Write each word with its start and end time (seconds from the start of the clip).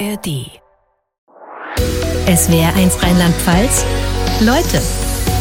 ARD. 0.00 0.50
Es 2.26 2.50
wäre 2.50 2.72
eins 2.74 3.00
Rheinland-Pfalz. 3.00 3.84
Leute 4.40 4.82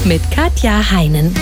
mit 0.05 0.21
Katja 0.31 0.91
Heinen. 0.91 1.33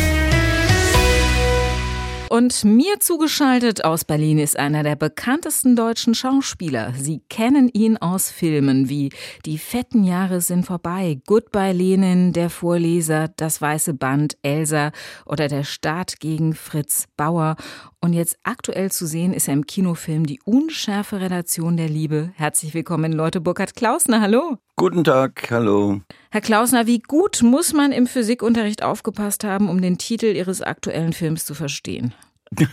Und 2.30 2.64
mir 2.64 3.02
zugeschaltet 3.02 3.84
aus 3.84 4.06
Berlin 4.06 4.40
ist 4.40 4.58
einer 4.58 4.84
der 4.84 4.96
bekanntesten 4.96 5.76
deutschen 5.76 6.16
Schauspieler. 6.16 6.94
Sie 6.98 7.22
kennen 7.28 7.68
ihn 7.74 7.98
aus 7.98 8.32
Filmen 8.32 8.88
wie 8.88 9.10
Die 9.46 9.58
fetten 9.58 10.06
Jahre 10.06 10.40
sind 10.40 10.66
vorbei, 10.66 11.20
Goodbye 11.28 11.74
Lenin, 11.74 12.32
Der 12.32 12.50
Vorleser, 12.50 13.28
Das 13.36 13.60
weiße 13.62 13.94
Band, 13.96 14.38
Elsa 14.44 14.94
oder 15.26 15.50
Der 15.50 15.66
Staat 15.66 16.22
gegen 16.22 16.54
Fritz 16.54 17.08
Bauer. 17.18 17.58
Und 18.04 18.14
jetzt 18.14 18.40
aktuell 18.42 18.90
zu 18.90 19.06
sehen 19.06 19.32
ist 19.32 19.48
er 19.48 19.54
im 19.54 19.68
Kinofilm 19.68 20.26
Die 20.26 20.40
unschärfe 20.44 21.22
Relation 21.22 21.78
der 21.78 21.88
Liebe. 21.88 22.32
Herzlich 22.34 22.74
willkommen, 22.74 23.14
Leute 23.14 23.42
Burkhard 23.42 23.76
Klausner. 23.76 24.22
Hallo. 24.22 24.58
Guten 24.76 25.04
Tag, 25.04 25.52
hallo. 25.52 26.02
Herr 26.32 26.42
Klausner, 26.42 26.88
wie 26.88 26.98
gut 26.98 27.44
muss 27.44 27.74
man 27.74 27.92
im 27.92 28.08
Physikunterricht 28.08 28.82
aufgepasst 28.82 29.44
haben, 29.44 29.70
um 29.70 29.84
den 29.84 30.00
Titel 30.00 30.26
Ihres 30.26 30.64
aktuellen 30.64 31.14
Films 31.14 31.46
zu 31.46 31.54
verstehen? 31.54 32.16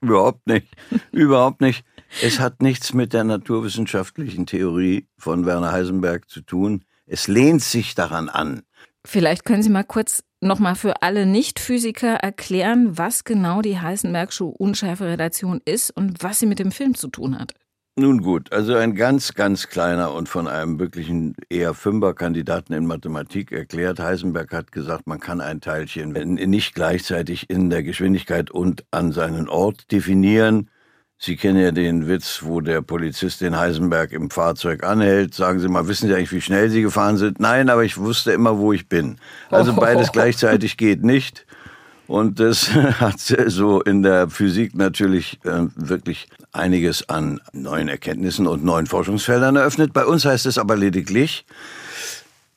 Überhaupt 0.00 0.44
nicht. 0.48 0.66
Überhaupt 1.12 1.60
nicht. 1.60 1.84
Es 2.20 2.40
hat 2.40 2.60
nichts 2.60 2.94
mit 2.94 3.12
der 3.12 3.22
naturwissenschaftlichen 3.22 4.44
Theorie 4.46 5.06
von 5.16 5.46
Werner 5.46 5.70
Heisenberg 5.70 6.28
zu 6.28 6.40
tun. 6.40 6.84
Es 7.06 7.28
lehnt 7.28 7.62
sich 7.62 7.94
daran 7.94 8.28
an. 8.28 8.62
Vielleicht 9.06 9.44
können 9.44 9.62
Sie 9.62 9.70
mal 9.70 9.84
kurz 9.84 10.24
nochmal 10.44 10.74
für 10.74 11.02
alle 11.02 11.26
Nicht-Physiker 11.26 12.14
erklären, 12.14 12.96
was 12.96 13.24
genau 13.24 13.62
die 13.62 13.80
Heisenbergsche 13.80 14.44
Unschärferelation 14.44 15.60
ist 15.64 15.90
und 15.90 16.22
was 16.22 16.38
sie 16.38 16.46
mit 16.46 16.58
dem 16.58 16.70
Film 16.70 16.94
zu 16.94 17.08
tun 17.08 17.38
hat. 17.38 17.54
Nun 17.96 18.22
gut, 18.22 18.52
also 18.52 18.74
ein 18.74 18.96
ganz, 18.96 19.34
ganz 19.34 19.68
kleiner 19.68 20.12
und 20.12 20.28
von 20.28 20.48
einem 20.48 20.80
wirklichen 20.80 21.36
eher 21.48 21.74
Fünfer-Kandidaten 21.74 22.72
in 22.72 22.86
Mathematik 22.86 23.52
erklärt. 23.52 24.00
Heisenberg 24.00 24.52
hat 24.52 24.72
gesagt, 24.72 25.06
man 25.06 25.20
kann 25.20 25.40
ein 25.40 25.60
Teilchen 25.60 26.10
nicht 26.10 26.74
gleichzeitig 26.74 27.48
in 27.48 27.70
der 27.70 27.84
Geschwindigkeit 27.84 28.50
und 28.50 28.84
an 28.90 29.12
seinen 29.12 29.48
Ort 29.48 29.92
definieren. 29.92 30.70
Sie 31.18 31.36
kennen 31.36 31.62
ja 31.62 31.70
den 31.70 32.06
Witz, 32.08 32.40
wo 32.42 32.60
der 32.60 32.82
Polizist 32.82 33.40
den 33.40 33.56
Heisenberg 33.56 34.12
im 34.12 34.30
Fahrzeug 34.30 34.84
anhält. 34.84 35.34
Sagen 35.34 35.60
Sie 35.60 35.68
mal, 35.68 35.88
wissen 35.88 36.08
Sie 36.08 36.14
eigentlich, 36.14 36.32
wie 36.32 36.40
schnell 36.40 36.68
Sie 36.70 36.82
gefahren 36.82 37.16
sind? 37.16 37.40
Nein, 37.40 37.70
aber 37.70 37.84
ich 37.84 37.96
wusste 37.96 38.32
immer, 38.32 38.58
wo 38.58 38.72
ich 38.72 38.88
bin. 38.88 39.18
Also 39.50 39.74
beides 39.74 40.12
gleichzeitig 40.12 40.76
geht 40.76 41.04
nicht. 41.04 41.46
Und 42.06 42.40
das 42.40 42.74
hat 42.74 43.20
so 43.20 43.80
in 43.80 44.02
der 44.02 44.28
Physik 44.28 44.74
natürlich 44.74 45.38
äh, 45.44 45.66
wirklich 45.76 46.28
einiges 46.52 47.08
an 47.08 47.40
neuen 47.52 47.88
Erkenntnissen 47.88 48.46
und 48.46 48.64
neuen 48.64 48.86
Forschungsfeldern 48.86 49.56
eröffnet. 49.56 49.92
Bei 49.92 50.04
uns 50.04 50.24
heißt 50.24 50.46
es 50.46 50.58
aber 50.58 50.76
lediglich 50.76 51.46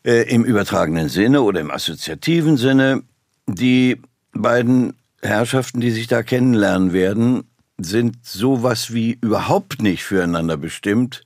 äh, 0.04 0.24
im 0.30 0.44
übertragenen 0.44 1.10
Sinne 1.10 1.42
oder 1.42 1.62
im 1.62 1.72
assoziativen 1.72 2.58
Sinne, 2.58 3.04
die 3.48 4.02
beiden 4.34 4.94
Herrschaften, 5.22 5.80
die 5.80 5.92
sich 5.92 6.08
da 6.08 6.24
kennenlernen 6.24 6.94
werden, 6.94 7.46
sind 7.78 8.18
sowas 8.26 8.94
wie 8.94 9.18
überhaupt 9.22 9.82
nicht 9.82 10.04
füreinander 10.04 10.58
bestimmt, 10.58 11.24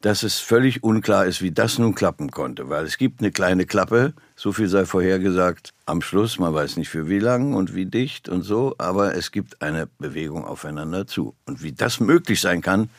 dass 0.00 0.22
es 0.22 0.38
völlig 0.38 0.82
unklar 0.84 1.24
ist, 1.24 1.40
wie 1.40 1.50
das 1.50 1.78
nun 1.78 1.94
klappen 1.94 2.30
konnte. 2.30 2.68
Weil 2.68 2.84
es 2.84 2.98
gibt 2.98 3.20
eine 3.20 3.30
kleine 3.30 3.64
Klappe, 3.64 4.12
so 4.36 4.52
viel 4.52 4.68
sei 4.68 4.84
vorhergesagt, 4.84 5.72
am 5.86 6.02
Schluss, 6.02 6.38
man 6.38 6.52
weiß 6.52 6.76
nicht 6.76 6.90
für 6.90 7.08
wie 7.08 7.20
lang 7.20 7.54
und 7.54 7.74
wie 7.74 7.86
dicht 7.86 8.28
und 8.28 8.42
so, 8.42 8.74
aber 8.76 9.14
es 9.14 9.32
gibt 9.32 9.62
eine 9.62 9.88
Bewegung 9.98 10.44
aufeinander 10.44 11.06
zu. 11.06 11.34
Und 11.46 11.62
wie 11.62 11.72
das 11.72 12.00
möglich 12.00 12.42
sein 12.42 12.60
kann, 12.60 12.90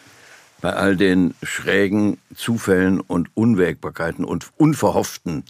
bei 0.61 0.73
all 0.73 0.97
den 0.97 1.35
schrägen 1.43 2.17
Zufällen 2.33 3.01
und 3.01 3.29
Unwägbarkeiten 3.35 4.25
und 4.25 4.49
unverhofften 4.57 5.43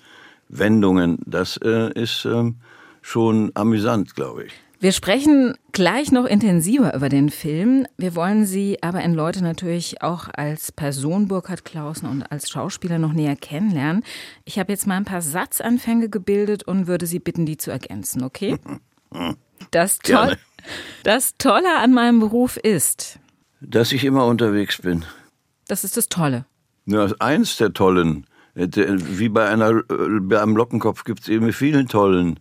Wendungen, 0.50 1.20
das 1.25 1.56
äh, 1.64 1.90
ist 1.94 2.25
äh, 2.25 2.52
schon 3.02 3.52
amüsant, 3.53 4.14
glaube 4.14 4.46
ich. 4.46 4.65
Wir 4.85 4.91
sprechen 4.91 5.56
gleich 5.72 6.12
noch 6.12 6.25
intensiver 6.25 6.94
über 6.94 7.09
den 7.09 7.31
Film. 7.31 7.88
Wir 7.97 8.16
wollen 8.16 8.46
Sie 8.46 8.84
aber 8.84 9.01
in 9.01 9.16
Leute 9.16 9.44
natürlich 9.44 10.03
auch 10.03 10.28
als 10.31 10.72
Person 10.72 11.28
Burkhard 11.28 11.66
Klausen 11.66 12.07
und 12.07 12.22
als 12.31 12.51
Schauspieler 12.51 13.00
noch 13.00 13.12
näher 13.12 13.35
kennenlernen. 13.35 14.03
Ich 14.44 14.59
habe 14.59 14.72
jetzt 14.72 14.85
mal 14.85 14.97
ein 14.97 15.03
paar 15.03 15.24
Satzanfänge 15.24 16.07
gebildet 16.09 16.62
und 16.62 16.85
würde 16.85 17.07
Sie 17.07 17.18
bitten, 17.18 17.47
die 17.47 17.57
zu 17.57 17.72
ergänzen, 17.72 18.24
okay? 18.24 18.59
Das, 19.72 19.97
Toll 19.97 20.38
das 21.01 21.35
Tolle 21.40 21.79
an 21.79 21.91
meinem 21.91 22.19
Beruf 22.19 22.56
ist, 22.56 23.18
dass 23.62 23.91
ich 23.91 24.03
immer 24.03 24.28
unterwegs 24.28 24.84
bin. 24.84 25.03
Das 25.68 25.84
ist 25.84 25.97
das 25.97 26.09
Tolle. 26.09 26.45
Ja, 26.85 27.07
eins 27.18 27.57
der 27.57 27.74
Tollen. 27.74 28.28
Äh, 28.53 28.68
wie 28.75 29.29
bei 29.29 29.50
einer, 29.50 29.69
äh, 29.72 30.19
bei 30.22 30.40
einem 30.40 30.56
Lockenkopf 30.56 31.06
gibt 31.06 31.22
es 31.22 31.28
eben 31.28 31.51
vielen 31.53 31.88
Tollen 31.88 32.40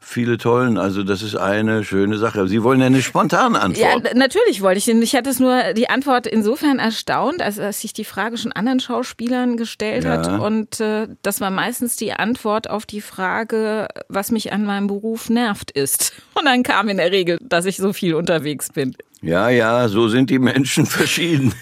viele 0.00 0.38
tollen. 0.38 0.78
Also 0.78 1.02
das 1.02 1.22
ist 1.22 1.36
eine 1.36 1.84
schöne 1.84 2.16
Sache. 2.18 2.48
Sie 2.48 2.62
wollen 2.62 2.80
ja 2.80 2.86
eine 2.86 3.02
spontane 3.02 3.60
Antwort. 3.60 4.04
Ja, 4.04 4.14
natürlich 4.14 4.62
wollte 4.62 4.78
ich. 4.78 4.88
Ich 4.88 5.14
hatte 5.14 5.30
es 5.30 5.38
nur 5.38 5.74
die 5.74 5.88
Antwort 5.90 6.26
insofern 6.26 6.78
erstaunt, 6.78 7.42
als 7.42 7.56
dass 7.56 7.82
sich 7.82 7.92
die 7.92 8.04
Frage 8.04 8.38
schon 8.38 8.52
anderen 8.52 8.80
Schauspielern 8.80 9.56
gestellt 9.56 10.04
ja. 10.04 10.10
hat. 10.10 10.40
Und 10.40 10.80
äh, 10.80 11.08
das 11.22 11.40
war 11.40 11.50
meistens 11.50 11.96
die 11.96 12.12
Antwort 12.12 12.68
auf 12.68 12.86
die 12.86 13.02
Frage, 13.02 13.88
was 14.08 14.30
mich 14.30 14.52
an 14.52 14.64
meinem 14.64 14.86
Beruf 14.86 15.28
nervt 15.28 15.70
ist. 15.70 16.12
Und 16.34 16.46
dann 16.46 16.62
kam 16.62 16.88
in 16.88 16.96
der 16.96 17.12
Regel, 17.12 17.38
dass 17.42 17.66
ich 17.66 17.76
so 17.76 17.92
viel 17.92 18.14
unterwegs 18.14 18.70
bin. 18.72 18.96
Ja, 19.22 19.50
ja, 19.50 19.86
so 19.88 20.08
sind 20.08 20.30
die 20.30 20.38
Menschen 20.38 20.86
verschieden. 20.86 21.54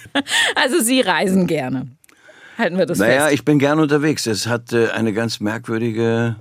Also 0.55 0.81
Sie 0.81 1.00
reisen 1.00 1.49
gerne. 1.49 1.88
Halten 2.56 2.78
wir 2.78 2.87
das 2.87 2.99
naja, 2.99 3.10
fest. 3.10 3.20
Naja, 3.20 3.34
ich 3.34 3.44
bin 3.44 3.59
gern 3.59 3.81
unterwegs. 3.81 4.26
Es 4.26 4.47
hat 4.47 4.72
äh, 4.72 4.88
eine 4.91 5.12
ganz 5.12 5.41
merkwürdige 5.41 6.37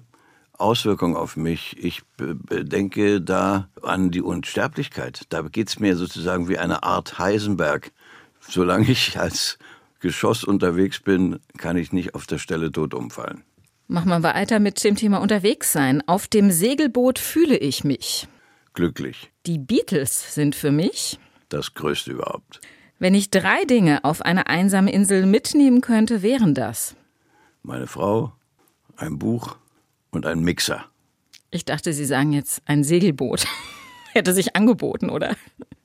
Auswirkung 0.57 1.15
auf 1.15 1.37
mich. 1.37 1.75
Ich 1.79 2.01
denke 2.19 3.21
da 3.21 3.69
an 3.81 4.11
die 4.11 4.21
Unsterblichkeit. 4.21 5.23
Da 5.29 5.41
geht's 5.41 5.79
mir 5.79 5.95
sozusagen 5.95 6.49
wie 6.49 6.57
eine 6.57 6.83
Art 6.83 7.19
Heisenberg. 7.19 7.91
Solange 8.39 8.89
ich 8.89 9.19
als 9.19 9.57
Geschoss 9.99 10.43
unterwegs 10.43 10.99
bin, 10.99 11.39
kann 11.57 11.77
ich 11.77 11.91
nicht 11.91 12.15
auf 12.15 12.27
der 12.27 12.37
Stelle 12.37 12.71
tot 12.71 12.93
umfallen. 12.93 13.43
Machen 13.87 14.09
wir 14.09 14.21
weiter 14.23 14.59
mit 14.59 14.83
dem 14.83 14.95
Thema 14.95 15.17
unterwegs 15.19 15.71
sein. 15.71 16.03
Auf 16.07 16.27
dem 16.27 16.51
Segelboot 16.51 17.19
fühle 17.19 17.57
ich 17.57 17.83
mich. 17.83 18.27
Glücklich. 18.73 19.31
Die 19.45 19.57
Beatles 19.57 20.35
sind 20.35 20.55
für 20.55 20.71
mich. 20.71 21.19
Das 21.49 21.73
Größte 21.73 22.11
überhaupt. 22.11 22.59
Wenn 22.99 23.15
ich 23.15 23.31
drei 23.31 23.63
Dinge 23.63 24.03
auf 24.03 24.21
eine 24.21 24.47
einsame 24.47 24.91
Insel 24.91 25.25
mitnehmen 25.25 25.81
könnte, 25.81 26.21
wären 26.21 26.53
das? 26.53 26.95
Meine 27.63 27.87
Frau, 27.87 28.33
ein 28.97 29.19
Buch, 29.19 29.57
und 30.17 30.25
ein 30.25 30.41
Mixer. 30.41 30.83
Ich 31.51 31.63
dachte, 31.63 31.93
Sie 31.93 32.05
sagen 32.05 32.33
jetzt 32.33 32.61
ein 32.65 32.83
Segelboot. 32.83 33.45
Hätte 34.13 34.33
sich 34.33 34.55
angeboten, 34.55 35.09
oder? 35.09 35.35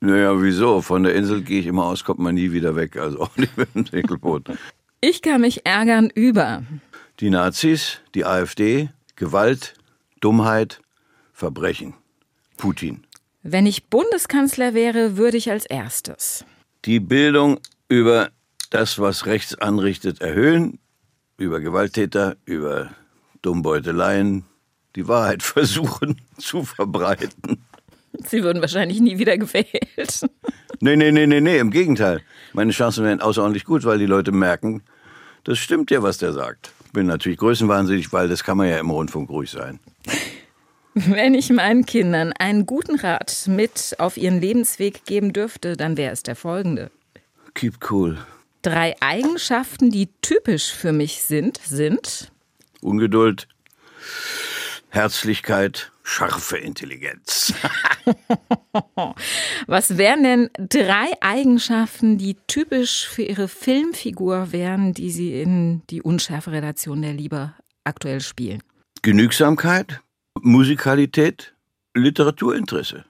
Naja, 0.01 0.41
wieso? 0.41 0.81
Von 0.81 1.03
der 1.03 1.15
Insel 1.15 1.41
gehe 1.41 1.61
ich 1.61 1.67
immer 1.67 1.85
aus, 1.85 2.03
kommt 2.03 2.19
man 2.19 2.35
nie 2.35 2.51
wieder 2.51 2.75
weg. 2.75 2.97
Also 2.97 3.21
auch 3.21 3.37
nicht 3.37 3.55
mit 3.57 3.73
dem 3.73 3.85
Segelboot. 3.85 4.49
Ich 4.99 5.21
kann 5.21 5.41
mich 5.41 5.65
ärgern 5.65 6.09
über 6.13 6.63
die 7.19 7.29
Nazis, 7.29 7.99
die 8.15 8.25
AfD, 8.25 8.89
Gewalt, 9.15 9.75
Dummheit, 10.19 10.81
Verbrechen. 11.31 11.93
Putin. 12.57 13.03
Wenn 13.43 13.65
ich 13.65 13.89
Bundeskanzler 13.89 14.73
wäre, 14.73 15.17
würde 15.17 15.37
ich 15.37 15.51
als 15.51 15.65
erstes 15.65 16.45
die 16.85 16.99
Bildung 16.99 17.59
über 17.87 18.31
das, 18.69 18.99
was 18.99 19.25
rechts 19.25 19.55
anrichtet, 19.55 20.21
erhöhen, 20.21 20.79
über 21.37 21.59
Gewalttäter, 21.59 22.35
über 22.45 22.91
Dummbeuteleien 23.43 24.45
die 24.95 25.07
Wahrheit 25.07 25.43
versuchen 25.43 26.17
zu 26.37 26.63
verbreiten. 26.63 27.63
Sie 28.25 28.43
würden 28.43 28.61
wahrscheinlich 28.61 28.99
nie 28.99 29.17
wieder 29.17 29.37
gewählt. 29.37 30.27
Nee, 30.79 30.95
nee, 30.95 31.11
nee, 31.11 31.25
nee, 31.25 31.41
nee, 31.41 31.57
im 31.57 31.71
Gegenteil. 31.71 32.21
Meine 32.53 32.71
Chancen 32.71 33.03
wären 33.03 33.21
außerordentlich 33.21 33.65
gut, 33.65 33.85
weil 33.85 33.97
die 33.97 34.05
Leute 34.05 34.31
merken, 34.31 34.83
das 35.43 35.57
stimmt 35.57 35.91
ja, 35.91 36.03
was 36.03 36.19
der 36.19 36.33
sagt. 36.33 36.71
Bin 36.93 37.07
natürlich 37.07 37.39
größenwahnsinnig, 37.39 38.13
weil 38.13 38.29
das 38.29 38.43
kann 38.43 38.57
man 38.57 38.69
ja 38.69 38.77
im 38.77 38.91
Rundfunk 38.91 39.29
ruhig 39.29 39.49
sein. 39.49 39.79
Wenn 40.93 41.33
ich 41.33 41.49
meinen 41.49 41.87
Kindern 41.87 42.33
einen 42.37 42.67
guten 42.67 42.95
Rat 42.95 43.45
mit 43.47 43.95
auf 43.97 44.15
ihren 44.15 44.39
Lebensweg 44.39 45.05
geben 45.05 45.33
dürfte, 45.33 45.75
dann 45.75 45.97
wäre 45.97 46.13
es 46.13 46.21
der 46.21 46.35
folgende. 46.35 46.91
Keep 47.55 47.89
cool. 47.89 48.19
Drei 48.61 48.93
Eigenschaften, 48.99 49.89
die 49.89 50.09
typisch 50.21 50.71
für 50.71 50.91
mich 50.91 51.23
sind, 51.23 51.57
sind 51.57 52.31
Ungeduld, 52.83 53.47
Herzlichkeit, 54.89 55.91
scharfe 56.03 56.57
Intelligenz. 56.57 57.53
Was 59.67 59.97
wären 59.97 60.23
denn 60.23 60.49
drei 60.57 61.13
Eigenschaften, 61.21 62.17
die 62.17 62.37
typisch 62.47 63.07
für 63.07 63.23
Ihre 63.23 63.47
Filmfigur 63.47 64.51
wären, 64.51 64.93
die 64.93 65.09
Sie 65.09 65.41
in 65.41 65.81
die 65.89 66.01
unschärfe 66.01 66.51
Relation 66.51 67.01
der 67.01 67.13
Liebe 67.13 67.53
aktuell 67.83 68.21
spielen? 68.21 68.61
Genügsamkeit, 69.01 70.01
Musikalität, 70.41 71.55
Literaturinteresse. 71.95 73.05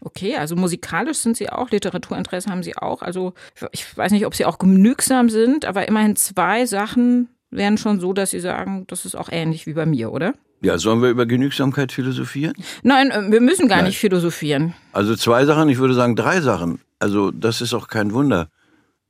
Okay, 0.00 0.36
also 0.36 0.56
musikalisch 0.56 1.18
sind 1.18 1.36
Sie 1.36 1.48
auch, 1.48 1.70
Literaturinteresse 1.70 2.50
haben 2.50 2.62
Sie 2.62 2.76
auch. 2.76 3.00
Also 3.00 3.32
ich 3.72 3.96
weiß 3.96 4.12
nicht, 4.12 4.26
ob 4.26 4.34
Sie 4.34 4.44
auch 4.44 4.58
genügsam 4.58 5.30
sind, 5.30 5.64
aber 5.64 5.88
immerhin 5.88 6.16
zwei 6.16 6.66
Sachen 6.66 7.28
wären 7.54 7.78
schon 7.78 8.00
so, 8.00 8.12
dass 8.12 8.30
Sie 8.30 8.40
sagen, 8.40 8.84
das 8.88 9.04
ist 9.04 9.14
auch 9.14 9.28
ähnlich 9.30 9.66
wie 9.66 9.72
bei 9.72 9.86
mir, 9.86 10.12
oder? 10.12 10.34
Ja, 10.60 10.78
sollen 10.78 11.02
wir 11.02 11.10
über 11.10 11.26
Genügsamkeit 11.26 11.92
philosophieren? 11.92 12.54
Nein, 12.82 13.10
äh, 13.10 13.30
wir 13.30 13.40
müssen 13.40 13.68
gar 13.68 13.78
Nein. 13.78 13.86
nicht 13.86 13.98
philosophieren. 13.98 14.74
Also 14.92 15.14
zwei 15.14 15.44
Sachen, 15.44 15.68
ich 15.68 15.78
würde 15.78 15.94
sagen 15.94 16.16
drei 16.16 16.40
Sachen. 16.40 16.80
Also 16.98 17.30
das 17.30 17.60
ist 17.60 17.74
auch 17.74 17.88
kein 17.88 18.12
Wunder. 18.12 18.48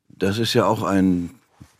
Das 0.08 0.38
ist 0.38 0.54
ja 0.54 0.66
auch 0.66 0.82
ein 0.82 1.30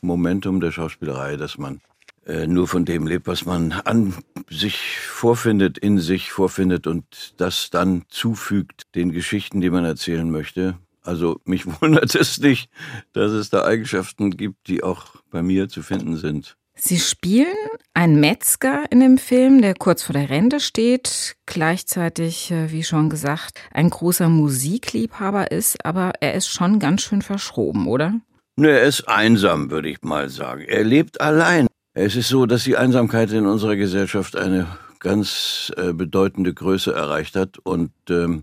Momentum 0.00 0.61
der 0.61 0.70
Schauspielerei, 0.70 1.37
dass 1.37 1.58
man 1.58 1.81
äh, 2.26 2.46
nur 2.46 2.69
von 2.69 2.84
dem 2.84 3.06
lebt, 3.06 3.26
was 3.26 3.44
man 3.46 3.72
an 3.72 4.14
sich 4.49 4.99
vorfindet, 5.00 5.76
in 5.78 5.99
sich 5.99 6.31
vorfindet 6.31 6.87
und 6.87 7.34
das 7.38 7.70
dann 7.70 8.05
zufügt 8.08 8.94
den 8.94 9.12
Geschichten, 9.12 9.60
die 9.60 9.70
man 9.70 9.84
erzählen 9.84 10.31
möchte. 10.31 10.76
Also 11.04 11.40
mich 11.44 11.66
wundert 11.80 12.14
es 12.14 12.40
nicht, 12.40 12.68
dass 13.12 13.30
es 13.30 13.50
da 13.50 13.64
Eigenschaften 13.64 14.30
gibt, 14.30 14.68
die 14.68 14.82
auch 14.82 15.06
bei 15.30 15.42
mir 15.42 15.68
zu 15.68 15.82
finden 15.82 16.16
sind. 16.16 16.56
Sie 16.76 16.98
spielen 16.98 17.54
einen 17.92 18.18
Metzger 18.18 18.84
in 18.90 18.98
dem 18.98 19.16
Film, 19.16 19.62
der 19.62 19.74
kurz 19.74 20.02
vor 20.02 20.12
der 20.12 20.28
Rente 20.28 20.58
steht, 20.58 21.36
gleichzeitig, 21.46 22.50
äh, 22.50 22.72
wie 22.72 22.82
schon 22.82 23.10
gesagt, 23.10 23.60
ein 23.72 23.90
großer 23.90 24.28
Musikliebhaber 24.28 25.52
ist, 25.52 25.84
aber 25.84 26.12
er 26.20 26.34
ist 26.34 26.48
schon 26.48 26.80
ganz 26.80 27.02
schön 27.02 27.22
verschroben, 27.22 27.86
oder? 27.86 28.14
Ne, 28.56 28.70
er 28.70 28.82
ist 28.82 29.08
einsam, 29.08 29.70
würde 29.70 29.88
ich 29.88 30.02
mal 30.02 30.28
sagen. 30.28 30.62
Er 30.62 30.82
lebt 30.82 31.20
allein. 31.20 31.68
Es 31.92 32.16
ist 32.16 32.28
so, 32.28 32.44
dass 32.46 32.64
die 32.64 32.76
Einsamkeit 32.76 33.30
in 33.30 33.46
unserer 33.46 33.76
Gesellschaft 33.76 34.36
eine 34.36 34.66
ganz 34.98 35.72
äh, 35.76 35.92
bedeutende 35.92 36.52
Größe 36.52 36.92
erreicht 36.92 37.36
hat 37.36 37.58
und 37.58 37.92
ähm, 38.10 38.42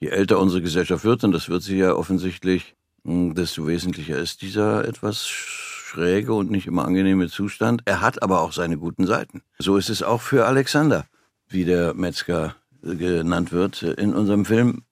je 0.00 0.08
älter 0.08 0.38
unsere 0.38 0.62
Gesellschaft 0.62 1.04
wird, 1.04 1.24
und 1.24 1.32
das 1.32 1.48
wird 1.48 1.62
sie 1.62 1.78
ja 1.78 1.94
offensichtlich, 1.94 2.76
hm, 3.04 3.34
desto 3.34 3.66
wesentlicher 3.66 4.18
ist 4.18 4.42
dieser 4.42 4.86
etwas 4.86 5.26
schräge 5.26 6.34
und 6.34 6.50
nicht 6.50 6.66
immer 6.66 6.84
angenehme 6.84 7.28
Zustand. 7.28 7.82
Er 7.86 8.00
hat 8.00 8.22
aber 8.22 8.42
auch 8.42 8.52
seine 8.52 8.78
guten 8.78 9.06
Seiten. 9.06 9.42
So 9.58 9.76
ist 9.76 9.88
es 9.88 10.02
auch 10.02 10.20
für 10.20 10.46
Alexander, 10.46 11.06
wie 11.48 11.64
der 11.64 11.94
Metzger 11.94 12.54
genannt 12.82 13.52
wird 13.52 13.82
in 13.82 14.14
unserem 14.14 14.44
Film. 14.44 14.82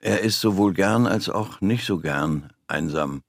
Er 0.00 0.20
ist 0.20 0.40
sowohl 0.40 0.74
gern 0.74 1.06
als 1.06 1.28
auch 1.28 1.60
nicht 1.60 1.84
so 1.84 1.98
gern 1.98 2.50
einsam. 2.68 3.22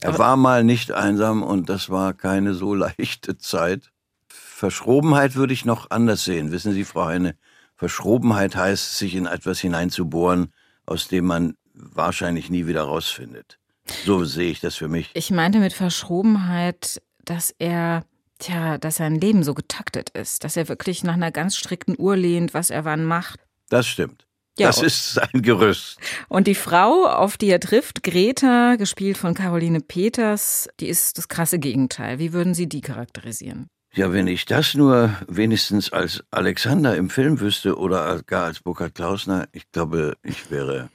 Er 0.00 0.18
war 0.18 0.36
mal 0.36 0.64
nicht 0.64 0.92
einsam 0.92 1.42
und 1.42 1.68
das 1.68 1.88
war 1.88 2.12
keine 2.12 2.54
so 2.54 2.74
leichte 2.74 3.38
Zeit. 3.38 3.92
Verschrobenheit 4.28 5.36
würde 5.36 5.52
ich 5.52 5.64
noch 5.64 5.90
anders 5.90 6.24
sehen. 6.24 6.50
Wissen 6.50 6.72
Sie, 6.72 6.84
Frau 6.84 7.06
Heine, 7.06 7.36
Verschrobenheit 7.76 8.56
heißt, 8.56 8.98
sich 8.98 9.14
in 9.14 9.26
etwas 9.26 9.60
hineinzubohren, 9.60 10.52
aus 10.86 11.08
dem 11.08 11.26
man 11.26 11.54
wahrscheinlich 11.74 12.50
nie 12.50 12.66
wieder 12.66 12.82
rausfindet. 12.82 13.58
So 14.04 14.24
sehe 14.24 14.50
ich 14.50 14.60
das 14.60 14.76
für 14.76 14.88
mich. 14.88 15.10
Ich 15.14 15.30
meinte 15.30 15.58
mit 15.58 15.72
Verschrobenheit, 15.72 17.02
dass 17.24 17.54
er, 17.58 18.04
tja, 18.38 18.78
dass 18.78 18.96
sein 18.96 19.16
Leben 19.16 19.42
so 19.42 19.54
getaktet 19.54 20.10
ist, 20.10 20.44
dass 20.44 20.56
er 20.56 20.68
wirklich 20.68 21.04
nach 21.04 21.14
einer 21.14 21.30
ganz 21.30 21.56
strikten 21.56 21.94
Uhr 21.98 22.16
lehnt, 22.16 22.54
was 22.54 22.70
er 22.70 22.84
wann 22.84 23.04
macht. 23.04 23.40
Das 23.68 23.86
stimmt. 23.86 24.26
Ja, 24.58 24.68
das 24.68 24.82
ist 24.82 25.14
sein 25.14 25.42
Gerüst. 25.42 25.98
Und 26.28 26.46
die 26.46 26.54
Frau, 26.54 27.06
auf 27.06 27.36
die 27.36 27.48
er 27.48 27.60
trifft, 27.60 28.02
Greta, 28.02 28.76
gespielt 28.76 29.18
von 29.18 29.34
Caroline 29.34 29.80
Peters, 29.80 30.68
die 30.80 30.88
ist 30.88 31.18
das 31.18 31.28
krasse 31.28 31.58
Gegenteil. 31.58 32.18
Wie 32.18 32.32
würden 32.32 32.54
Sie 32.54 32.66
die 32.66 32.80
charakterisieren? 32.80 33.68
Ja, 33.96 34.12
wenn 34.12 34.26
ich 34.26 34.44
das 34.44 34.74
nur 34.74 35.16
wenigstens 35.26 35.90
als 35.90 36.22
Alexander 36.30 36.94
im 36.96 37.08
Film 37.08 37.40
wüsste 37.40 37.78
oder 37.78 38.20
gar 38.26 38.44
als 38.44 38.60
Burkhard 38.60 38.94
Klausner, 38.94 39.48
ich 39.52 39.72
glaube, 39.72 40.18
ich 40.22 40.50
wäre, 40.50 40.90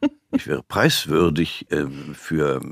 ich 0.32 0.46
wäre 0.46 0.62
preiswürdig 0.62 1.66
äh, 1.70 1.84
für, 2.14 2.62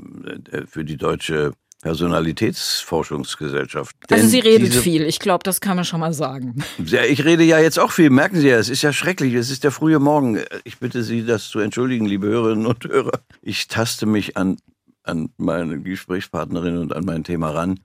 äh, 0.51 0.65
für 0.65 0.85
die 0.85 0.97
deutsche 0.97 1.51
Personalitätsforschungsgesellschaft. 1.83 3.95
Also 4.09 4.27
sie 4.27 4.39
redet 4.39 4.73
viel, 4.73 5.03
ich 5.03 5.19
glaube, 5.19 5.43
das 5.43 5.61
kann 5.61 5.75
man 5.75 5.85
schon 5.85 5.99
mal 5.99 6.13
sagen. 6.13 6.63
Ja, 6.83 7.03
ich 7.03 7.23
rede 7.23 7.43
ja 7.43 7.59
jetzt 7.59 7.77
auch 7.77 7.91
viel, 7.91 8.09
merken 8.09 8.39
Sie 8.39 8.47
ja, 8.47 8.57
es 8.57 8.69
ist 8.69 8.81
ja 8.81 8.91
schrecklich, 8.91 9.35
es 9.35 9.51
ist 9.51 9.63
der 9.63 9.69
frühe 9.69 9.99
Morgen. 9.99 10.39
Ich 10.63 10.79
bitte 10.79 11.03
Sie, 11.03 11.23
das 11.23 11.49
zu 11.49 11.59
entschuldigen, 11.59 12.07
liebe 12.07 12.25
Hörerinnen 12.25 12.65
und 12.65 12.85
Hörer. 12.85 13.19
Ich 13.43 13.67
taste 13.67 14.07
mich 14.07 14.35
an, 14.35 14.57
an 15.03 15.29
meine 15.37 15.79
Gesprächspartnerin 15.79 16.79
und 16.79 16.91
an 16.91 17.05
mein 17.05 17.23
Thema 17.23 17.51
ran. 17.51 17.81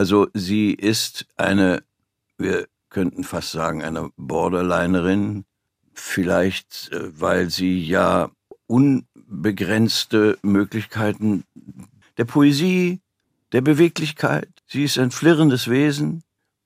Also 0.00 0.28
sie 0.32 0.72
ist 0.72 1.26
eine, 1.36 1.82
wir 2.38 2.68
könnten 2.88 3.22
fast 3.22 3.52
sagen, 3.52 3.82
eine 3.84 4.08
Borderlinerin, 4.16 5.44
vielleicht 5.92 6.88
äh, 6.90 7.20
weil 7.20 7.50
sie 7.50 7.84
ja 7.84 8.30
unbegrenzte 8.66 10.38
Möglichkeiten 10.40 11.44
der 12.16 12.24
Poesie, 12.24 13.00
der 13.52 13.60
Beweglichkeit. 13.60 14.48
Sie 14.66 14.84
ist 14.84 14.96
ein 14.96 15.10
flirrendes 15.10 15.68
Wesen 15.68 16.22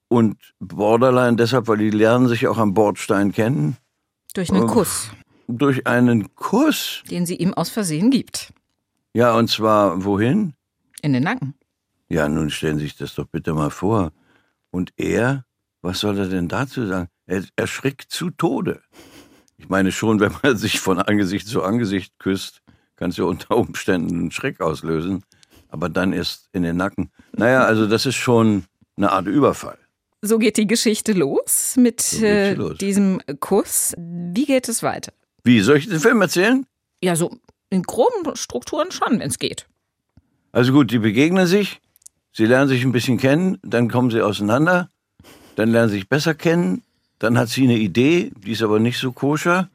und 0.07 0.37
Borderline 0.61 1.37
deshalb, 1.37 1.67
weil 1.67 1.79
die 1.79 1.91
lernen 1.91 2.29
sich 2.29 2.47
auch 2.47 2.59
am 2.59 2.73
Bordstein 2.73 3.33
kennen. 3.33 3.77
Durch 4.35 4.53
einen 4.53 4.69
Kuss. 4.69 5.11
Durch 5.49 5.89
einen 5.89 6.37
Kuss. 6.37 7.03
Den 7.11 7.27
sie 7.27 7.35
ihm 7.35 7.53
aus 7.53 7.69
Versehen 7.69 8.13
gibt. 8.13 8.53
Ja, 9.13 9.35
und 9.35 9.51
zwar 9.51 10.05
wohin? 10.05 10.55
In 11.03 11.15
den 11.15 11.25
Nacken. 11.25 11.55
Ja, 12.09 12.29
nun 12.29 12.51
stellen 12.51 12.79
Sie 12.79 12.85
sich 12.85 12.97
das 12.97 13.15
doch 13.15 13.27
bitte 13.27 13.55
mal 13.55 13.71
vor. 13.71 14.13
Und 14.71 14.93
er, 14.97 15.45
was 15.83 16.01
soll 16.01 16.19
er 16.19 16.29
denn 16.29 16.49
dazu 16.49 16.87
sagen? 16.87 17.09
Er 17.27 17.45
erschrickt 17.57 18.11
zu 18.11 18.31
Tode. 18.31 18.83
Ich 19.57 19.69
meine 19.69 19.93
schon, 19.93 20.21
wenn 20.21 20.35
man 20.43 20.57
sich 20.57 20.81
von 20.81 20.99
Angesicht 20.99 21.47
zu 21.47 21.63
Angesicht 21.63 22.19
küsst, 22.19 22.63
kann 22.97 23.11
es 23.11 23.17
ja 23.17 23.25
unter 23.25 23.57
Umständen 23.57 24.19
einen 24.19 24.31
Schreck 24.31 24.61
auslösen 24.61 25.25
aber 25.75 25.89
dann 25.89 26.13
erst 26.13 26.49
in 26.53 26.63
den 26.63 26.77
Nacken. 26.77 27.11
Naja, 27.33 27.65
also 27.65 27.89
das 27.89 28.07
ist 28.07 28.15
schon 28.15 28.65
eine 28.97 29.11
Art 29.11 29.27
Überfall. 29.27 29.77
So 30.23 30.39
geht 30.39 30.57
die 30.57 30.69
Geschichte 30.69 31.13
los 31.13 31.75
mit 31.77 32.01
so 32.01 32.25
äh, 32.25 32.55
los. 32.55 32.79
diesem 32.79 33.21
Kuss. 33.41 33.93
Wie 33.99 34.47
geht 34.47 34.69
es 34.69 34.85
weiter? 34.85 35.13
Wie, 35.43 35.61
soll 35.61 35.79
ich 35.79 35.89
den 35.89 35.99
Film 35.99 36.21
erzählen? 36.23 36.65
Ja, 37.03 37.17
so 37.17 37.37
in 37.71 37.83
groben 37.83 38.37
Strukturen 38.37 38.93
schon, 38.93 39.19
wenn 39.19 39.29
es 39.29 39.41
geht. 39.41 39.67
Also 40.53 40.73
gut, 40.73 40.93
die 40.93 41.01
begegnen 41.01 41.49
sich, 41.49 41.81
sie 42.35 42.47
lernen 42.47 42.69
sich 42.69 42.85
ein 42.85 42.93
bisschen 42.93 43.17
kennen, 43.17 43.59
dann 43.63 43.89
kommen 43.89 44.11
sie 44.11 44.21
auseinander, 44.21 44.91
dann 45.57 45.71
lernen 45.71 45.89
sie 45.89 45.97
sich 45.97 46.09
besser 46.09 46.35
kennen, 46.35 46.83
dann 47.19 47.39
hat 47.39 47.49
sie 47.49 47.65
eine 47.65 47.79
Idee, 47.79 48.33
die 48.37 48.53
ist 48.53 48.63
aber 48.63 48.81
nicht 48.81 48.99
so 48.99 49.13
koscher, 49.13 49.71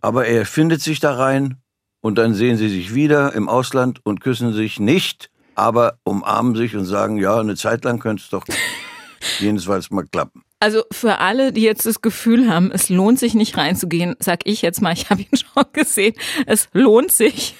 aber 0.00 0.26
er 0.26 0.44
findet 0.44 0.82
sich 0.82 1.00
da 1.00 1.14
rein 1.14 1.56
und 2.00 2.18
dann 2.18 2.34
sehen 2.34 2.56
sie 2.56 2.68
sich 2.68 2.94
wieder 2.94 3.32
im 3.32 3.48
Ausland 3.48 4.00
und 4.04 4.20
küssen 4.20 4.52
sich 4.52 4.80
nicht, 4.80 5.30
aber 5.54 5.98
umarmen 6.02 6.56
sich 6.56 6.76
und 6.76 6.84
sagen, 6.84 7.18
ja, 7.18 7.38
eine 7.38 7.56
Zeit 7.56 7.84
lang 7.84 8.00
könnte 8.00 8.22
es 8.24 8.30
doch 8.30 8.44
jedenfalls 9.38 9.90
mal 9.90 10.04
klappen. 10.06 10.42
Also 10.58 10.82
für 10.92 11.18
alle, 11.18 11.52
die 11.52 11.62
jetzt 11.62 11.86
das 11.86 12.02
Gefühl 12.02 12.48
haben, 12.48 12.70
es 12.72 12.88
lohnt 12.88 13.18
sich 13.18 13.34
nicht 13.34 13.56
reinzugehen, 13.56 14.16
sag 14.18 14.40
ich 14.44 14.62
jetzt 14.62 14.82
mal, 14.82 14.92
ich 14.92 15.10
habe 15.10 15.22
ihn 15.22 15.36
schon 15.36 15.64
gesehen, 15.72 16.14
es 16.46 16.68
lohnt 16.72 17.12
sich. 17.12 17.54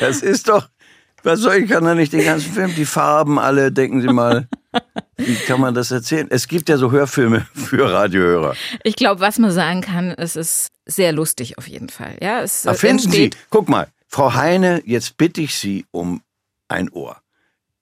Das 0.00 0.22
ist 0.22 0.48
doch, 0.48 0.68
was 1.24 1.40
soll 1.40 1.56
ich, 1.56 1.70
kann 1.70 1.84
da 1.84 1.94
nicht 1.94 2.12
den 2.12 2.24
ganzen 2.24 2.52
Film, 2.52 2.74
die 2.74 2.84
Farben 2.84 3.38
alle, 3.38 3.72
denken 3.72 4.00
Sie 4.00 4.08
mal. 4.08 4.48
Wie 5.16 5.36
kann 5.36 5.60
man 5.60 5.74
das 5.74 5.90
erzählen? 5.90 6.26
Es 6.30 6.48
gibt 6.48 6.68
ja 6.68 6.76
so 6.76 6.90
Hörfilme 6.90 7.46
für 7.54 7.90
Radiohörer. 7.90 8.54
Ich 8.82 8.96
glaube, 8.96 9.20
was 9.20 9.38
man 9.38 9.50
sagen 9.50 9.80
kann, 9.80 10.10
es 10.10 10.36
ist 10.36 10.70
sehr 10.86 11.12
lustig 11.12 11.58
auf 11.58 11.66
jeden 11.66 11.88
Fall. 11.88 12.16
Ja, 12.20 12.42
es 12.42 12.64
Erfinden 12.64 13.10
Sie, 13.10 13.30
guck 13.50 13.68
mal, 13.68 13.88
Frau 14.08 14.34
Heine, 14.34 14.82
jetzt 14.84 15.16
bitte 15.16 15.40
ich 15.40 15.54
Sie 15.56 15.86
um 15.90 16.22
ein 16.68 16.90
Ohr. 16.90 17.16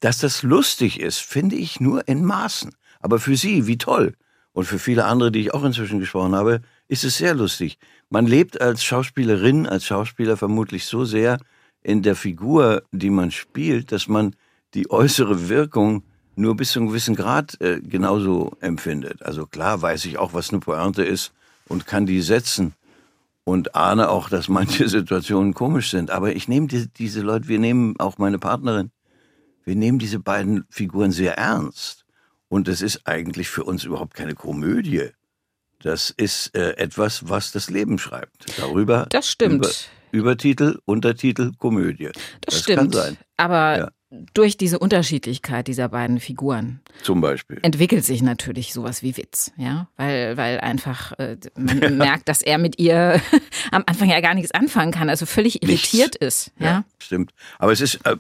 Dass 0.01 0.19
das 0.19 0.43
lustig 0.43 1.01
ist, 1.01 1.19
finde 1.19 1.57
ich 1.57 1.81
nur 1.81 2.07
in 2.09 2.25
Maßen. 2.25 2.75
Aber 3.01 3.19
für 3.19 3.37
Sie, 3.37 3.67
wie 3.67 3.79
toll. 3.79 4.15
Und 4.53 4.65
für 4.65 4.79
viele 4.79 5.05
andere, 5.07 5.33
die 5.33 5.41
ich 5.41 5.55
auch 5.55 5.65
inzwischen 5.65 6.01
gesprochen 6.01 6.35
habe, 6.35 6.61
ist 6.89 7.05
es 7.05 7.17
sehr 7.17 7.35
lustig. 7.35 7.79
Man 8.11 8.27
lebt 8.27 8.61
als 8.61 8.85
Schauspielerin, 8.85 9.67
als 9.67 9.87
Schauspieler 9.87 10.37
vermutlich 10.37 10.85
so 10.85 11.05
sehr 11.05 11.39
in 11.83 12.03
der 12.03 12.17
Figur, 12.17 12.83
die 12.93 13.11
man 13.11 13.31
spielt, 13.31 13.93
dass 13.93 14.09
man 14.09 14.37
die 14.75 14.91
äußere 14.91 15.49
Wirkung 15.49 16.05
nur 16.35 16.57
bis 16.57 16.73
zu 16.73 16.79
einem 16.79 16.89
gewissen 16.89 17.15
Grad 17.15 17.61
äh, 17.61 17.81
genauso 17.81 18.53
empfindet. 18.61 19.23
Also 19.23 19.47
klar 19.47 19.83
weiß 19.83 20.05
ich 20.07 20.19
auch, 20.19 20.33
was 20.33 20.51
eine 20.51 20.61
Pointe 20.61 21.05
ist 21.05 21.33
und 21.69 21.87
kann 21.87 22.07
die 22.07 22.23
setzen 22.23 22.75
und 23.45 23.75
ahne 23.75 24.09
auch, 24.09 24.29
dass 24.29 24.49
manche 24.49 24.89
Situationen 24.91 25.55
komisch 25.55 25.91
sind. 25.91 26.11
Aber 26.11 26.35
ich 26.35 26.49
nehme 26.49 26.69
die, 26.69 26.89
diese 26.89 27.21
Leute, 27.21 27.49
wir 27.49 27.59
nehmen 27.59 27.99
auch 27.99 28.19
meine 28.19 28.39
Partnerin, 28.39 28.91
wir 29.65 29.77
nehmen 29.77 29.99
diese 29.99 30.19
beiden 30.19 30.65
Figuren 30.71 31.12
sehr 31.12 31.37
ernst. 31.39 32.05
Und 32.49 32.69
es 32.69 32.83
ist 32.83 33.07
eigentlich 33.07 33.49
für 33.49 33.65
uns 33.65 33.85
überhaupt 33.85 34.15
keine 34.15 34.35
Komödie. 34.35 35.09
Das 35.81 36.11
ist 36.11 36.55
äh, 36.55 36.77
etwas, 36.77 37.29
was 37.29 37.51
das 37.51 37.71
Leben 37.71 37.99
schreibt. 37.99 38.59
Darüber. 38.59 39.07
Das 39.11 39.31
stimmt. 39.31 39.89
Über, 40.12 40.33
Übertitel, 40.33 40.78
Untertitel, 40.85 41.52
Komödie. 41.59 42.11
Das, 42.42 42.54
das 42.54 42.59
stimmt. 42.61 42.97
Aber 43.37 43.78
ja. 43.78 43.90
durch 44.35 44.57
diese 44.59 44.78
Unterschiedlichkeit 44.78 45.66
dieser 45.66 45.88
beiden 45.88 46.21
Figuren. 46.21 46.81
Zum 47.02 47.21
Beispiel. 47.21 47.59
Entwickelt 47.62 48.04
sich 48.04 48.23
natürlich 48.23 48.73
sowas 48.73 49.02
wie 49.02 49.16
Witz, 49.16 49.52
ja, 49.57 49.88
weil, 49.97 50.37
weil 50.37 50.61
einfach 50.61 51.12
äh, 51.19 51.38
man 51.57 51.78
ja. 51.83 51.90
merkt, 51.90 52.28
dass 52.28 52.42
er 52.42 52.59
mit 52.59 52.78
ihr 52.78 53.21
am 53.73 53.83
Anfang 53.87 54.11
ja 54.11 54.21
gar 54.21 54.35
nichts 54.35 54.52
anfangen 54.52 54.92
kann, 54.92 55.09
also 55.09 55.26
völlig 55.26 55.62
irritiert 55.62 56.21
nichts. 56.21 56.47
ist. 56.47 56.52
Ja? 56.59 56.66
ja? 56.66 56.85
stimmt. 56.99 57.33
Aber 57.59 57.73
es 57.73 57.81
ist, 57.81 58.04
äh, 58.04 58.16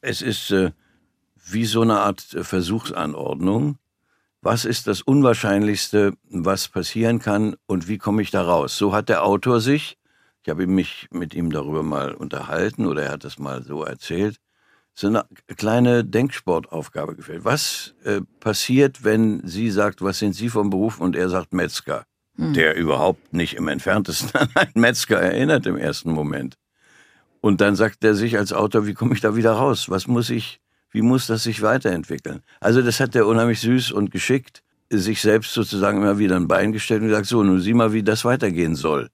es 0.00 0.22
ist 0.22 0.50
äh, 0.50 0.72
wie 1.50 1.64
so 1.64 1.82
eine 1.82 2.00
Art 2.00 2.20
Versuchsanordnung. 2.20 3.78
Was 4.40 4.64
ist 4.64 4.86
das 4.86 5.02
Unwahrscheinlichste, 5.02 6.14
was 6.30 6.68
passieren 6.68 7.18
kann 7.18 7.56
und 7.66 7.88
wie 7.88 7.98
komme 7.98 8.22
ich 8.22 8.30
da 8.30 8.42
raus? 8.42 8.78
So 8.78 8.92
hat 8.92 9.08
der 9.08 9.24
Autor 9.24 9.60
sich, 9.60 9.97
ich 10.48 10.50
habe 10.50 10.66
mich 10.66 11.08
mit 11.10 11.34
ihm 11.34 11.52
darüber 11.52 11.82
mal 11.82 12.14
unterhalten 12.14 12.86
oder 12.86 13.02
er 13.02 13.10
hat 13.10 13.24
es 13.26 13.38
mal 13.38 13.62
so 13.62 13.84
erzählt, 13.84 14.36
so 14.94 15.06
eine 15.06 15.26
kleine 15.58 16.04
Denksportaufgabe 16.04 17.16
gefällt. 17.16 17.44
Was 17.44 17.94
äh, 18.04 18.22
passiert, 18.40 19.04
wenn 19.04 19.46
sie 19.46 19.70
sagt, 19.70 20.00
was 20.00 20.20
sind 20.20 20.34
Sie 20.34 20.48
vom 20.48 20.70
Beruf 20.70 21.00
und 21.00 21.16
er 21.16 21.28
sagt 21.28 21.52
Metzger, 21.52 22.04
hm. 22.36 22.54
der 22.54 22.76
überhaupt 22.76 23.34
nicht 23.34 23.56
im 23.56 23.68
entferntesten 23.68 24.40
an 24.40 24.48
einen 24.54 24.72
Metzger 24.76 25.20
erinnert 25.20 25.66
im 25.66 25.76
ersten 25.76 26.12
Moment. 26.12 26.54
Und 27.42 27.60
dann 27.60 27.76
sagt 27.76 28.02
er 28.02 28.14
sich 28.14 28.38
als 28.38 28.54
Autor, 28.54 28.86
wie 28.86 28.94
komme 28.94 29.12
ich 29.12 29.20
da 29.20 29.36
wieder 29.36 29.52
raus? 29.52 29.90
Was 29.90 30.06
muss 30.06 30.30
ich, 30.30 30.62
wie 30.90 31.02
muss 31.02 31.26
das 31.26 31.42
sich 31.42 31.60
weiterentwickeln? 31.60 32.40
Also 32.58 32.80
das 32.80 33.00
hat 33.00 33.14
er 33.14 33.26
unheimlich 33.26 33.60
süß 33.60 33.92
und 33.92 34.10
geschickt 34.10 34.62
sich 34.88 35.20
selbst 35.20 35.52
sozusagen 35.52 35.98
immer 35.98 36.18
wieder 36.18 36.36
ein 36.36 36.48
Bein 36.48 36.72
gestellt 36.72 37.02
und 37.02 37.08
gesagt, 37.08 37.26
so, 37.26 37.42
nun 37.42 37.60
sieh 37.60 37.74
mal, 37.74 37.92
wie 37.92 38.02
das 38.02 38.24
weitergehen 38.24 38.76
soll. 38.76 39.10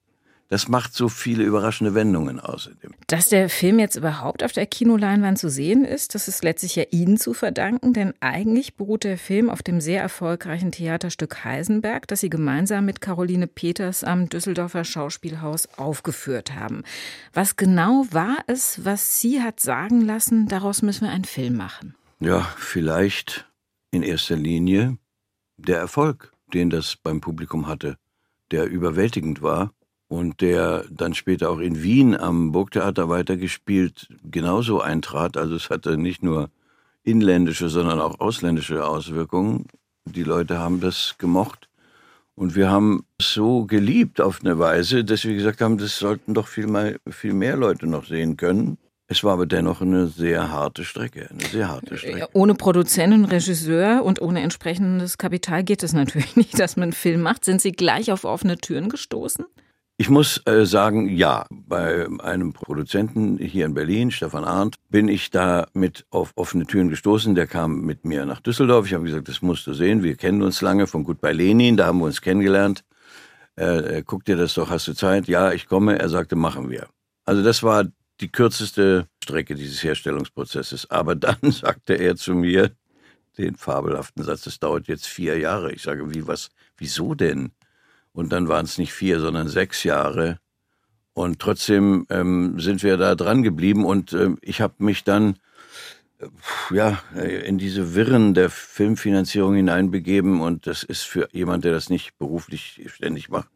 Das 0.49 0.69
macht 0.69 0.95
so 0.95 1.09
viele 1.09 1.43
überraschende 1.43 1.95
Wendungen 1.95 2.39
außerdem. 2.39 2.93
Dass 3.07 3.29
der 3.29 3.49
Film 3.49 3.79
jetzt 3.79 3.97
überhaupt 3.97 4.45
auf 4.45 4.53
der 4.53 4.67
Kinoleinwand 4.67 5.39
zu 5.39 5.49
sehen 5.49 5.85
ist, 5.85 6.15
das 6.15 6.29
ist 6.29 6.45
letztlich 6.45 6.77
ja 6.77 6.85
Ihnen 6.91 7.17
zu 7.17 7.33
verdanken, 7.33 7.93
denn 7.93 8.13
eigentlich 8.21 8.77
beruht 8.77 9.05
der 9.05 9.17
Film 9.17 9.49
auf 9.49 9.63
dem 9.63 9.81
sehr 9.81 10.03
erfolgreichen 10.03 10.71
Theaterstück 10.71 11.45
Heisenberg, 11.45 12.07
das 12.09 12.21
Sie 12.21 12.31
gemeinsam 12.31 12.85
mit 12.85 13.01
Caroline 13.01 13.47
Peters 13.47 14.05
am 14.05 14.29
Düsseldorfer 14.29 14.85
Schauspielhaus 14.85 15.67
aufgeführt 15.77 16.55
haben. 16.55 16.83
Was 17.33 17.57
genau 17.57 18.07
war 18.11 18.37
es, 18.47 18.85
was 18.85 19.21
Sie 19.21 19.43
hat 19.43 19.61
sagen 19.61 20.03
lassen, 20.03 20.47
daraus 20.49 20.83
müssen 20.83 21.05
wir 21.05 21.11
einen 21.11 21.25
Film 21.25 21.57
machen? 21.57 21.95
Ja, 22.21 22.43
vielleicht 22.59 23.51
in 23.91 24.03
erster 24.03 24.37
Linie 24.37 24.99
der 25.57 25.79
Erfolg, 25.79 26.33
den 26.53 26.71
das 26.71 26.97
beim 26.97 27.21
Publikum 27.21 27.67
hatte, 27.67 27.97
der 28.51 28.67
überwältigend 28.67 29.43
war 29.43 29.73
und 30.09 30.41
der 30.41 30.85
dann 30.91 31.15
später 31.15 31.51
auch 31.51 31.59
in 31.59 31.83
Wien 31.83 32.17
am 32.17 32.53
Burgtheater 32.53 33.09
weitergespielt 33.09 34.09
genauso 34.23 34.81
eintrat. 34.81 35.37
Also 35.37 35.55
es 35.55 35.71
hatte 35.71 35.97
nicht 35.97 36.23
nur 36.23 36.51
inländische, 37.03 37.69
sondern 37.69 38.01
auch 38.01 38.21
ausländische 38.21 38.87
Auswirkungen. 38.87 39.67
Die 40.05 40.23
Leute 40.23 40.59
haben 40.59 40.81
das 40.81 41.17
gemocht. 41.19 41.69
Und 42.37 42.57
wir 42.57 42.71
haben 42.71 43.05
es 43.19 43.33
so 43.33 43.65
geliebt 43.65 44.21
auf 44.21 44.41
eine 44.43 44.59
Weise, 44.59 45.05
dass 45.05 45.25
wir 45.25 45.35
gesagt 45.35 45.61
haben, 45.61 45.79
das 45.79 45.99
sollten 45.99 46.35
doch 46.35 46.49
viel, 46.49 46.67
mal, 46.67 46.99
viel 47.09 47.33
mehr 47.33 47.57
Leute 47.57 47.87
noch 47.87 48.07
sehen 48.07 48.37
können. 48.37 48.77
Es 49.07 49.23
war 49.23 49.35
aber 49.35 49.47
dennoch 49.47 49.83
eine 49.83 50.07
sehr 50.07 50.51
harte 50.51 50.85
Strecke, 50.85 51.29
eine 51.31 51.45
sehr 51.45 51.69
harte 51.69 51.97
Strecke. 51.97 52.29
Ohne 52.33 52.55
Produzenten, 52.55 53.27
Regisseur 53.27 54.03
und 54.03 54.21
ohne 54.21 54.41
entsprechendes 54.41 55.19
Kapital 55.19 55.63
geht 55.63 55.83
es 55.83 55.93
natürlich 55.93 56.35
nicht, 56.37 56.59
dass 56.59 56.77
man 56.77 56.85
einen 56.85 56.93
Film 56.93 57.21
macht. 57.21 57.45
Sind 57.45 57.61
Sie 57.61 57.73
gleich 57.73 58.11
auf 58.11 58.25
offene 58.25 58.57
Türen 58.57 58.89
gestoßen? 58.89 59.45
Ich 59.97 60.11
muss 60.11 60.45
äh, 60.47 60.67
sagen, 60.67 61.09
ja, 61.09 61.47
bei 61.51 62.09
einem 62.19 62.53
Produzenten 62.53 63.39
hier 63.39 63.65
in 63.65 63.75
Berlin, 63.75 64.11
Stefan 64.11 64.45
Arndt, 64.45 64.75
bin 64.91 65.07
ich 65.07 65.31
da 65.31 65.69
mit 65.73 66.05
auf 66.11 66.33
offene 66.35 66.67
Türen 66.67 66.89
gestoßen. 66.89 67.37
Der 67.37 67.47
kam 67.47 67.83
mit 67.83 68.05
mir 68.05 68.27
nach 68.27 68.41
Düsseldorf. 68.41 68.87
Ich 68.87 68.95
habe 68.95 69.05
gesagt, 69.05 69.29
das 69.29 69.41
musst 69.41 69.69
du 69.69 69.73
sehen. 69.73 70.03
Wir 70.03 70.17
kennen 70.17 70.43
uns 70.43 70.63
lange 70.63 70.89
von 70.89 71.05
Gut 71.05 71.21
bei 71.21 71.33
Lenin, 71.33 71.77
da 71.77 71.87
haben 71.87 72.01
wir 72.01 72.07
uns 72.07 72.21
kennengelernt. 72.21 72.85
Äh, 73.55 74.03
guck 74.05 74.25
dir 74.25 74.37
das 74.37 74.55
doch, 74.55 74.69
hast 74.69 74.89
du 74.89 74.95
Zeit? 74.95 75.29
Ja, 75.29 75.53
ich 75.53 75.69
komme. 75.69 75.97
Er 75.97 76.09
sagte, 76.09 76.35
machen 76.35 76.71
wir. 76.71 76.89
Also 77.25 77.45
das 77.45 77.63
war 77.63 77.85
die 78.21 78.33
kürzeste 78.33 79.07
Strecke 79.23 79.55
dieses 79.55 79.85
Herstellungsprozesses. 79.85 80.91
Aber 80.91 81.15
dann 81.15 81.39
sagte 81.53 81.95
er 81.95 82.17
zu 82.17 82.35
mir 82.35 82.73
den 83.39 83.55
fabelhaften 83.55 84.25
Satz, 84.25 84.45
es 84.47 84.59
dauert 84.59 84.89
jetzt 84.89 85.07
vier 85.07 85.39
Jahre. 85.39 85.73
Ich 85.73 85.83
sage, 85.83 86.13
wie, 86.13 86.27
was, 86.27 86.51
wieso 86.79 87.15
denn? 87.15 87.53
Und 88.15 88.33
dann 88.33 88.49
waren 88.49 88.65
es 88.65 88.79
nicht 88.79 88.93
vier, 88.93 89.21
sondern 89.21 89.49
sechs 89.49 89.83
Jahre. 89.83 90.39
Und 91.15 91.41
trotzdem 91.41 92.07
ähm, 92.11 92.59
sind 92.59 92.83
wir 92.83 92.97
da 92.97 93.15
dran 93.17 93.43
geblieben. 93.43 93.85
Und 93.85 94.13
äh, 94.13 94.31
ich 94.41 94.61
habe 94.61 94.75
mich 94.79 95.05
dann 95.05 95.37
äh, 96.21 96.27
ja 96.75 97.03
in 97.13 97.59
diese 97.59 97.95
Wirren 97.95 98.33
der 98.33 98.51
Filmfinanzierung 98.51 99.57
hineinbegeben. 99.57 100.41
Und 100.41 100.67
das 100.67 100.85
ist 100.85 101.03
für 101.03 101.29
jemand, 101.33 101.65
der 101.65 101.73
das 101.73 101.91
nicht 101.91 102.17
beruflich 102.19 102.81
ständig 102.87 103.31
macht, 103.31 103.49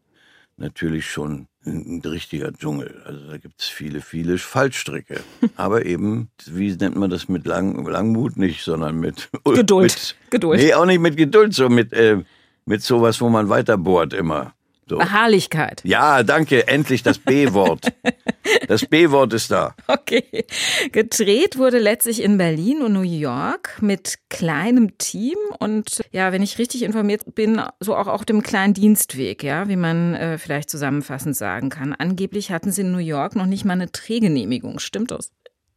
natürlich 0.57 1.09
schon 1.09 1.47
ein 1.65 2.03
richtiger 2.05 2.53
Dschungel. 2.53 3.01
Also 3.05 3.31
da 3.31 3.37
gibt 3.37 3.61
es 3.61 3.69
viele, 3.69 4.01
viele 4.01 4.39
Fallstricke. 4.39 5.21
Aber 5.57 5.87
eben, 5.87 6.31
wie 6.47 6.75
nennt 6.75 6.97
man 6.97 7.11
das 7.11 7.29
mit 7.29 7.47
Lang, 7.47 7.87
Langmut 7.87 8.37
nicht, 8.37 8.65
sondern 8.65 8.99
mit 8.99 9.31
Geduld. 9.45 10.17
Mit, 10.25 10.31
Geduld. 10.31 10.61
Nee, 10.61 10.75
auch 10.75 10.85
nicht 10.85 11.01
mit 11.01 11.17
Geduld, 11.17 11.55
so 11.55 11.69
mit 11.69 11.93
äh, 11.93 12.25
mit 12.69 12.83
sowas, 12.83 13.21
wo 13.21 13.29
man 13.29 13.49
weiterbohrt 13.49 14.13
immer. 14.13 14.53
So. 14.89 14.97
Beharrlichkeit. 14.97 15.83
Ja, 15.85 16.23
danke. 16.23 16.67
Endlich 16.67 17.03
das 17.03 17.19
B-Wort. 17.19 17.93
das 18.69 18.87
B-Wort 18.87 19.35
ist 19.35 19.51
da. 19.51 19.75
Okay. 19.87 20.47
Gedreht 20.93 21.59
wurde 21.59 21.79
letztlich 21.79 22.23
in 22.23 22.39
Berlin 22.39 22.81
und 22.81 22.95
New 22.95 23.03
York 23.03 23.83
mit 23.83 24.15
kleinem 24.31 24.97
Team 24.97 25.37
und 25.59 26.03
ja, 26.11 26.33
wenn 26.33 26.43
ich 26.43 26.59
richtig 26.59 26.83
informiert 26.85 27.35
bin, 27.35 27.61
so 27.81 27.97
auch 27.97 28.07
auf 28.07 28.25
dem 28.25 28.43
kleinen 28.43 28.73
Dienstweg, 28.73 29.43
ja, 29.43 29.69
wie 29.69 29.77
man 29.77 30.15
äh, 30.15 30.39
vielleicht 30.39 30.71
zusammenfassend 30.71 31.37
sagen 31.37 31.69
kann. 31.69 31.93
Angeblich 31.93 32.51
hatten 32.51 32.73
sie 32.73 32.81
in 32.81 32.93
New 32.93 32.99
York 32.99 33.37
noch 33.37 33.47
nicht 33.47 33.67
mal 33.67 33.75
eine 33.75 33.89
Drehgenehmigung. 33.89 34.79
Stimmt 34.79 35.11
das? 35.11 35.33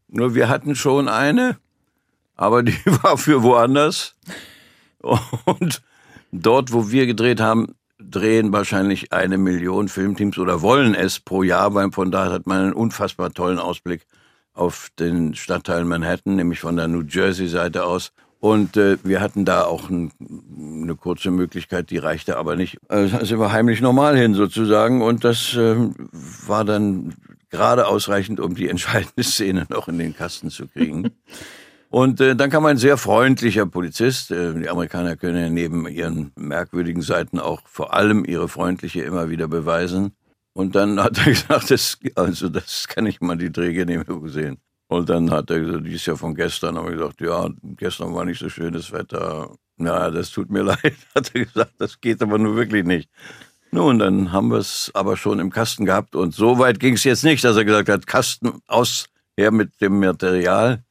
Nur 0.08 0.36
wir 0.36 0.48
hatten 0.48 0.74
schon 0.74 1.10
eine, 1.10 1.58
aber 2.36 2.64
die 2.64 2.78
war 3.04 3.18
für 3.18 3.44
woanders. 3.44 4.16
Und 5.00 5.82
Dort, 6.32 6.72
wo 6.72 6.92
wir 6.92 7.06
gedreht 7.06 7.42
haben, 7.42 7.76
drehen 8.00 8.52
wahrscheinlich 8.52 9.14
eine 9.14 9.38
Million 9.38 9.88
Filmteams 9.88 10.38
oder 10.38 10.62
wollen 10.62 10.96
es 10.96 11.20
pro 11.20 11.44
Jahr, 11.44 11.74
weil 11.74 11.92
von 11.92 12.12
da 12.12 12.32
hat 12.32 12.48
man 12.48 12.62
einen 12.62 12.74
unfassbar 12.74 13.34
tollen 13.34 13.60
Ausblick 13.60 14.06
auf 14.54 14.90
den 15.00 15.36
Stadtteil 15.36 15.86
Manhattan, 15.86 16.36
nämlich 16.36 16.60
von 16.60 16.76
der 16.76 16.88
New 16.88 17.02
Jersey-Seite 17.02 17.86
aus. 17.86 18.12
Und 18.40 18.76
äh, 18.76 18.98
wir 19.04 19.22
hatten 19.22 19.46
da 19.46 19.66
auch 19.66 19.90
ein, 19.90 20.12
eine 20.20 20.96
kurze 20.96 21.30
Möglichkeit, 21.30 21.92
die 21.92 22.00
reichte 22.00 22.38
aber 22.38 22.56
nicht. 22.56 22.80
Also 22.88 23.24
sind 23.24 23.40
wir 23.40 23.52
heimlich 23.52 23.82
normal 23.82 24.18
hin 24.18 24.34
sozusagen. 24.34 25.04
Und 25.04 25.24
das 25.24 25.56
äh, 25.56 25.76
war 26.48 26.66
dann 26.66 27.14
gerade 27.52 27.86
ausreichend, 27.86 28.40
um 28.40 28.56
die 28.56 28.68
entscheidende 28.68 29.24
Szene 29.24 29.68
noch 29.70 29.88
in 29.88 30.00
den 30.00 30.16
Kasten 30.16 30.50
zu 30.50 30.68
kriegen. 30.68 31.12
Und 31.92 32.22
äh, 32.22 32.38
dann 32.38 32.50
kam 32.50 32.66
ein 32.66 32.78
sehr 32.78 32.96
freundlicher 32.96 33.66
Polizist. 33.66 34.32
Äh, 34.32 34.54
die 34.54 34.70
Amerikaner 34.70 35.18
können 35.18 35.42
ja 35.42 35.50
neben 35.50 35.86
ihren 35.90 36.32
merkwürdigen 36.38 37.02
Seiten 37.02 37.38
auch 37.38 37.62
vor 37.66 37.94
allem 37.94 38.24
ihre 38.24 38.48
freundliche 38.48 39.02
immer 39.02 39.30
wieder 39.30 39.50
beweisen. 39.50 40.14
Und 40.54 40.74
dann 40.76 41.04
hat 41.04 41.18
er 41.18 41.26
gesagt, 41.34 41.70
das, 41.70 42.00
also 42.16 42.48
das 42.48 42.88
kann 42.88 43.06
ich 43.06 43.20
mal 43.20 43.38
die 43.38 43.52
Drehgenehmigung 43.52 44.30
sehen. 44.30 44.60
Und 44.88 45.10
dann 45.10 45.32
hat 45.32 45.50
er 45.50 45.60
gesagt, 45.60 45.86
die 45.86 45.94
ist 45.94 46.06
ja 46.06 46.16
von 46.16 46.34
gestern. 46.34 46.78
Aber 46.78 46.92
ich 46.92 46.98
gesagt, 46.98 47.20
ja, 47.20 47.50
gestern 47.76 48.16
war 48.16 48.24
nicht 48.24 48.40
so 48.40 48.48
schönes 48.48 48.94
Wetter. 48.94 49.54
Na, 49.76 50.10
das 50.12 50.32
tut 50.32 50.50
mir 50.50 50.64
leid, 50.64 50.96
hat 51.14 51.32
er 51.34 51.44
gesagt, 51.44 51.74
das 51.78 52.00
geht 52.00 52.22
aber 52.22 52.38
nur 52.38 52.56
wirklich 52.56 52.86
nicht. 52.86 53.10
Nun, 53.72 54.00
dann 54.00 54.32
haben 54.32 54.48
wir 54.48 54.60
es 54.60 54.92
aber 54.94 55.18
schon 55.18 55.40
im 55.40 55.50
Kasten 55.50 55.86
gehabt 55.86 56.16
und 56.16 56.34
so 56.34 56.58
weit 56.58 56.80
ging 56.80 56.94
es 56.94 57.04
jetzt 57.04 57.26
nicht, 57.26 57.44
dass 57.44 57.58
er 57.58 57.66
gesagt 57.66 57.90
hat, 57.90 58.08
Kasten 58.08 58.62
aus, 58.68 59.08
her 59.38 59.52
mit 59.52 59.82
dem 59.82 60.00
Material. 60.00 60.86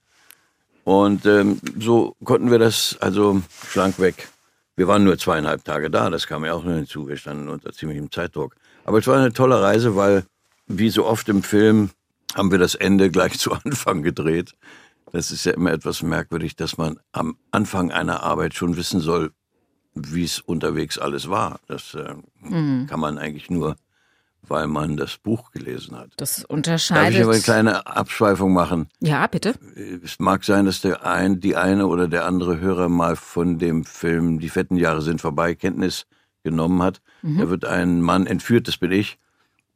Und 0.84 1.26
ähm, 1.26 1.60
so 1.78 2.16
konnten 2.24 2.50
wir 2.50 2.58
das 2.58 2.96
also 3.00 3.42
schlank 3.68 3.98
weg. 3.98 4.28
Wir 4.76 4.88
waren 4.88 5.04
nur 5.04 5.18
zweieinhalb 5.18 5.64
Tage 5.64 5.90
da, 5.90 6.08
das 6.08 6.26
kam 6.26 6.44
ja 6.44 6.54
auch 6.54 6.64
nur 6.64 6.74
hinzu. 6.74 7.06
Wir 7.06 7.16
standen 7.16 7.48
unter 7.48 7.72
ziemlichem 7.72 8.10
Zeitdruck. 8.10 8.56
Aber 8.84 8.98
es 8.98 9.06
war 9.06 9.18
eine 9.18 9.32
tolle 9.32 9.60
Reise, 9.60 9.94
weil, 9.94 10.24
wie 10.66 10.88
so 10.90 11.04
oft 11.06 11.28
im 11.28 11.42
Film, 11.42 11.90
haben 12.34 12.50
wir 12.50 12.58
das 12.58 12.74
Ende 12.74 13.10
gleich 13.10 13.38
zu 13.38 13.52
Anfang 13.52 14.02
gedreht. 14.02 14.54
Das 15.12 15.30
ist 15.30 15.44
ja 15.44 15.52
immer 15.52 15.72
etwas 15.72 16.02
merkwürdig, 16.02 16.56
dass 16.56 16.78
man 16.78 16.98
am 17.12 17.36
Anfang 17.50 17.90
einer 17.90 18.22
Arbeit 18.22 18.54
schon 18.54 18.76
wissen 18.76 19.00
soll, 19.00 19.32
wie 19.94 20.24
es 20.24 20.38
unterwegs 20.38 20.98
alles 20.98 21.28
war. 21.28 21.60
Das 21.66 21.94
äh, 21.94 22.14
mhm. 22.40 22.86
kann 22.86 23.00
man 23.00 23.18
eigentlich 23.18 23.50
nur 23.50 23.76
weil 24.46 24.66
man 24.66 24.96
das 24.96 25.16
Buch 25.18 25.52
gelesen 25.52 25.96
hat. 25.96 26.10
Das 26.16 26.44
unterscheidet. 26.44 27.04
Darf 27.04 27.14
ich 27.14 27.22
aber 27.22 27.32
eine 27.32 27.42
kleine 27.42 27.86
Abschweifung 27.86 28.52
machen? 28.52 28.88
Ja, 29.00 29.26
bitte. 29.26 29.54
Es 30.04 30.18
mag 30.18 30.44
sein, 30.44 30.66
dass 30.66 30.80
der 30.80 31.06
ein, 31.06 31.40
die 31.40 31.56
eine 31.56 31.86
oder 31.86 32.08
der 32.08 32.26
andere 32.26 32.58
Hörer 32.60 32.88
mal 32.88 33.16
von 33.16 33.58
dem 33.58 33.84
Film 33.84 34.38
Die 34.40 34.48
fetten 34.48 34.76
Jahre 34.76 35.02
sind 35.02 35.20
vorbei 35.20 35.54
Kenntnis 35.54 36.06
genommen 36.42 36.82
hat. 36.82 37.00
Mhm. 37.22 37.38
Da 37.38 37.50
wird 37.50 37.64
ein 37.64 38.00
Mann 38.00 38.26
entführt, 38.26 38.66
das 38.66 38.78
bin 38.78 38.92
ich, 38.92 39.18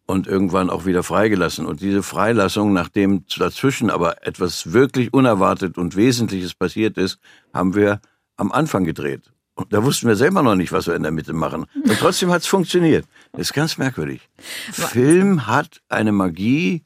und 0.06 0.26
irgendwann 0.26 0.70
auch 0.70 0.86
wieder 0.86 1.02
freigelassen. 1.02 1.66
Und 1.66 1.80
diese 1.80 2.02
Freilassung, 2.02 2.72
nachdem 2.72 3.24
dazwischen 3.38 3.90
aber 3.90 4.26
etwas 4.26 4.72
wirklich 4.72 5.12
unerwartet 5.12 5.78
und 5.78 5.96
Wesentliches 5.96 6.54
passiert 6.54 6.98
ist, 6.98 7.18
haben 7.52 7.74
wir 7.74 8.00
am 8.36 8.52
Anfang 8.52 8.84
gedreht. 8.84 9.33
Und 9.54 9.72
da 9.72 9.84
wussten 9.84 10.08
wir 10.08 10.16
selber 10.16 10.42
noch 10.42 10.56
nicht, 10.56 10.72
was 10.72 10.86
wir 10.86 10.96
in 10.96 11.02
der 11.02 11.12
Mitte 11.12 11.32
machen. 11.32 11.66
Und 11.74 11.98
trotzdem 11.98 12.30
hat 12.30 12.42
es 12.42 12.48
funktioniert. 12.48 13.06
Das 13.32 13.42
ist 13.42 13.52
ganz 13.52 13.78
merkwürdig. 13.78 14.28
Film 14.38 15.46
hat 15.46 15.80
eine 15.88 16.12
Magie, 16.12 16.82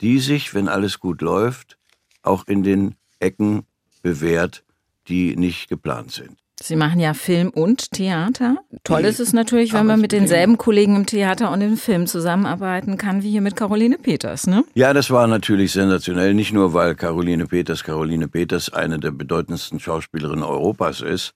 die 0.00 0.18
sich, 0.18 0.54
wenn 0.54 0.68
alles 0.68 1.00
gut 1.00 1.22
läuft, 1.22 1.78
auch 2.22 2.46
in 2.46 2.62
den 2.62 2.94
Ecken 3.20 3.64
bewährt, 4.02 4.64
die 5.08 5.36
nicht 5.36 5.68
geplant 5.68 6.12
sind. 6.12 6.36
Sie 6.62 6.76
machen 6.76 7.00
ja 7.00 7.14
Film 7.14 7.48
und 7.48 7.90
Theater. 7.90 8.58
Toll 8.84 9.06
ist 9.06 9.18
es 9.18 9.32
natürlich, 9.32 9.72
wenn 9.72 9.86
man 9.86 9.98
mit 9.98 10.12
denselben 10.12 10.58
Kollegen 10.58 10.94
im 10.94 11.06
Theater 11.06 11.50
und 11.52 11.62
im 11.62 11.78
Film 11.78 12.06
zusammenarbeiten 12.06 12.98
kann, 12.98 13.22
wie 13.22 13.30
hier 13.30 13.40
mit 13.40 13.56
Caroline 13.56 13.96
Peters, 13.96 14.46
ne? 14.46 14.62
Ja, 14.74 14.92
das 14.92 15.10
war 15.10 15.26
natürlich 15.26 15.72
sensationell. 15.72 16.34
Nicht 16.34 16.52
nur, 16.52 16.74
weil 16.74 16.94
Caroline 16.96 17.46
Peters, 17.46 17.82
Caroline 17.82 18.28
Peters 18.28 18.70
eine 18.70 18.98
der 18.98 19.10
bedeutendsten 19.10 19.80
Schauspielerinnen 19.80 20.44
Europas 20.44 21.00
ist 21.00 21.32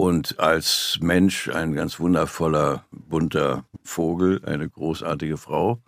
und 0.00 0.40
als 0.40 0.96
Mensch 1.02 1.50
ein 1.50 1.74
ganz 1.74 2.00
wundervoller, 2.00 2.86
bunter 2.90 3.66
Vogel, 3.84 4.40
eine 4.46 4.66
großartige 4.66 5.36
Frau, 5.36 5.82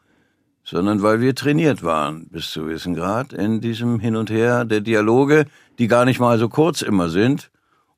sondern 0.63 1.01
weil 1.01 1.23
wir 1.23 1.35
trainiert 1.35 1.83
waren 1.83 2.29
bis 2.29 2.51
zu 2.51 2.65
gewissen 2.65 2.95
Grad 2.95 3.33
in 3.33 3.63
diesem 3.63 4.01
Hin 4.01 4.17
und 4.17 4.29
Her 4.29 4.67
der 4.67 4.83
Dialoge, 4.83 5.47
die 5.79 5.89
gar 5.89 6.05
nicht 6.05 6.21
mal 6.21 6.39
so 6.39 6.51
kurz 6.51 6.83
immer 6.83 7.09
sind 7.09 7.51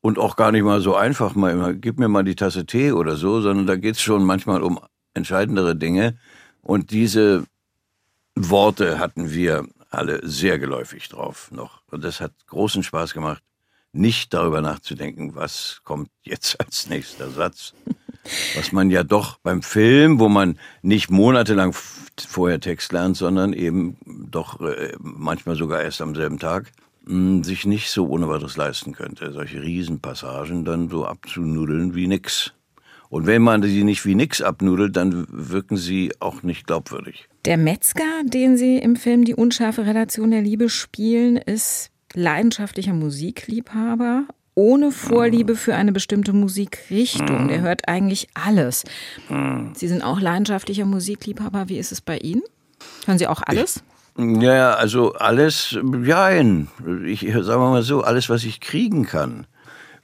und 0.02 0.21
auch 0.21 0.37
gar 0.37 0.52
nicht 0.52 0.62
mal 0.62 0.80
so 0.80 0.94
einfach 0.94 1.35
mal 1.35 1.50
immer, 1.50 1.75
gib 1.75 1.99
mir 1.99 2.06
mal 2.06 2.23
die 2.23 2.37
Tasse 2.37 2.64
Tee 2.64 2.92
oder 2.92 3.16
so, 3.16 3.40
sondern 3.40 3.66
da 3.66 3.75
geht's 3.75 4.00
schon 4.00 4.23
manchmal 4.23 4.62
um 4.62 4.78
entscheidendere 5.14 5.75
Dinge. 5.75 6.16
Und 6.62 6.92
diese 6.92 7.42
Worte 8.37 9.00
hatten 9.00 9.33
wir 9.33 9.66
alle 9.90 10.21
sehr 10.23 10.61
geläufig 10.61 11.09
drauf 11.09 11.50
noch. 11.50 11.83
Und 11.90 12.04
das 12.04 12.21
hat 12.21 12.30
großen 12.47 12.85
Spaß 12.85 13.14
gemacht, 13.14 13.42
nicht 13.94 14.34
darüber 14.34 14.60
nachzudenken, 14.60 15.34
was 15.34 15.80
kommt 15.84 16.10
jetzt 16.22 16.60
als 16.64 16.88
nächster 16.88 17.30
Satz. 17.30 17.74
Was 18.56 18.72
man 18.72 18.90
ja 18.90 19.04
doch 19.04 19.38
beim 19.38 19.62
Film, 19.62 20.18
wo 20.18 20.30
man 20.30 20.58
nicht 20.80 21.10
monatelang 21.10 21.74
vorher 22.26 22.58
Text 22.58 22.92
lernt, 22.92 23.18
sondern 23.18 23.52
eben 23.52 23.98
doch 24.06 24.60
äh, 24.62 24.94
manchmal 24.98 25.56
sogar 25.56 25.82
erst 25.82 26.00
am 26.00 26.14
selben 26.14 26.38
Tag, 26.38 26.72
sich 27.06 27.66
nicht 27.66 27.90
so 27.90 28.08
ohne 28.08 28.28
weiteres 28.28 28.56
leisten 28.56 28.92
könnte, 28.92 29.30
solche 29.32 29.60
Riesenpassagen 29.60 30.64
dann 30.64 30.88
so 30.88 31.04
abzunudeln 31.04 31.94
wie 31.94 32.06
nix. 32.06 32.54
Und 33.10 33.26
wenn 33.26 33.42
man 33.42 33.62
sie 33.62 33.84
nicht 33.84 34.06
wie 34.06 34.14
nix 34.14 34.40
abnudelt, 34.40 34.96
dann 34.96 35.26
wirken 35.30 35.76
sie 35.76 36.12
auch 36.18 36.42
nicht 36.42 36.66
glaubwürdig. 36.66 37.28
Der 37.44 37.58
Metzger, 37.58 38.22
den 38.24 38.56
Sie 38.56 38.78
im 38.78 38.96
Film 38.96 39.24
Die 39.24 39.34
unscharfe 39.34 39.86
Relation 39.86 40.30
der 40.30 40.40
Liebe 40.40 40.70
spielen, 40.70 41.36
ist 41.36 41.90
leidenschaftlicher 42.14 42.94
Musikliebhaber 42.94 44.25
ohne 44.54 44.92
Vorliebe 44.92 45.56
für 45.56 45.75
eine 45.75 45.92
bestimmte 45.92 46.33
Musikrichtung. 46.33 47.49
Der 47.49 47.61
hört 47.61 47.88
eigentlich 47.88 48.28
alles. 48.35 48.85
Sie 49.75 49.88
sind 49.88 50.02
auch 50.02 50.21
leidenschaftlicher 50.21 50.85
Musikliebhaber. 50.85 51.68
Wie 51.68 51.78
ist 51.78 51.92
es 51.92 52.00
bei 52.00 52.18
Ihnen? 52.18 52.42
Hören 53.06 53.18
Sie 53.18 53.26
auch 53.26 53.42
alles? 53.44 53.83
Ich 54.16 54.42
ja, 54.42 54.75
also 54.75 55.14
alles, 55.14 55.76
jein. 56.04 56.68
Ich 57.04 57.21
sagen 57.21 57.62
wir 57.62 57.71
mal 57.71 57.83
so, 57.83 58.02
alles, 58.02 58.28
was 58.28 58.44
ich 58.44 58.61
kriegen 58.61 59.04
kann. 59.04 59.47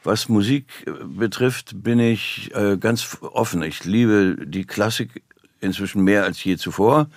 Was 0.03 0.29
Musik 0.29 0.67
betrifft, 1.05 1.83
bin 1.83 2.01
ich 2.01 2.51
äh, 2.55 2.77
ganz 2.77 3.19
offen. 3.21 3.63
Ich 3.63 3.85
liebe 3.85 4.37
die 4.47 4.65
Klassik 4.65 5.23
inzwischen 5.61 6.03
mehr 6.03 6.25
als 6.25 6.43
je 6.43 6.57
zuvor. 6.57 7.09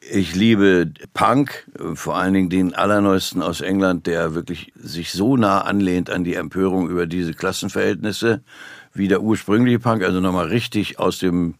Ich 0.00 0.34
liebe 0.34 0.92
Punk, 1.12 1.68
vor 1.94 2.16
allen 2.16 2.32
Dingen 2.32 2.48
den 2.48 2.74
allerneuesten 2.74 3.42
aus 3.42 3.60
England, 3.60 4.06
der 4.06 4.34
wirklich 4.34 4.72
sich 4.74 5.12
so 5.12 5.36
nah 5.36 5.60
anlehnt 5.60 6.08
an 6.08 6.24
die 6.24 6.34
Empörung 6.34 6.88
über 6.88 7.06
diese 7.06 7.34
Klassenverhältnisse 7.34 8.42
wie 8.94 9.08
der 9.08 9.22
ursprüngliche 9.22 9.78
Punk, 9.78 10.02
also 10.02 10.20
nochmal 10.20 10.46
richtig 10.46 10.98
aus 10.98 11.18
dem 11.18 11.54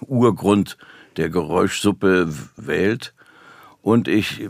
Urgrund 0.00 0.78
der 1.16 1.28
Geräuschsuppe 1.28 2.32
wählt. 2.56 3.14
Und 3.82 4.08
ich, 4.08 4.40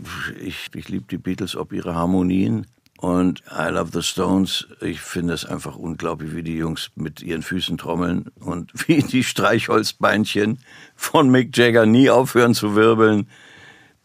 ich, 0.41 0.69
ich 0.73 0.89
liebe 0.89 1.05
die 1.09 1.17
Beatles 1.17 1.57
ob 1.57 1.73
ihre 1.73 1.93
Harmonien. 1.93 2.67
Und 2.97 3.43
I 3.51 3.69
Love 3.71 3.89
the 3.93 4.01
Stones, 4.01 4.67
ich 4.81 5.01
finde 5.01 5.33
es 5.33 5.45
einfach 5.45 5.75
unglaublich, 5.75 6.33
wie 6.33 6.43
die 6.43 6.55
Jungs 6.55 6.91
mit 6.95 7.21
ihren 7.21 7.41
Füßen 7.41 7.77
trommeln 7.77 8.27
und 8.39 8.71
wie 8.87 8.99
die 9.03 9.23
Streichholzbeinchen 9.23 10.59
von 10.95 11.29
Mick 11.29 11.55
Jagger 11.57 11.85
nie 11.85 12.09
aufhören 12.09 12.53
zu 12.53 12.75
wirbeln. 12.75 13.29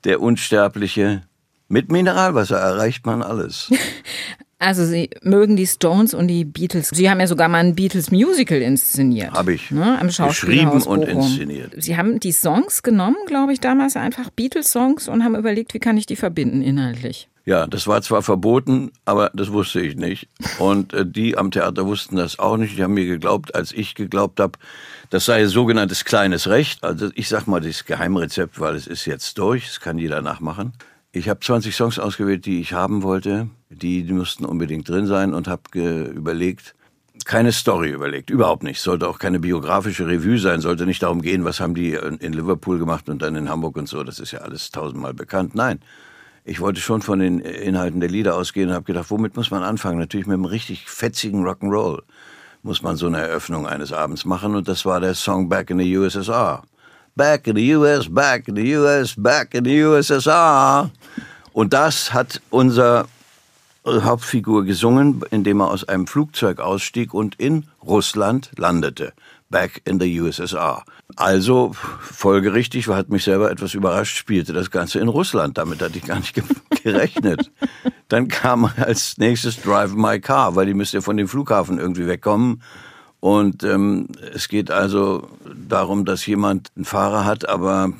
Der 0.04 0.20
Unsterbliche. 0.20 1.22
Mit 1.68 1.92
Mineralwasser 1.92 2.58
erreicht 2.58 3.06
man 3.06 3.22
alles. 3.22 3.70
Also 4.62 4.84
Sie 4.84 5.08
mögen 5.22 5.56
die 5.56 5.66
Stones 5.66 6.12
und 6.12 6.28
die 6.28 6.44
Beatles. 6.44 6.90
Sie 6.90 7.08
haben 7.08 7.18
ja 7.18 7.26
sogar 7.26 7.48
mal 7.48 7.64
ein 7.64 7.74
Beatles 7.74 8.10
Musical 8.10 8.60
inszeniert. 8.60 9.32
Habe 9.32 9.54
ich. 9.54 9.70
Ne, 9.70 9.98
am 9.98 10.08
Geschrieben 10.08 10.82
und 10.82 11.02
inszeniert. 11.02 11.72
Sie 11.78 11.96
haben 11.96 12.20
die 12.20 12.32
Songs 12.32 12.82
genommen, 12.82 13.16
glaube 13.26 13.54
ich, 13.54 13.60
damals 13.60 13.96
einfach 13.96 14.28
Beatles-Songs 14.28 15.08
und 15.08 15.24
haben 15.24 15.34
überlegt, 15.34 15.72
wie 15.72 15.78
kann 15.78 15.96
ich 15.96 16.04
die 16.04 16.14
verbinden 16.14 16.60
inhaltlich. 16.60 17.29
Ja, 17.46 17.66
das 17.66 17.86
war 17.86 18.02
zwar 18.02 18.22
verboten, 18.22 18.92
aber 19.04 19.30
das 19.34 19.50
wusste 19.50 19.80
ich 19.80 19.96
nicht. 19.96 20.28
Und 20.58 20.92
äh, 20.92 21.06
die 21.06 21.38
am 21.38 21.50
Theater 21.50 21.86
wussten 21.86 22.16
das 22.16 22.38
auch 22.38 22.56
nicht. 22.56 22.76
Die 22.76 22.82
haben 22.82 22.94
mir 22.94 23.06
geglaubt, 23.06 23.54
als 23.54 23.72
ich 23.72 23.94
geglaubt 23.94 24.40
habe, 24.40 24.58
das 25.08 25.24
sei 25.24 25.44
sogenanntes 25.46 26.04
kleines 26.04 26.48
Recht. 26.48 26.84
Also 26.84 27.10
ich 27.14 27.28
sag 27.28 27.46
mal 27.46 27.60
das 27.60 27.84
Geheimrezept, 27.84 28.60
weil 28.60 28.74
es 28.74 28.86
ist 28.86 29.06
jetzt 29.06 29.38
durch, 29.38 29.66
das 29.66 29.80
kann 29.80 29.98
jeder 29.98 30.22
nachmachen. 30.22 30.72
Ich 31.12 31.28
habe 31.28 31.40
20 31.40 31.74
Songs 31.74 31.98
ausgewählt, 31.98 32.46
die 32.46 32.60
ich 32.60 32.72
haben 32.72 33.02
wollte. 33.02 33.48
Die, 33.68 34.04
die 34.04 34.12
mussten 34.12 34.44
unbedingt 34.44 34.88
drin 34.88 35.06
sein 35.06 35.34
und 35.34 35.48
habe 35.48 35.62
überlegt, 35.74 36.74
keine 37.24 37.52
Story 37.52 37.90
überlegt, 37.90 38.30
überhaupt 38.30 38.62
nicht. 38.62 38.80
Sollte 38.80 39.08
auch 39.08 39.18
keine 39.18 39.40
biografische 39.40 40.06
Revue 40.06 40.38
sein, 40.38 40.60
sollte 40.60 40.86
nicht 40.86 41.02
darum 41.02 41.20
gehen, 41.22 41.44
was 41.44 41.60
haben 41.60 41.74
die 41.74 41.94
in 41.94 42.32
Liverpool 42.32 42.78
gemacht 42.78 43.08
und 43.08 43.22
dann 43.22 43.34
in 43.34 43.48
Hamburg 43.48 43.76
und 43.76 43.88
so. 43.88 44.04
Das 44.04 44.20
ist 44.20 44.32
ja 44.32 44.40
alles 44.40 44.70
tausendmal 44.70 45.14
bekannt. 45.14 45.54
Nein, 45.54 45.80
ich 46.44 46.60
wollte 46.60 46.80
schon 46.80 47.02
von 47.02 47.18
den 47.18 47.40
Inhalten 47.40 48.00
der 48.00 48.08
Lieder 48.08 48.34
ausgehen 48.34 48.68
und 48.68 48.74
habe 48.74 48.84
gedacht, 48.84 49.10
womit 49.10 49.36
muss 49.36 49.50
man 49.50 49.62
anfangen? 49.62 49.98
Natürlich 49.98 50.26
mit 50.26 50.34
einem 50.34 50.46
richtig 50.46 50.88
fetzigen 50.88 51.46
Rock'n'Roll 51.46 52.02
muss 52.62 52.82
man 52.82 52.96
so 52.96 53.06
eine 53.06 53.18
Eröffnung 53.18 53.66
eines 53.66 53.92
Abends 53.92 54.24
machen 54.24 54.54
und 54.54 54.68
das 54.68 54.84
war 54.84 55.00
der 55.00 55.14
Song 55.14 55.48
Back 55.48 55.70
in 55.70 55.78
the 55.78 55.98
USSR. 55.98 56.62
Back 57.16 57.46
in 57.46 57.56
the 57.56 57.74
US, 57.74 58.08
back 58.08 58.48
in 58.48 58.56
the 58.56 58.76
US, 58.76 59.14
back 59.16 59.54
in 59.54 59.64
the 59.64 59.82
USSR. 59.84 60.90
Und 61.52 61.72
das 61.72 62.12
hat 62.12 62.40
unser 62.50 63.06
Hauptfigur 63.84 64.64
gesungen, 64.64 65.22
indem 65.30 65.60
er 65.60 65.70
aus 65.70 65.88
einem 65.88 66.06
Flugzeug 66.06 66.60
ausstieg 66.60 67.14
und 67.14 67.34
in 67.36 67.66
Russland 67.82 68.50
landete. 68.56 69.12
Back 69.48 69.82
in 69.84 69.98
the 69.98 70.20
USSR. 70.20 70.84
Also, 71.16 71.72
folgerichtig, 72.00 72.88
hat 72.88 73.08
mich 73.08 73.24
selber 73.24 73.50
etwas 73.50 73.74
überrascht, 73.74 74.16
spielte 74.16 74.52
das 74.52 74.70
Ganze 74.70 74.98
in 74.98 75.08
Russland. 75.08 75.58
Damit 75.58 75.82
hatte 75.82 75.98
ich 75.98 76.04
gar 76.04 76.18
nicht 76.18 76.34
gerechnet. 76.82 77.50
Dann 78.08 78.28
kam 78.28 78.70
als 78.76 79.18
nächstes 79.18 79.60
Drive 79.60 79.94
My 79.94 80.20
Car, 80.20 80.56
weil 80.56 80.66
die 80.66 80.74
müsste 80.74 80.98
ja 80.98 81.00
von 81.00 81.16
dem 81.16 81.28
Flughafen 81.28 81.78
irgendwie 81.78 82.06
wegkommen. 82.06 82.62
Und 83.20 83.64
ähm, 83.64 84.08
es 84.34 84.48
geht 84.48 84.70
also 84.70 85.28
darum, 85.54 86.04
dass 86.04 86.24
jemand 86.26 86.72
einen 86.74 86.86
Fahrer 86.86 87.24
hat, 87.24 87.48
aber 87.48 87.92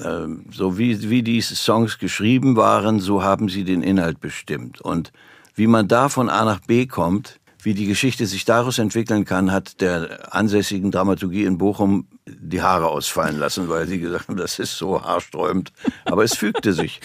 äh, 0.00 0.26
so 0.52 0.78
wie, 0.78 1.10
wie 1.10 1.22
diese 1.22 1.56
Songs 1.56 1.98
geschrieben 1.98 2.56
waren, 2.56 3.00
so 3.00 3.22
haben 3.22 3.48
sie 3.48 3.64
den 3.64 3.82
Inhalt 3.82 4.20
bestimmt. 4.20 4.80
Und 4.80 5.12
wie 5.54 5.66
man 5.66 5.88
da 5.88 6.08
von 6.08 6.28
A 6.28 6.44
nach 6.44 6.60
B 6.60 6.86
kommt, 6.86 7.40
wie 7.60 7.74
die 7.74 7.86
Geschichte 7.86 8.26
sich 8.26 8.44
daraus 8.44 8.78
entwickeln 8.78 9.24
kann, 9.24 9.50
hat 9.50 9.80
der 9.80 10.32
ansässigen 10.34 10.92
Dramaturgie 10.92 11.44
in 11.44 11.58
Bochum 11.58 12.06
die 12.40 12.62
Haare 12.62 12.88
ausfallen 12.88 13.38
lassen, 13.38 13.68
weil 13.68 13.86
sie 13.86 13.98
gesagt 13.98 14.28
haben, 14.28 14.36
das 14.36 14.58
ist 14.58 14.76
so 14.76 15.02
haarsträubend. 15.02 15.72
Aber 16.04 16.24
es 16.24 16.34
fügte 16.34 16.72
sich. 16.72 17.00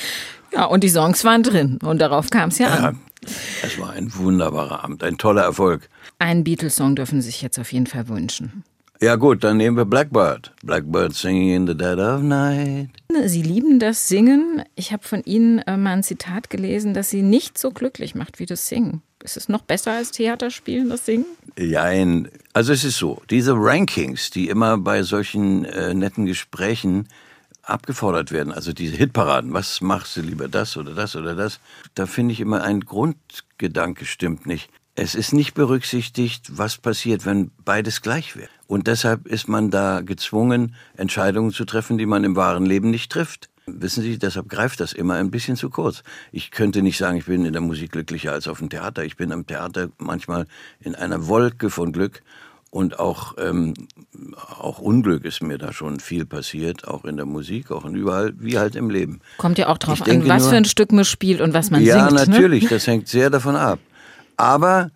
Ja, 0.51 0.65
und 0.65 0.83
die 0.83 0.89
Songs 0.89 1.23
waren 1.23 1.43
drin 1.43 1.79
und 1.83 1.99
darauf 1.99 2.29
kam 2.29 2.49
es 2.49 2.59
ja, 2.59 2.67
ja 2.67 2.87
an. 2.89 2.99
Es 3.63 3.79
war 3.79 3.91
ein 3.91 4.13
wunderbarer 4.15 4.83
Abend, 4.83 5.03
ein 5.03 5.17
toller 5.17 5.43
Erfolg. 5.43 5.89
Einen 6.19 6.43
Beatles-Song 6.43 6.95
dürfen 6.95 7.21
Sie 7.21 7.27
sich 7.27 7.41
jetzt 7.41 7.57
auf 7.57 7.71
jeden 7.71 7.87
Fall 7.87 8.07
wünschen. 8.09 8.63
Ja 9.01 9.15
gut, 9.15 9.43
dann 9.43 9.57
nehmen 9.57 9.75
wir 9.75 9.85
Blackbird. 9.85 10.53
Blackbird 10.63 11.13
singing 11.13 11.53
in 11.53 11.67
the 11.67 11.75
dead 11.75 11.97
of 11.97 12.21
night. 12.21 12.89
Sie 13.25 13.41
lieben 13.41 13.79
das 13.79 14.07
Singen. 14.07 14.63
Ich 14.75 14.93
habe 14.93 15.03
von 15.03 15.23
Ihnen 15.23 15.59
äh, 15.59 15.75
mal 15.75 15.91
ein 15.91 16.03
Zitat 16.03 16.49
gelesen, 16.49 16.93
das 16.93 17.09
Sie 17.09 17.21
nicht 17.21 17.57
so 17.57 17.71
glücklich 17.71 18.15
macht 18.15 18.39
wie 18.39 18.45
das 18.45 18.69
Singen. 18.69 19.01
Ist 19.23 19.37
es 19.37 19.49
noch 19.49 19.61
besser 19.61 19.93
als 19.93 20.11
Theaterspielen, 20.11 20.89
das 20.89 21.05
Singen? 21.05 21.25
Nein, 21.57 22.29
also 22.51 22.73
es 22.73 22.83
ist 22.83 22.97
so, 22.97 23.21
diese 23.29 23.53
Rankings, 23.55 24.29
die 24.29 24.49
immer 24.49 24.77
bei 24.77 25.03
solchen 25.03 25.65
äh, 25.65 25.93
netten 25.93 26.25
Gesprächen 26.25 27.07
abgefordert 27.61 28.33
werden, 28.33 28.51
also 28.51 28.73
diese 28.73 28.97
Hitparaden, 28.97 29.53
was 29.53 29.79
machst 29.79 30.17
du 30.17 30.21
lieber 30.21 30.49
das 30.49 30.75
oder 30.75 30.93
das 30.93 31.15
oder 31.15 31.35
das, 31.35 31.61
da 31.95 32.05
finde 32.05 32.33
ich 32.33 32.41
immer 32.41 32.63
ein 32.63 32.81
Grundgedanke 32.81 34.05
stimmt 34.05 34.45
nicht 34.45 34.69
es 34.95 35.15
ist 35.15 35.33
nicht 35.33 35.53
berücksichtigt, 35.55 36.57
was 36.57 36.77
passiert, 36.77 37.25
wenn 37.25 37.51
beides 37.65 38.01
gleich 38.01 38.35
wäre. 38.35 38.49
Und 38.67 38.87
deshalb 38.87 39.25
ist 39.27 39.47
man 39.47 39.71
da 39.71 40.01
gezwungen, 40.01 40.75
Entscheidungen 40.95 41.51
zu 41.51 41.65
treffen, 41.65 41.97
die 41.97 42.05
man 42.05 42.23
im 42.23 42.35
wahren 42.35 42.65
Leben 42.65 42.91
nicht 42.91 43.11
trifft. 43.11 43.49
Wissen 43.65 44.03
Sie, 44.03 44.17
deshalb 44.17 44.49
greift 44.49 44.79
das 44.79 44.93
immer 44.93 45.15
ein 45.15 45.31
bisschen 45.31 45.55
zu 45.55 45.69
kurz. 45.69 46.03
Ich 46.31 46.51
könnte 46.51 46.81
nicht 46.81 46.97
sagen, 46.97 47.17
ich 47.17 47.25
bin 47.25 47.45
in 47.45 47.53
der 47.53 47.61
Musik 47.61 47.93
glücklicher 47.93 48.33
als 48.33 48.47
auf 48.47 48.59
dem 48.59 48.69
Theater. 48.69 49.05
Ich 49.05 49.15
bin 49.15 49.31
am 49.31 49.47
Theater 49.47 49.89
manchmal 49.97 50.47
in 50.81 50.95
einer 50.95 51.27
Wolke 51.27 51.69
von 51.69 51.93
Glück 51.93 52.23
und 52.73 52.97
auch, 52.97 53.35
ähm, 53.37 53.75
auch 54.59 54.79
Unglück 54.79 55.25
ist 55.25 55.43
mir 55.43 55.59
da 55.59 55.71
schon 55.71 55.99
viel 55.99 56.25
passiert, 56.25 56.87
auch 56.87 57.05
in 57.05 57.17
der 57.17 57.27
Musik, 57.27 57.69
auch 57.69 57.85
in 57.85 57.93
überall, 57.93 58.33
wie 58.37 58.57
halt 58.57 58.75
im 58.75 58.89
Leben. 58.89 59.19
Kommt 59.37 59.59
ja 59.59 59.67
auch 59.67 59.77
drauf 59.77 60.01
an, 60.01 60.27
was 60.27 60.41
nur, 60.41 60.49
für 60.49 60.57
ein 60.57 60.65
Stück 60.65 60.91
man 60.91 61.05
spielt 61.05 61.39
und 61.39 61.53
was 61.53 61.69
man 61.69 61.83
ja, 61.83 62.07
singt. 62.07 62.19
Ja, 62.19 62.25
ne? 62.25 62.31
natürlich, 62.31 62.63
ne? 62.63 62.69
das 62.69 62.87
hängt 62.87 63.07
sehr 63.07 63.29
davon 63.29 63.55
ab. 63.55 63.77
Aber 64.37 64.89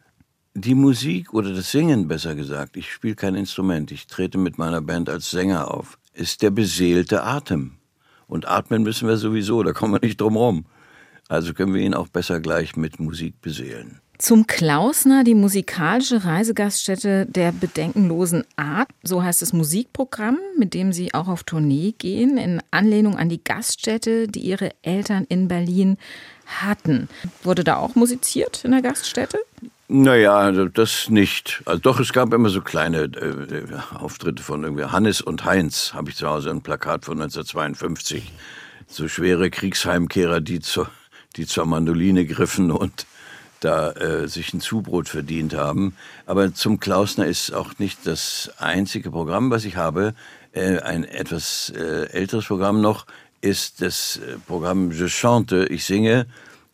die 0.56 0.74
Musik 0.74 1.36
oder 1.36 1.54
das 1.54 1.72
Singen, 1.72 2.08
besser 2.08 2.34
gesagt, 2.34 2.78
ich 2.78 2.92
spiele 2.92 3.14
kein 3.14 3.36
Instrument, 3.36 3.92
ich 3.92 4.08
trete 4.08 4.40
mit 4.40 4.58
meiner 4.58 4.82
Band 4.82 5.08
als 5.08 5.30
Sänger 5.30 5.72
auf, 5.72 6.00
ist 6.16 6.42
der 6.42 6.50
beseelte 6.50 7.22
Atem. 7.22 7.77
Und 8.28 8.48
atmen 8.48 8.84
müssen 8.84 9.08
wir 9.08 9.18
sowieso, 9.18 9.64
da 9.64 9.74
kommen 9.74 9.94
wir 9.94 10.06
nicht 10.06 10.22
drum 10.22 10.36
rum. 10.36 10.66
Also 11.30 11.54
können 11.54 11.74
wir 11.74 11.82
ihn 11.82 11.94
auch 11.94 12.08
besser 12.08 12.40
gleich 12.40 12.76
mit 12.76 13.00
Musik 13.00 13.42
beseelen. 13.42 14.00
Zum 14.18 14.48
Klausner, 14.48 15.24
die 15.24 15.36
musikalische 15.36 16.26
Reisegaststätte 16.26 17.28
der 17.28 17.52
bedenkenlosen 17.52 18.46
Art, 18.56 18.90
so 19.04 19.22
heißt 19.22 19.44
das 19.44 19.54
Musikprogramm, 19.54 20.40
mit 20.58 20.74
dem 20.74 20.92
Sie 20.92 21.14
auch 21.14 21.28
auf 21.28 21.44
Tournee 21.44 21.94
gehen, 21.96 22.38
in 22.38 22.60
Anlehnung 22.72 23.16
an 23.16 23.30
die 23.30 23.44
Gaststätte, 23.44 24.28
die 24.28 24.40
Ihre 24.40 24.72
Eltern 24.82 25.26
in 25.30 25.48
Berlin 25.48 25.98
hatten. 26.48 27.10
Wurde 27.44 27.64
da 27.64 27.78
auch 27.78 27.96
musiziert 27.96 28.64
in 28.64 28.72
der 28.72 28.82
Gaststätte? 28.82 29.40
Naja, 29.90 30.52
das 30.52 31.10
nicht. 31.10 31.62
Also 31.66 31.80
doch, 31.80 32.00
es 32.00 32.12
gab 32.12 32.34
immer 32.34 32.50
so 32.50 32.62
kleine 32.62 33.04
äh, 33.04 33.96
Auftritte 33.96 34.44
von 34.44 34.64
irgendwie 34.64 34.84
Hannes 34.84 35.22
und 35.22 35.46
Heinz, 35.46 35.94
habe 35.94 36.10
ich 36.10 36.18
zu 36.18 36.28
Hause 36.28 36.50
ein 36.50 36.62
Plakat 36.62 37.06
von 37.06 37.22
1952. 37.22 38.34
So 38.88 39.08
schwere 39.08 39.50
Kriegsheimkehrer, 39.50 40.42
die 40.42 40.60
zur, 40.60 40.90
die 41.38 41.46
zur 41.46 41.66
Mandoline 41.66 42.26
griffen 42.26 42.72
und 42.72 43.06
da 43.62 43.92
äh, 43.92 44.28
sich 44.28 44.54
ein 44.54 44.60
Zubrot 44.60 45.10
verdient 45.10 45.56
haben. 45.56 45.96
Aber 46.26 46.54
zum 46.54 46.80
Klausner 46.80 47.26
ist 47.26 47.54
auch 47.54 47.80
nicht 47.80 48.06
das 48.06 48.52
einzige 48.58 49.12
Programm, 49.12 49.52
was 49.52 49.66
ich 49.66 49.78
habe. 49.78 50.14
Äh, 50.52 50.80
ein 50.80 51.04
etwas 51.04 51.72
äh, 51.76 52.10
älteres 52.12 52.46
Programm 52.46 52.82
noch 52.82 53.06
ist 53.42 53.82
das 53.82 54.18
äh, 54.18 54.38
Programm 54.48 54.92
Je 54.92 55.08
chante, 55.08 55.66
ich 55.70 55.86
singe 55.86 56.26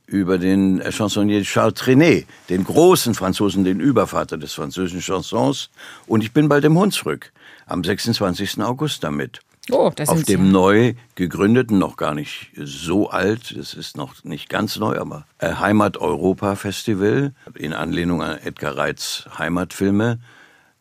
über 0.05 0.37
den 0.37 0.81
Chansonnier 0.91 1.43
Charles 1.43 1.75
Trenet, 1.75 2.27
den 2.49 2.63
großen 2.63 3.15
Franzosen, 3.15 3.63
den 3.63 3.79
Übervater 3.79 4.37
des 4.37 4.53
französischen 4.53 5.01
Chansons. 5.01 5.69
Und 6.07 6.23
ich 6.23 6.33
bin 6.33 6.49
bald 6.49 6.65
im 6.65 6.77
Hunsrück 6.77 7.31
am 7.65 7.83
26. 7.83 8.61
August 8.61 9.03
damit. 9.03 9.39
Oh, 9.71 9.89
das 9.95 10.09
Auf 10.09 10.23
dem 10.23 10.51
neu 10.51 10.93
gegründeten, 11.15 11.79
noch 11.79 11.95
gar 11.95 12.13
nicht 12.13 12.51
so 12.57 13.09
alt, 13.09 13.51
es 13.51 13.73
ist 13.73 13.95
noch 13.95 14.23
nicht 14.25 14.49
ganz 14.49 14.77
neu, 14.77 14.97
aber 14.99 15.25
äh, 15.37 15.53
Heimat 15.53 15.95
Europa 15.97 16.57
Festival 16.57 17.33
in 17.55 17.71
Anlehnung 17.71 18.21
an 18.21 18.39
Edgar 18.39 18.75
Reitz 18.75 19.25
Heimatfilme 19.37 20.19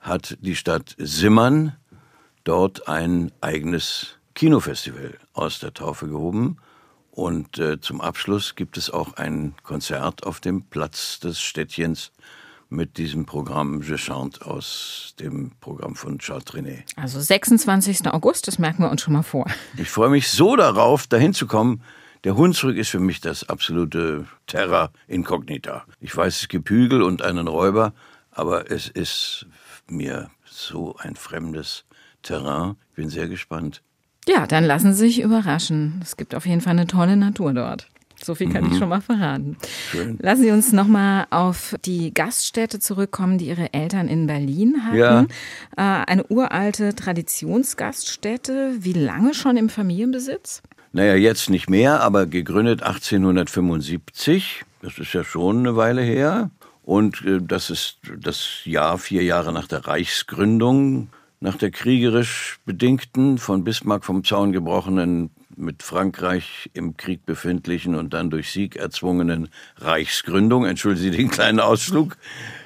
hat 0.00 0.36
die 0.40 0.56
Stadt 0.56 0.96
Simmern 0.98 1.76
dort 2.42 2.88
ein 2.88 3.30
eigenes 3.40 4.16
Kinofestival 4.34 5.18
aus 5.32 5.58
der 5.58 5.74
Taufe 5.74 6.08
gehoben. 6.08 6.58
Und 7.10 7.58
äh, 7.58 7.78
zum 7.80 8.00
Abschluss 8.00 8.54
gibt 8.54 8.76
es 8.78 8.88
auch 8.90 9.14
ein 9.14 9.54
Konzert 9.62 10.24
auf 10.24 10.40
dem 10.40 10.62
Platz 10.62 11.20
des 11.20 11.40
Städtchens 11.40 12.10
mit 12.72 12.96
diesem 12.96 13.26
Programm 13.26 13.82
Je 13.82 13.98
chante 13.98 14.46
aus 14.46 15.14
dem 15.20 15.52
Programm 15.60 15.94
von 15.94 16.18
Charles 16.18 16.46
Trenet. 16.46 16.84
Also 16.96 17.20
26. 17.20 18.08
August, 18.08 18.48
das 18.48 18.58
merken 18.58 18.82
wir 18.82 18.90
uns 18.90 19.02
schon 19.02 19.12
mal 19.12 19.22
vor. 19.22 19.46
Ich 19.76 19.90
freue 19.90 20.08
mich 20.08 20.30
so 20.30 20.56
darauf, 20.56 21.06
dahin 21.06 21.34
zu 21.34 21.46
kommen. 21.46 21.82
Der 22.24 22.36
Hunsrück 22.36 22.76
ist 22.76 22.88
für 22.88 23.00
mich 23.00 23.20
das 23.20 23.48
absolute 23.48 24.26
Terra 24.46 24.90
incognita. 25.06 25.84
Ich 26.00 26.16
weiß, 26.16 26.40
es 26.42 26.48
gibt 26.48 26.70
Hügel 26.70 27.02
und 27.02 27.20
einen 27.20 27.46
Räuber, 27.46 27.92
aber 28.30 28.70
es 28.70 28.88
ist 28.88 29.46
mir 29.88 30.30
so 30.44 30.96
ein 30.96 31.16
fremdes 31.16 31.84
Terrain. 32.22 32.76
Ich 32.90 32.96
bin 32.96 33.10
sehr 33.10 33.28
gespannt. 33.28 33.82
Ja, 34.28 34.46
dann 34.46 34.64
lassen 34.64 34.92
Sie 34.92 35.06
sich 35.06 35.20
überraschen. 35.22 36.00
Es 36.02 36.16
gibt 36.16 36.34
auf 36.34 36.46
jeden 36.46 36.60
Fall 36.60 36.72
eine 36.72 36.86
tolle 36.86 37.16
Natur 37.16 37.52
dort. 37.52 37.88
So 38.22 38.36
viel 38.36 38.48
kann 38.48 38.64
mhm. 38.64 38.72
ich 38.72 38.78
schon 38.78 38.88
mal 38.88 39.00
verraten. 39.00 39.56
Schön. 39.90 40.16
Lassen 40.20 40.42
Sie 40.42 40.52
uns 40.52 40.72
nochmal 40.72 41.26
auf 41.30 41.74
die 41.84 42.14
Gaststätte 42.14 42.78
zurückkommen, 42.78 43.38
die 43.38 43.48
Ihre 43.48 43.74
Eltern 43.74 44.06
in 44.06 44.28
Berlin 44.28 44.84
hatten. 44.86 44.96
Ja. 44.96 45.22
Äh, 45.76 46.04
eine 46.06 46.24
uralte 46.28 46.94
Traditionsgaststätte. 46.94 48.76
Wie 48.78 48.92
lange 48.92 49.34
schon 49.34 49.56
im 49.56 49.68
Familienbesitz? 49.68 50.62
Naja, 50.92 51.16
jetzt 51.16 51.50
nicht 51.50 51.68
mehr, 51.68 52.00
aber 52.00 52.26
gegründet 52.26 52.82
1875. 52.82 54.64
Das 54.82 54.98
ist 54.98 55.12
ja 55.14 55.24
schon 55.24 55.60
eine 55.60 55.74
Weile 55.74 56.02
her. 56.02 56.50
Und 56.84 57.24
äh, 57.24 57.40
das 57.40 57.70
ist 57.70 57.98
das 58.20 58.60
Jahr, 58.64 58.98
vier 58.98 59.24
Jahre 59.24 59.52
nach 59.52 59.66
der 59.66 59.86
Reichsgründung 59.86 61.08
nach 61.42 61.56
der 61.56 61.72
kriegerisch 61.72 62.60
bedingten, 62.64 63.36
von 63.36 63.64
Bismarck 63.64 64.04
vom 64.04 64.22
Zaun 64.22 64.52
gebrochenen, 64.52 65.30
mit 65.56 65.82
Frankreich 65.82 66.70
im 66.72 66.96
Krieg 66.96 67.26
befindlichen 67.26 67.96
und 67.96 68.14
dann 68.14 68.30
durch 68.30 68.52
Sieg 68.52 68.76
erzwungenen 68.76 69.48
Reichsgründung, 69.76 70.64
entschuldigen 70.64 71.12
Sie 71.12 71.16
den 71.16 71.30
kleinen 71.30 71.58
Ausflug, 71.58 72.16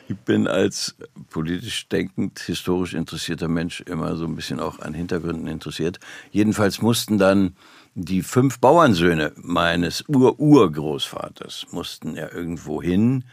ich 0.08 0.16
bin 0.18 0.46
als 0.46 0.94
politisch 1.30 1.88
denkend, 1.88 2.38
historisch 2.38 2.92
interessierter 2.92 3.48
Mensch 3.48 3.80
immer 3.80 4.14
so 4.16 4.26
ein 4.26 4.36
bisschen 4.36 4.60
auch 4.60 4.78
an 4.78 4.94
Hintergründen 4.94 5.48
interessiert. 5.48 5.98
Jedenfalls 6.30 6.80
mussten 6.80 7.18
dann 7.18 7.56
die 7.94 8.22
fünf 8.22 8.60
Bauernsöhne 8.60 9.32
meines 9.36 10.04
Ur-Urgroßvaters 10.06 11.68
mussten 11.70 12.14
ja 12.14 12.30
irgendwo 12.30 12.82
hin 12.82 13.24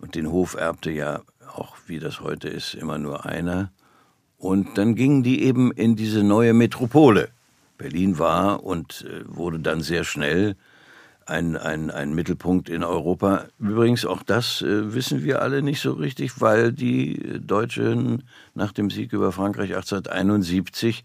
und 0.00 0.14
den 0.14 0.30
Hof 0.30 0.54
erbte 0.54 0.92
ja 0.92 1.22
auch, 1.54 1.76
wie 1.86 1.98
das 1.98 2.20
heute 2.20 2.48
ist, 2.48 2.74
immer 2.74 2.98
nur 2.98 3.26
einer. 3.26 3.72
Und 4.42 4.76
dann 4.76 4.96
gingen 4.96 5.22
die 5.22 5.44
eben 5.44 5.70
in 5.70 5.94
diese 5.94 6.24
neue 6.24 6.52
Metropole. 6.52 7.28
Berlin 7.78 8.18
war 8.18 8.64
und 8.64 9.06
äh, 9.08 9.22
wurde 9.24 9.60
dann 9.60 9.82
sehr 9.82 10.02
schnell 10.02 10.56
ein, 11.26 11.56
ein, 11.56 11.92
ein 11.92 12.12
Mittelpunkt 12.12 12.68
in 12.68 12.82
Europa. 12.82 13.44
Übrigens, 13.60 14.04
auch 14.04 14.24
das 14.24 14.60
äh, 14.60 14.94
wissen 14.94 15.22
wir 15.22 15.42
alle 15.42 15.62
nicht 15.62 15.80
so 15.80 15.92
richtig, 15.92 16.40
weil 16.40 16.72
die 16.72 17.38
Deutschen 17.40 18.24
nach 18.52 18.72
dem 18.72 18.90
Sieg 18.90 19.12
über 19.12 19.30
Frankreich 19.30 19.76
1871 19.76 21.04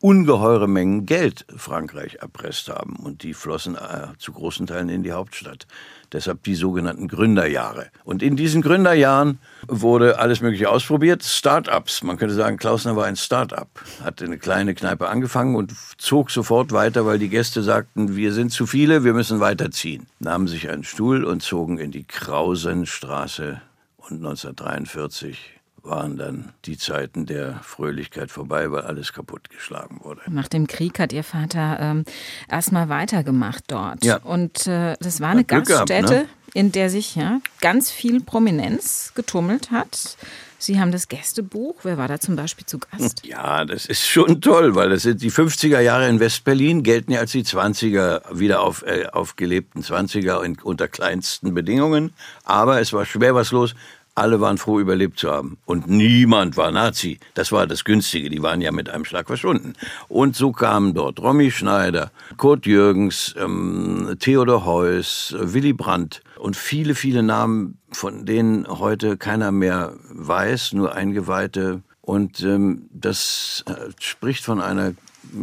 ungeheure 0.00 0.66
Mengen 0.66 1.04
Geld 1.04 1.44
Frankreich 1.54 2.14
erpresst 2.22 2.70
haben 2.70 2.96
und 2.96 3.22
die 3.22 3.34
flossen 3.34 3.74
äh, 3.74 4.16
zu 4.16 4.32
großen 4.32 4.66
Teilen 4.66 4.88
in 4.88 5.02
die 5.02 5.12
Hauptstadt. 5.12 5.66
Deshalb 6.12 6.42
die 6.44 6.54
sogenannten 6.54 7.08
Gründerjahre. 7.08 7.88
Und 8.04 8.22
in 8.22 8.36
diesen 8.36 8.62
Gründerjahren 8.62 9.38
wurde 9.66 10.18
alles 10.18 10.40
Mögliche 10.40 10.70
ausprobiert. 10.70 11.22
Start-ups. 11.22 12.02
Man 12.02 12.16
könnte 12.16 12.34
sagen, 12.34 12.56
Klausner 12.56 12.96
war 12.96 13.04
ein 13.04 13.16
Start-up. 13.16 13.68
Hat 14.02 14.22
eine 14.22 14.38
kleine 14.38 14.74
Kneipe 14.74 15.08
angefangen 15.08 15.54
und 15.54 15.74
zog 15.98 16.30
sofort 16.30 16.72
weiter, 16.72 17.04
weil 17.04 17.18
die 17.18 17.28
Gäste 17.28 17.62
sagten, 17.62 18.16
wir 18.16 18.32
sind 18.32 18.52
zu 18.52 18.66
viele, 18.66 19.04
wir 19.04 19.12
müssen 19.12 19.40
weiterziehen. 19.40 20.06
Nahmen 20.18 20.48
sich 20.48 20.70
einen 20.70 20.84
Stuhl 20.84 21.24
und 21.24 21.42
zogen 21.42 21.78
in 21.78 21.90
die 21.90 22.04
Krausenstraße 22.04 23.60
und 23.98 24.16
1943 24.16 25.57
waren 25.88 26.16
dann 26.16 26.52
die 26.64 26.78
Zeiten 26.78 27.26
der 27.26 27.60
Fröhlichkeit 27.62 28.30
vorbei, 28.30 28.70
weil 28.70 28.82
alles 28.82 29.12
kaputtgeschlagen 29.12 30.00
wurde. 30.02 30.20
Nach 30.28 30.48
dem 30.48 30.66
Krieg 30.66 30.98
hat 30.98 31.12
Ihr 31.12 31.24
Vater 31.24 31.78
ähm, 31.80 32.04
erstmal 32.48 32.88
weitergemacht 32.88 33.64
dort. 33.68 34.04
Ja. 34.04 34.18
Und 34.18 34.66
äh, 34.66 34.96
das 35.00 35.20
war 35.20 35.30
eine 35.30 35.40
hat 35.40 35.48
Gaststätte, 35.48 35.86
gehabt, 35.86 36.10
ne? 36.10 36.26
in 36.54 36.72
der 36.72 36.90
sich 36.90 37.16
ja 37.16 37.40
ganz 37.60 37.90
viel 37.90 38.20
Prominenz 38.20 39.12
getummelt 39.14 39.70
hat. 39.70 40.16
Sie 40.60 40.80
haben 40.80 40.90
das 40.90 41.06
Gästebuch. 41.06 41.76
Wer 41.84 41.98
war 41.98 42.08
da 42.08 42.18
zum 42.18 42.34
Beispiel 42.34 42.66
zu 42.66 42.78
Gast? 42.78 43.24
Ja, 43.24 43.64
das 43.64 43.86
ist 43.86 44.08
schon 44.08 44.40
toll, 44.40 44.74
weil 44.74 44.90
das 44.90 45.02
sind 45.02 45.22
die 45.22 45.30
50er 45.30 45.78
Jahre 45.78 46.08
in 46.08 46.18
Westberlin 46.18 46.82
gelten 46.82 47.12
ja 47.12 47.20
als 47.20 47.30
die 47.30 47.44
20er, 47.44 48.22
wieder 48.32 48.60
auf, 48.60 48.82
äh, 48.82 49.06
aufgelebten 49.06 49.84
20er 49.84 50.42
in, 50.42 50.58
unter 50.60 50.88
kleinsten 50.88 51.54
Bedingungen. 51.54 52.12
Aber 52.42 52.80
es 52.80 52.92
war 52.92 53.06
schwer 53.06 53.36
was 53.36 53.52
los. 53.52 53.76
Alle 54.18 54.40
waren 54.40 54.58
froh, 54.58 54.80
überlebt 54.80 55.18
zu 55.18 55.30
haben. 55.30 55.58
Und 55.64 55.88
niemand 55.88 56.56
war 56.56 56.70
Nazi. 56.70 57.18
Das 57.34 57.52
war 57.52 57.66
das 57.66 57.84
Günstige. 57.84 58.30
Die 58.30 58.42
waren 58.42 58.60
ja 58.60 58.72
mit 58.72 58.88
einem 58.88 59.04
Schlag 59.04 59.26
verschwunden. 59.26 59.74
Und 60.08 60.36
so 60.36 60.52
kamen 60.52 60.94
dort 60.94 61.20
Romy 61.20 61.50
Schneider, 61.50 62.10
Kurt 62.36 62.66
Jürgens, 62.66 63.34
ähm, 63.38 64.16
Theodor 64.18 64.64
Heuss, 64.64 65.34
Willy 65.38 65.72
Brandt 65.72 66.22
und 66.38 66.56
viele, 66.56 66.94
viele 66.94 67.22
Namen, 67.22 67.78
von 67.90 68.26
denen 68.26 68.66
heute 68.66 69.16
keiner 69.16 69.52
mehr 69.52 69.94
weiß, 70.10 70.72
nur 70.72 70.94
Eingeweihte. 70.94 71.82
Und 72.00 72.40
ähm, 72.42 72.88
das 72.92 73.64
äh, 73.66 73.90
spricht 74.00 74.44
von 74.44 74.60
einer, 74.60 74.94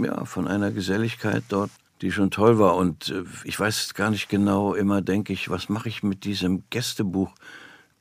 ja, 0.04 0.26
von 0.26 0.48
einer 0.48 0.72
Geselligkeit 0.72 1.44
dort, 1.50 1.70
die 2.02 2.12
schon 2.12 2.32
toll 2.32 2.60
war. 2.60 2.76
Und 2.76 3.10
äh, 3.10 3.24
ich 3.44 3.60
weiß 3.60 3.94
gar 3.94 4.10
nicht 4.10 4.30
genau, 4.30 4.74
immer 4.74 5.02
denke 5.02 5.34
ich, 5.34 5.50
was 5.50 5.70
mache 5.70 5.90
ich 5.90 6.04
mit 6.04 6.24
diesem 6.24 6.64
Gästebuch? 6.70 7.32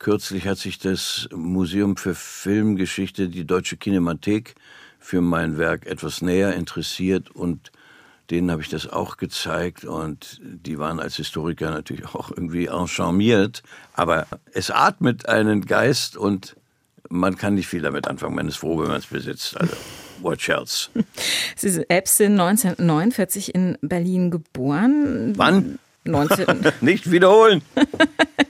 Kürzlich 0.05 0.47
hat 0.47 0.59
sich 0.59 0.79
das 0.79 1.31
Museum 1.35 1.97
für 1.97 2.15
Filmgeschichte, 2.15 3.29
die 3.29 3.47
Deutsche 3.47 3.79
Kinemathek, 3.79 4.55
für 5.01 5.23
mein 5.23 5.57
Werk 5.57 5.87
etwas 5.87 6.21
näher 6.21 6.55
interessiert 6.55 7.31
und 7.31 7.73
denen 8.31 8.51
habe 8.51 8.61
ich 8.61 8.69
das 8.69 8.87
auch 8.87 9.17
gezeigt 9.17 9.87
und 9.87 10.43
die 10.43 10.79
waren 10.79 11.01
als 11.01 11.17
Historiker 11.17 11.71
natürlich 11.71 12.05
auch 12.15 12.31
irgendwie 12.31 12.67
encharmiert. 12.67 13.63
Aber 13.95 14.27
es 14.53 14.71
atmet 14.71 15.27
einen 15.27 15.65
Geist 15.65 16.19
und 16.19 16.55
man 17.09 17.39
kann 17.39 17.55
nicht 17.55 17.69
viel 17.69 17.81
damit 17.81 18.07
anfangen. 18.07 18.35
Man 18.35 18.49
ist 18.49 18.57
froh, 18.57 18.79
wenn 18.81 18.89
man 18.89 18.99
es 18.99 19.07
besitzt. 19.07 19.59
Also, 19.59 19.75
watch 20.21 20.51
else. 20.51 20.91
Sie 21.57 21.71
sind 21.71 21.91
1949 21.91 23.55
in 23.55 23.79
Berlin 23.81 24.31
geboren. 24.31 25.33
Wann? 25.37 25.79
19. 26.05 26.47
nicht 26.83 27.11
wiederholen. 27.11 27.63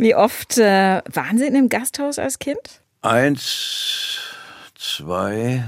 Wie 0.00 0.14
oft 0.14 0.56
äh, 0.56 1.02
waren 1.12 1.36
Sie 1.36 1.46
in 1.46 1.52
dem 1.52 1.68
Gasthaus 1.68 2.18
als 2.18 2.38
Kind? 2.38 2.80
Eins, 3.02 4.18
zwei, 4.74 5.62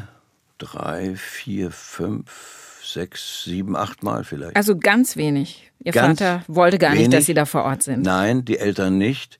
drei, 0.56 1.16
vier, 1.16 1.70
fünf, 1.70 2.80
sechs, 2.82 3.44
sieben, 3.44 3.76
acht 3.76 4.02
Mal 4.02 4.24
vielleicht. 4.24 4.56
Also 4.56 4.78
ganz 4.78 5.16
wenig. 5.16 5.70
Ihr 5.84 5.92
Ganz 5.92 6.20
Vater 6.20 6.44
wollte 6.48 6.78
gar 6.78 6.92
wenig. 6.92 7.08
nicht, 7.08 7.12
dass 7.18 7.26
Sie 7.26 7.34
da 7.34 7.44
vor 7.44 7.64
Ort 7.64 7.82
sind. 7.82 8.02
Nein, 8.04 8.46
die 8.46 8.56
Eltern 8.56 8.96
nicht. 8.96 9.38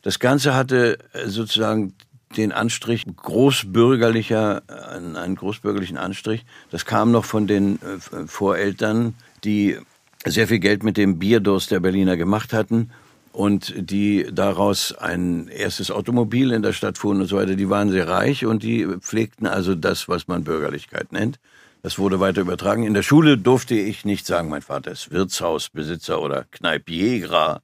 Das 0.00 0.18
Ganze 0.18 0.54
hatte 0.54 0.96
äh, 1.12 1.26
sozusagen 1.28 1.92
den 2.34 2.50
Anstrich 2.50 3.04
großbürgerlicher, 3.14 4.62
einen, 4.90 5.16
einen 5.16 5.34
großbürgerlichen 5.34 5.98
Anstrich. 5.98 6.46
Das 6.70 6.86
kam 6.86 7.10
noch 7.10 7.26
von 7.26 7.46
den 7.46 7.78
äh, 7.82 8.26
Voreltern, 8.26 9.12
die 9.44 9.76
sehr 10.24 10.48
viel 10.48 10.60
Geld 10.60 10.82
mit 10.82 10.96
dem 10.96 11.18
Bierdurst 11.18 11.70
der 11.70 11.80
Berliner 11.80 12.16
gemacht 12.16 12.54
hatten 12.54 12.90
und 13.32 13.72
die 13.76 14.26
daraus 14.32 14.92
ein 14.92 15.48
erstes 15.48 15.90
Automobil 15.90 16.52
in 16.52 16.62
der 16.62 16.72
Stadt 16.72 16.98
fuhren 16.98 17.20
und 17.20 17.26
so 17.26 17.36
weiter. 17.36 17.54
Die 17.54 17.70
waren 17.70 17.90
sehr 17.90 18.08
reich 18.08 18.44
und 18.44 18.62
die 18.62 18.86
pflegten 19.00 19.46
also 19.46 19.74
das, 19.74 20.08
was 20.08 20.28
man 20.28 20.44
Bürgerlichkeit 20.44 21.12
nennt. 21.12 21.38
Das 21.82 21.98
wurde 21.98 22.20
weiter 22.20 22.42
übertragen. 22.42 22.82
In 22.82 22.94
der 22.94 23.02
Schule 23.02 23.38
durfte 23.38 23.74
ich 23.74 24.04
nicht 24.04 24.26
sagen, 24.26 24.48
mein 24.48 24.62
Vater 24.62 24.90
ist 24.90 25.10
Wirtshausbesitzer 25.10 26.20
oder 26.20 26.44
Kneipier, 26.50 27.62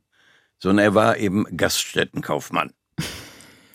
sondern 0.58 0.84
er 0.84 0.94
war 0.94 1.18
eben 1.18 1.44
Gaststättenkaufmann. 1.56 2.72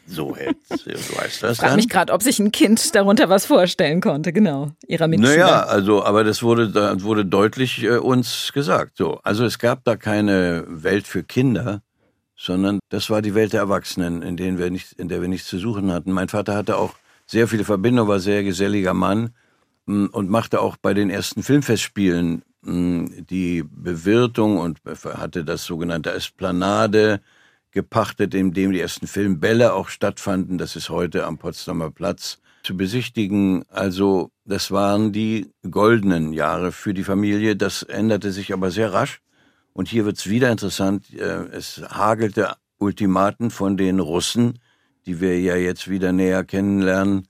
So, 0.07 0.35
jetzt, 0.35 0.83
so 0.83 1.21
heißt 1.21 1.43
das 1.43 1.53
Ich 1.53 1.59
frage 1.59 1.75
mich 1.75 1.89
gerade, 1.89 2.11
ob 2.11 2.21
sich 2.21 2.39
ein 2.39 2.51
Kind 2.51 2.93
darunter 2.95 3.29
was 3.29 3.45
vorstellen 3.45 4.01
konnte, 4.01 4.33
genau. 4.33 4.71
Ihrer 4.87 5.07
Mitschüler. 5.07 5.31
Naja, 5.31 5.63
also, 5.63 6.03
aber 6.03 6.23
das 6.23 6.43
wurde, 6.43 6.69
da 6.69 7.01
wurde 7.01 7.25
deutlich 7.25 7.83
äh, 7.83 7.97
uns 7.97 8.51
gesagt. 8.53 8.97
So, 8.97 9.19
also 9.23 9.45
es 9.45 9.59
gab 9.59 9.83
da 9.85 9.95
keine 9.95 10.65
Welt 10.67 11.07
für 11.07 11.23
Kinder, 11.23 11.81
sondern 12.35 12.79
das 12.89 13.09
war 13.09 13.21
die 13.21 13.35
Welt 13.35 13.53
der 13.53 13.61
Erwachsenen, 13.61 14.21
in, 14.21 14.35
denen 14.35 14.57
wir 14.57 14.69
nicht, 14.69 14.93
in 14.93 15.07
der 15.07 15.21
wir 15.21 15.29
nichts 15.29 15.47
zu 15.47 15.59
suchen 15.59 15.91
hatten. 15.91 16.11
Mein 16.11 16.27
Vater 16.27 16.55
hatte 16.55 16.77
auch 16.77 16.95
sehr 17.25 17.47
viele 17.47 17.63
Verbindungen, 17.63 18.09
war 18.09 18.19
sehr 18.19 18.43
geselliger 18.43 18.93
Mann 18.93 19.29
mh, 19.85 20.09
und 20.11 20.29
machte 20.29 20.59
auch 20.59 20.75
bei 20.75 20.93
den 20.93 21.09
ersten 21.09 21.43
Filmfestspielen 21.43 22.41
mh, 22.63 23.23
die 23.29 23.63
Bewirtung 23.63 24.57
und 24.57 24.79
hatte 25.05 25.45
das 25.45 25.63
sogenannte 25.63 26.11
Esplanade 26.11 27.21
gepachtet, 27.71 28.33
in 28.33 28.53
dem 28.53 28.71
die 28.71 28.79
ersten 28.79 29.07
Filmbälle 29.07 29.73
auch 29.73 29.89
stattfanden. 29.89 30.57
Das 30.57 30.75
ist 30.75 30.89
heute 30.89 31.25
am 31.25 31.37
Potsdamer 31.37 31.91
Platz 31.91 32.39
zu 32.63 32.77
besichtigen. 32.77 33.63
Also 33.69 34.31
das 34.45 34.71
waren 34.71 35.11
die 35.11 35.51
goldenen 35.69 36.33
Jahre 36.33 36.71
für 36.71 36.93
die 36.93 37.03
Familie. 37.03 37.55
Das 37.55 37.83
änderte 37.83 38.31
sich 38.31 38.53
aber 38.53 38.71
sehr 38.71 38.93
rasch. 38.93 39.21
Und 39.73 39.87
hier 39.87 40.05
wird's 40.05 40.27
wieder 40.29 40.51
interessant. 40.51 41.13
Äh, 41.13 41.45
Es 41.51 41.81
hagelte 41.89 42.55
Ultimaten 42.77 43.51
von 43.51 43.77
den 43.77 43.99
Russen, 43.99 44.59
die 45.05 45.21
wir 45.21 45.39
ja 45.39 45.55
jetzt 45.55 45.89
wieder 45.89 46.11
näher 46.11 46.43
kennenlernen. 46.43 47.27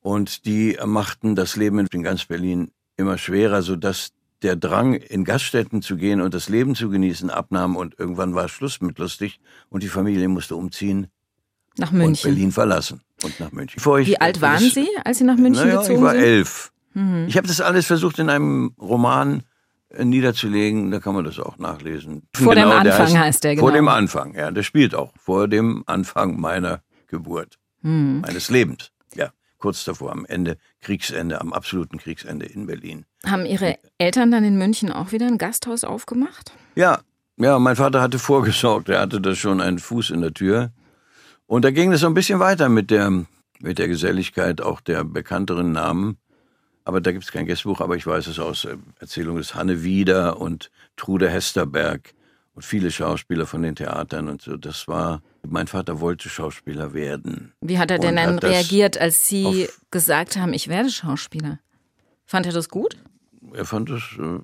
Und 0.00 0.46
die 0.46 0.78
machten 0.84 1.34
das 1.34 1.56
Leben 1.56 1.86
in 1.90 2.02
ganz 2.02 2.26
Berlin 2.26 2.70
immer 2.96 3.18
schwerer, 3.18 3.62
sodass 3.62 4.10
der 4.42 4.56
Drang, 4.56 4.94
in 4.94 5.24
Gaststätten 5.24 5.82
zu 5.82 5.96
gehen 5.96 6.20
und 6.20 6.34
das 6.34 6.48
Leben 6.48 6.74
zu 6.74 6.90
genießen, 6.90 7.30
abnahm. 7.30 7.76
Und 7.76 7.98
irgendwann 7.98 8.34
war 8.34 8.48
Schluss 8.48 8.80
mit 8.80 8.98
lustig. 8.98 9.40
Und 9.68 9.82
die 9.82 9.88
Familie 9.88 10.28
musste 10.28 10.56
umziehen 10.56 11.06
Nach 11.78 11.90
und 11.92 11.98
München. 11.98 12.30
Berlin 12.30 12.52
verlassen 12.52 13.00
und 13.22 13.38
nach 13.40 13.52
München. 13.52 13.78
Ich- 14.00 14.06
Wie 14.08 14.20
alt 14.20 14.40
waren 14.40 14.62
das- 14.62 14.74
Sie, 14.74 14.88
als 15.04 15.18
Sie 15.18 15.24
nach 15.24 15.36
München 15.36 15.66
naja, 15.66 15.80
gezogen 15.80 15.98
ich 15.98 16.02
war 16.02 16.12
sind? 16.12 16.20
Mhm. 16.20 16.26
elf. 16.26 16.72
Ich 17.28 17.36
habe 17.36 17.46
das 17.46 17.60
alles 17.60 17.84
versucht 17.86 18.18
in 18.18 18.30
einem 18.30 18.72
Roman 18.80 19.42
äh, 19.90 20.04
niederzulegen. 20.04 20.90
Da 20.90 20.98
kann 20.98 21.14
man 21.14 21.24
das 21.24 21.38
auch 21.38 21.58
nachlesen. 21.58 22.22
Vor 22.34 22.54
dem 22.54 22.68
der 22.70 22.78
Anfang 22.78 23.18
heißt 23.18 23.44
der, 23.44 23.56
Vor 23.58 23.68
genau. 23.70 23.80
dem 23.80 23.88
Anfang, 23.88 24.34
ja. 24.34 24.50
Der 24.50 24.62
spielt 24.62 24.94
auch 24.94 25.12
vor 25.18 25.46
dem 25.46 25.82
Anfang 25.86 26.40
meiner 26.40 26.80
Geburt, 27.06 27.58
Hm. 27.82 28.22
meines 28.22 28.48
Lebens. 28.50 28.92
Ja, 29.14 29.30
kurz 29.58 29.84
davor, 29.84 30.10
am 30.12 30.24
Ende, 30.24 30.56
Kriegsende, 30.86 31.40
am 31.40 31.52
absoluten 31.52 31.98
Kriegsende 31.98 32.46
in 32.46 32.66
Berlin. 32.66 33.06
Haben 33.26 33.44
Ihre 33.44 33.76
Eltern 33.98 34.30
dann 34.30 34.44
in 34.44 34.56
München 34.56 34.92
auch 34.92 35.10
wieder 35.10 35.26
ein 35.26 35.36
Gasthaus 35.36 35.82
aufgemacht? 35.82 36.52
Ja, 36.76 37.00
ja, 37.38 37.58
mein 37.58 37.74
Vater 37.74 38.00
hatte 38.00 38.20
vorgesorgt. 38.20 38.88
Er 38.88 39.00
hatte 39.00 39.20
da 39.20 39.34
schon 39.34 39.60
einen 39.60 39.80
Fuß 39.80 40.10
in 40.10 40.20
der 40.20 40.32
Tür. 40.32 40.70
Und 41.46 41.64
da 41.64 41.72
ging 41.72 41.92
es 41.92 42.02
so 42.02 42.06
ein 42.06 42.14
bisschen 42.14 42.38
weiter 42.38 42.68
mit 42.68 42.92
der, 42.92 43.10
mit 43.58 43.80
der 43.80 43.88
Geselligkeit 43.88 44.60
auch 44.60 44.80
der 44.80 45.02
bekannteren 45.02 45.72
Namen. 45.72 46.18
Aber 46.84 47.00
da 47.00 47.10
gibt 47.10 47.24
es 47.24 47.32
kein 47.32 47.46
Gästebuch, 47.46 47.80
aber 47.80 47.96
ich 47.96 48.06
weiß 48.06 48.28
es 48.28 48.38
aus 48.38 48.64
äh, 48.64 48.76
Erzählungen 49.00 49.38
des 49.38 49.56
Hanne 49.56 49.82
Wieder 49.82 50.40
und 50.40 50.70
Trude 50.96 51.28
Hesterberg 51.28 52.14
und 52.56 52.64
viele 52.64 52.90
Schauspieler 52.90 53.46
von 53.46 53.62
den 53.62 53.76
Theatern 53.76 54.28
und 54.28 54.40
so. 54.40 54.56
Das 54.56 54.88
war, 54.88 55.22
mein 55.46 55.66
Vater 55.66 56.00
wollte 56.00 56.30
Schauspieler 56.30 56.94
werden. 56.94 57.52
Wie 57.60 57.78
hat 57.78 57.90
er 57.90 57.98
denn 57.98 58.16
dann 58.16 58.38
reagiert, 58.38 58.98
als 58.98 59.28
Sie 59.28 59.68
gesagt 59.90 60.36
haben, 60.36 60.54
ich 60.54 60.66
werde 60.68 60.90
Schauspieler? 60.90 61.60
Fand 62.24 62.46
er 62.46 62.52
das 62.52 62.70
gut? 62.70 62.96
Er 63.52 63.66
fand 63.66 63.90
es 63.90 64.02
äh, 64.18 64.40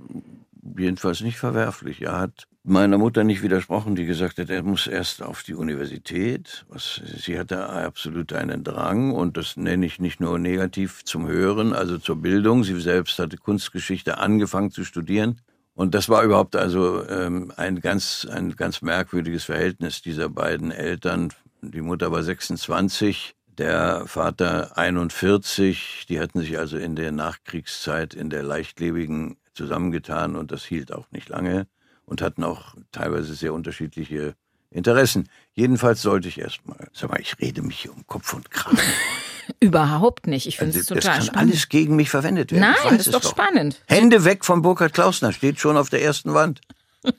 jedenfalls 0.79 1.23
nicht 1.23 1.39
verwerflich. 1.39 2.03
Er 2.03 2.19
hat 2.19 2.47
meiner 2.65 2.99
Mutter 2.99 3.25
nicht 3.25 3.43
widersprochen, 3.43 3.97
die 3.97 4.05
gesagt 4.05 4.39
hat, 4.39 4.51
er 4.51 4.63
muss 4.63 4.87
erst 4.87 5.23
auf 5.23 5.43
die 5.43 5.55
Universität. 5.55 6.67
Was, 6.69 7.01
sie 7.17 7.39
hatte 7.39 7.71
absolut 7.71 8.35
einen 8.35 8.63
Drang 8.63 9.13
und 9.13 9.39
das 9.39 9.57
nenne 9.57 9.87
ich 9.87 10.01
nicht 10.01 10.21
nur 10.21 10.39
negativ 10.39 11.03
zum 11.05 11.27
Hören, 11.27 11.73
also 11.73 11.97
zur 11.97 12.17
Bildung. 12.17 12.63
Sie 12.63 12.79
selbst 12.79 13.19
hatte 13.19 13.39
Kunstgeschichte 13.39 14.19
angefangen 14.19 14.71
zu 14.71 14.85
studieren. 14.85 15.41
Und 15.75 15.95
das 15.95 16.09
war 16.09 16.23
überhaupt 16.23 16.55
also 16.55 17.07
ähm, 17.09 17.53
ein 17.57 17.81
ganz 17.81 18.27
ein 18.31 18.57
ganz 18.57 18.83
merkwürdiges 18.83 19.45
Verhältnis 19.45 20.03
dieser 20.03 20.29
beiden 20.29 20.71
Eltern. 20.71 21.33
Die 21.63 21.81
Mutter 21.81 22.13
war 22.13 22.23
26, 22.23 23.35
der 23.47 24.07
Vater 24.07 24.77
41. 24.77 26.07
Die 26.09 26.21
hatten 26.21 26.41
sich 26.41 26.59
also 26.59 26.77
in 26.77 26.97
der 26.97 27.13
Nachkriegszeit 27.13 28.15
in 28.15 28.29
der 28.29 28.43
leichtlebigen 28.43 29.37
zusammengetan 29.55 30.37
und 30.37 30.51
das 30.51 30.65
hielt 30.65 30.93
auch 30.93 31.11
nicht 31.11 31.29
lange 31.29 31.67
und 32.05 32.21
hatten 32.21 32.45
auch 32.45 32.75
teilweise 32.91 33.35
sehr 33.35 33.55
unterschiedliche 33.55 34.35
Interessen. 34.71 35.29
Jedenfalls 35.53 36.03
sollte 36.03 36.29
ich 36.29 36.39
erstmal, 36.39 36.89
sag 36.93 37.11
mal, 37.11 37.21
ich 37.21 37.39
rede 37.41 37.63
mich 37.63 37.81
hier 37.81 37.93
um 37.93 38.07
Kopf 38.07 38.33
und 38.35 38.51
Kragen. 38.51 38.79
Überhaupt 39.61 40.27
nicht. 40.27 40.47
Ich 40.47 40.57
finde 40.59 40.79
Also, 40.79 40.81
es 40.81 40.87
das 40.87 40.99
total 41.05 41.17
kann 41.19 41.27
spannend. 41.27 41.51
alles 41.53 41.69
gegen 41.69 41.97
mich 41.97 42.11
verwendet 42.11 42.53
werden. 42.53 42.63
Nein, 42.63 42.75
das 42.85 42.93
ist 42.93 43.07
es 43.09 43.13
doch 43.13 43.29
spannend. 43.29 43.81
Hände 43.87 44.25
weg 44.25 44.45
von 44.45 44.63
Burkhard 44.63 44.93
Klausner, 44.93 45.33
steht 45.33 45.59
schon 45.61 45.77
auf 45.77 45.91
der 45.91 46.03
ersten 46.03 46.35
Wand. 46.35 46.61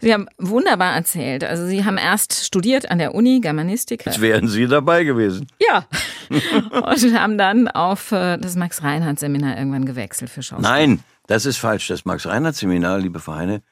Sie 0.00 0.12
haben 0.12 0.26
wunderbar 0.38 0.94
erzählt. 0.94 1.44
Also 1.44 1.66
Sie 1.66 1.84
haben 1.84 1.98
erst 1.98 2.44
studiert 2.44 2.90
an 2.90 2.98
der 2.98 3.14
Uni 3.14 3.40
Germanistik. 3.40 4.04
Jetzt 4.06 4.20
wären 4.20 4.48
Sie 4.48 4.66
dabei 4.66 5.04
gewesen. 5.04 5.46
Ja. 5.60 5.86
Und 6.70 7.18
haben 7.18 7.38
dann 7.38 7.68
auf 7.68 8.12
äh, 8.12 8.38
das 8.38 8.56
Max-Reinhardt-Seminar 8.56 9.56
irgendwann 9.58 9.84
gewechselt 9.84 10.30
für 10.30 10.42
Schauspiel. 10.42 10.68
Nein, 10.68 11.00
das 11.26 11.46
ist 11.46 11.58
falsch. 11.58 11.88
Das 11.88 12.04
Max-Reinhardt-Seminar, 12.04 12.98
liebe 12.98 13.20
Vereine, 13.20 13.62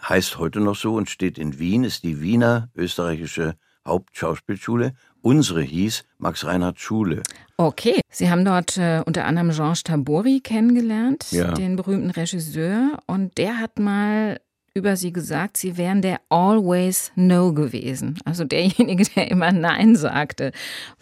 heißt 0.00 0.38
heute 0.38 0.60
noch 0.60 0.76
so 0.76 0.94
und 0.94 1.10
steht 1.10 1.38
in 1.38 1.58
Wien, 1.58 1.84
ist 1.84 2.02
die 2.04 2.20
Wiener 2.20 2.68
österreichische 2.74 3.54
Hauptschauspielschule. 3.86 4.94
Unsere 5.22 5.62
hieß 5.62 6.04
Max-Reinhardt-Schule. 6.18 7.22
Okay. 7.56 8.00
Sie 8.10 8.28
haben 8.30 8.44
dort 8.44 8.76
äh, 8.76 9.02
unter 9.06 9.24
anderem 9.24 9.50
Georges 9.50 9.84
Tabori 9.84 10.40
kennengelernt, 10.40 11.26
Ja. 11.30 11.52
den 11.52 11.76
berühmten 11.76 12.10
Regisseur. 12.10 12.98
Und 13.06 13.38
der 13.38 13.58
hat 13.58 13.78
mal 13.78 14.40
über 14.74 14.96
Sie 14.96 15.12
gesagt, 15.12 15.56
Sie 15.58 15.76
wären 15.76 16.02
der 16.02 16.20
Always 16.28 17.12
No 17.14 17.52
gewesen. 17.52 18.18
Also 18.24 18.44
derjenige, 18.44 19.04
der 19.04 19.30
immer 19.30 19.52
Nein 19.52 19.96
sagte. 19.96 20.50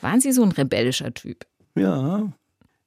Waren 0.00 0.20
Sie 0.20 0.32
so 0.32 0.42
ein 0.42 0.52
rebellischer 0.52 1.14
Typ? 1.14 1.46
Ja. 1.74 2.30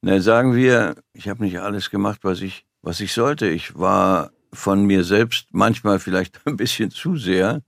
Na, 0.02 0.20
sagen 0.20 0.54
wir, 0.54 0.94
ich 1.14 1.28
habe 1.28 1.42
nicht 1.42 1.58
alles 1.58 1.90
gemacht, 1.90 2.20
was 2.22 2.42
ich, 2.42 2.64
was 2.82 3.00
ich 3.00 3.12
sollte. 3.12 3.48
Ich 3.48 3.76
war 3.78 4.30
von 4.52 4.84
mir 4.84 5.02
selbst 5.02 5.48
manchmal 5.52 5.98
vielleicht 5.98 6.40
ein 6.46 6.56
bisschen 6.56 6.90
zu 6.90 7.16
sehr 7.16 7.62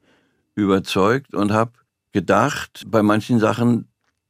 überzeugt 0.54 1.34
und 1.34 1.52
habe 1.52 1.72
gedacht, 2.16 2.84
bei 2.86 3.02
manchen 3.02 3.38
Sachen, 3.38 3.88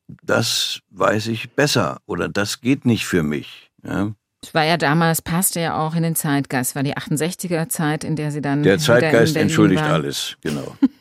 das 0.09 0.81
weiß 0.90 1.29
ich 1.29 1.53
besser 1.53 1.99
oder 2.07 2.29
das 2.29 2.61
geht 2.61 2.85
nicht 2.85 3.07
für 3.07 3.22
mich. 3.22 3.70
Ja? 3.85 4.12
Es 4.42 4.53
war 4.55 4.64
ja 4.64 4.77
damals, 4.77 5.22
passte 5.22 5.61
ja 5.61 5.79
auch 5.79 5.94
in 5.94 6.03
den 6.03 6.16
Zeitgeist, 6.16 6.75
war 6.75 6.83
die 6.83 6.96
68er 6.96 7.68
Zeit, 7.68 8.03
in 8.03 8.16
der 8.16 8.33
Sie 8.33 8.40
dann 8.40 8.64
Der 8.64 8.79
Zeitgeist 8.81 9.37
entschuldigt 9.37 9.83
waren. 9.83 9.92
alles, 9.92 10.37
genau. 10.40 10.77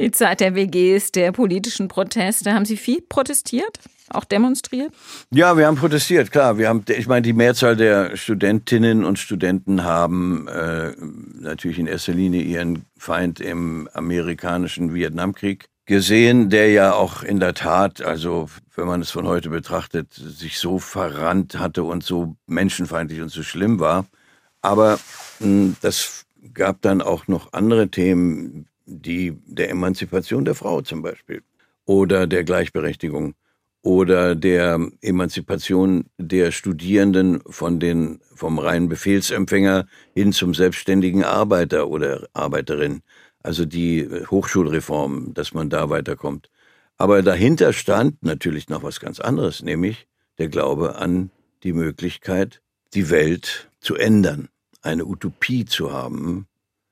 Die 0.00 0.10
Zeit 0.10 0.40
der 0.40 0.54
WGs, 0.54 1.12
der 1.12 1.32
politischen 1.32 1.88
Proteste. 1.88 2.52
Haben 2.52 2.64
Sie 2.64 2.76
viel 2.76 3.02
protestiert? 3.02 3.78
Auch 4.10 4.24
demonstriert? 4.24 4.92
Ja, 5.32 5.56
wir 5.56 5.66
haben 5.66 5.76
protestiert, 5.76 6.30
klar. 6.30 6.58
Wir 6.58 6.68
haben, 6.68 6.84
ich 6.88 7.08
meine, 7.08 7.22
die 7.22 7.32
Mehrzahl 7.32 7.76
der 7.76 8.16
Studentinnen 8.16 9.04
und 9.04 9.18
Studenten 9.18 9.82
haben 9.82 10.46
äh, 10.46 10.92
natürlich 11.40 11.78
in 11.78 11.88
erster 11.88 12.12
Linie 12.12 12.42
ihren 12.42 12.84
Feind 12.96 13.40
im 13.40 13.88
amerikanischen 13.92 14.94
Vietnamkrieg 14.94 15.68
gesehen, 15.86 16.50
der 16.50 16.70
ja 16.70 16.92
auch 16.92 17.22
in 17.22 17.40
der 17.40 17.54
Tat, 17.54 18.00
also 18.02 18.48
wenn 18.74 18.86
man 18.86 19.00
es 19.00 19.10
von 19.10 19.26
heute 19.26 19.50
betrachtet, 19.50 20.12
sich 20.12 20.58
so 20.58 20.78
verrannt 20.78 21.58
hatte 21.58 21.82
und 21.82 22.04
so 22.04 22.36
menschenfeindlich 22.46 23.22
und 23.22 23.30
so 23.30 23.42
schlimm 23.42 23.80
war. 23.80 24.06
Aber 24.62 24.98
mh, 25.40 25.46
hm, 25.46 25.76
das 25.80 26.26
gab 26.54 26.82
dann 26.82 27.02
auch 27.02 27.28
noch 27.28 27.52
andere 27.52 27.88
Themen, 27.88 28.68
die 28.86 29.36
der 29.46 29.70
Emanzipation 29.70 30.44
der 30.44 30.54
Frau 30.54 30.80
zum 30.80 31.02
Beispiel 31.02 31.42
oder 31.84 32.26
der 32.26 32.44
Gleichberechtigung 32.44 33.34
oder 33.82 34.34
der 34.34 34.80
Emanzipation 35.00 36.06
der 36.18 36.50
Studierenden 36.50 37.40
von 37.48 37.78
den, 37.78 38.20
vom 38.34 38.58
reinen 38.58 38.88
Befehlsempfänger 38.88 39.86
hin 40.12 40.32
zum 40.32 40.54
selbstständigen 40.54 41.22
Arbeiter 41.22 41.88
oder 41.88 42.26
Arbeiterin. 42.32 43.02
Also 43.44 43.64
die 43.64 44.08
Hochschulreform, 44.28 45.34
dass 45.34 45.54
man 45.54 45.70
da 45.70 45.88
weiterkommt. 45.88 46.50
Aber 46.96 47.22
dahinter 47.22 47.72
stand 47.72 48.22
natürlich 48.24 48.68
noch 48.68 48.82
was 48.82 48.98
ganz 48.98 49.20
anderes, 49.20 49.62
nämlich 49.62 50.08
der 50.38 50.48
Glaube 50.48 50.96
an 50.96 51.30
die 51.62 51.72
Möglichkeit, 51.72 52.60
die 52.94 53.10
Welt 53.10 53.70
zu 53.80 53.94
ändern, 53.94 54.48
eine 54.82 55.04
Utopie 55.04 55.64
zu 55.64 55.92
haben, 55.92 56.48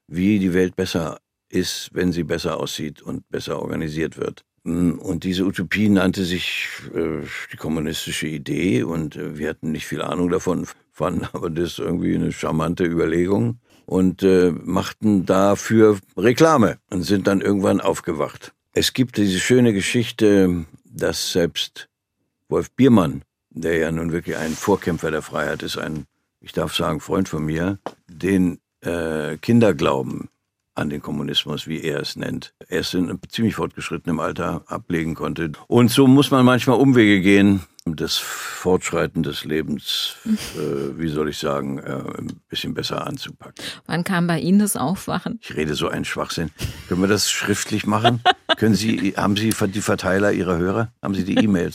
wie 0.06 0.38
die 0.38 0.54
Welt 0.54 0.76
besser 0.76 1.18
ist, 1.54 1.90
wenn 1.92 2.12
sie 2.12 2.24
besser 2.24 2.58
aussieht 2.58 3.00
und 3.00 3.28
besser 3.30 3.60
organisiert 3.60 4.16
wird. 4.18 4.44
Mm, 4.64 4.92
und 4.92 5.24
diese 5.24 5.44
Utopie 5.44 5.88
nannte 5.88 6.24
sich 6.24 6.68
äh, 6.94 7.26
die 7.52 7.56
kommunistische 7.56 8.26
Idee 8.26 8.82
und 8.82 9.16
äh, 9.16 9.38
wir 9.38 9.50
hatten 9.50 9.72
nicht 9.72 9.86
viel 9.86 10.02
Ahnung 10.02 10.30
davon, 10.30 10.66
fanden 10.92 11.26
aber 11.32 11.50
das 11.50 11.78
irgendwie 11.78 12.14
eine 12.14 12.32
charmante 12.32 12.84
Überlegung 12.84 13.60
und 13.86 14.22
äh, 14.22 14.50
machten 14.50 15.26
dafür 15.26 15.98
Reklame 16.16 16.78
und 16.90 17.02
sind 17.02 17.26
dann 17.26 17.40
irgendwann 17.40 17.80
aufgewacht. 17.80 18.52
Es 18.72 18.92
gibt 18.92 19.16
diese 19.16 19.38
schöne 19.38 19.72
Geschichte, 19.72 20.64
dass 20.84 21.32
selbst 21.32 21.88
Wolf 22.48 22.70
Biermann, 22.72 23.22
der 23.50 23.78
ja 23.78 23.92
nun 23.92 24.12
wirklich 24.12 24.36
ein 24.36 24.52
Vorkämpfer 24.52 25.10
der 25.10 25.22
Freiheit 25.22 25.62
ist, 25.62 25.76
ein, 25.76 26.06
ich 26.40 26.52
darf 26.52 26.74
sagen, 26.74 27.00
Freund 27.00 27.28
von 27.28 27.44
mir, 27.44 27.78
den 28.08 28.58
äh, 28.80 29.36
Kinderglauben 29.36 30.28
an 30.74 30.90
den 30.90 31.00
Kommunismus, 31.00 31.66
wie 31.66 31.82
er 31.82 32.00
es 32.00 32.16
nennt, 32.16 32.54
erst 32.68 32.94
in 32.94 33.18
ziemlich 33.28 33.54
fortgeschrittenem 33.54 34.20
Alter 34.20 34.64
ablegen 34.66 35.14
konnte. 35.14 35.52
Und 35.68 35.90
so 35.90 36.06
muss 36.06 36.30
man 36.30 36.44
manchmal 36.44 36.78
Umwege 36.78 37.20
gehen, 37.20 37.62
das 37.86 38.16
Fortschreiten 38.16 39.22
des 39.22 39.44
Lebens, 39.44 40.16
äh, 40.24 40.98
wie 40.98 41.08
soll 41.08 41.28
ich 41.28 41.38
sagen, 41.38 41.78
äh, 41.78 42.02
ein 42.18 42.40
bisschen 42.48 42.72
besser 42.72 43.06
anzupacken. 43.06 43.62
Wann 43.86 44.04
kam 44.04 44.26
bei 44.26 44.40
Ihnen 44.40 44.58
das 44.58 44.76
Aufwachen? 44.76 45.38
Ich 45.42 45.54
rede 45.54 45.74
so 45.74 45.88
einen 45.88 46.06
Schwachsinn. 46.06 46.50
Können 46.88 47.02
wir 47.02 47.08
das 47.08 47.30
schriftlich 47.30 47.86
machen? 47.86 48.22
Können 48.56 48.74
Sie, 48.74 49.14
haben 49.16 49.36
Sie 49.36 49.50
die 49.50 49.80
Verteiler 49.82 50.32
Ihrer 50.32 50.56
Hörer? 50.56 50.92
Haben 51.02 51.14
Sie 51.14 51.24
die 51.24 51.34
E-Mails? 51.34 51.74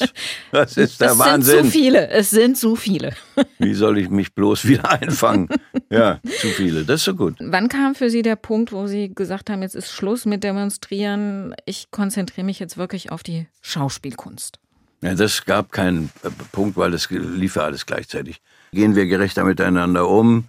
Das 0.51 0.77
ist 0.77 0.99
der 0.99 1.11
es 1.11 1.19
Wahnsinn. 1.19 1.57
Es 1.57 1.61
sind 1.61 1.65
zu 1.65 1.71
viele. 1.71 2.09
Es 2.09 2.29
sind 2.31 2.57
zu 2.57 2.75
viele. 2.75 3.13
Wie 3.59 3.73
soll 3.75 3.99
ich 3.99 4.09
mich 4.09 4.33
bloß 4.33 4.67
wieder 4.67 4.89
einfangen? 4.89 5.47
Ja, 5.91 6.19
zu 6.23 6.47
viele. 6.47 6.85
Das 6.85 7.01
ist 7.01 7.05
so 7.05 7.15
gut. 7.15 7.35
Wann 7.39 7.69
kam 7.69 7.93
für 7.93 8.09
Sie 8.09 8.23
der 8.23 8.35
Punkt, 8.35 8.71
wo 8.71 8.87
Sie 8.87 9.13
gesagt 9.13 9.51
haben, 9.51 9.61
jetzt 9.61 9.75
ist 9.75 9.91
Schluss 9.91 10.25
mit 10.25 10.43
Demonstrieren? 10.43 11.53
Ich 11.65 11.91
konzentriere 11.91 12.45
mich 12.45 12.57
jetzt 12.57 12.77
wirklich 12.77 13.11
auf 13.11 13.21
die 13.21 13.47
Schauspielkunst. 13.61 14.59
Ja, 15.01 15.15
das 15.15 15.45
gab 15.45 15.71
keinen 15.71 16.11
äh, 16.23 16.29
Punkt, 16.51 16.77
weil 16.77 16.91
das 16.91 17.09
lief 17.09 17.55
ja 17.55 17.63
alles 17.63 17.85
gleichzeitig. 17.85 18.41
Gehen 18.71 18.95
wir 18.95 19.05
gerechter 19.07 19.43
miteinander 19.43 20.07
um? 20.07 20.45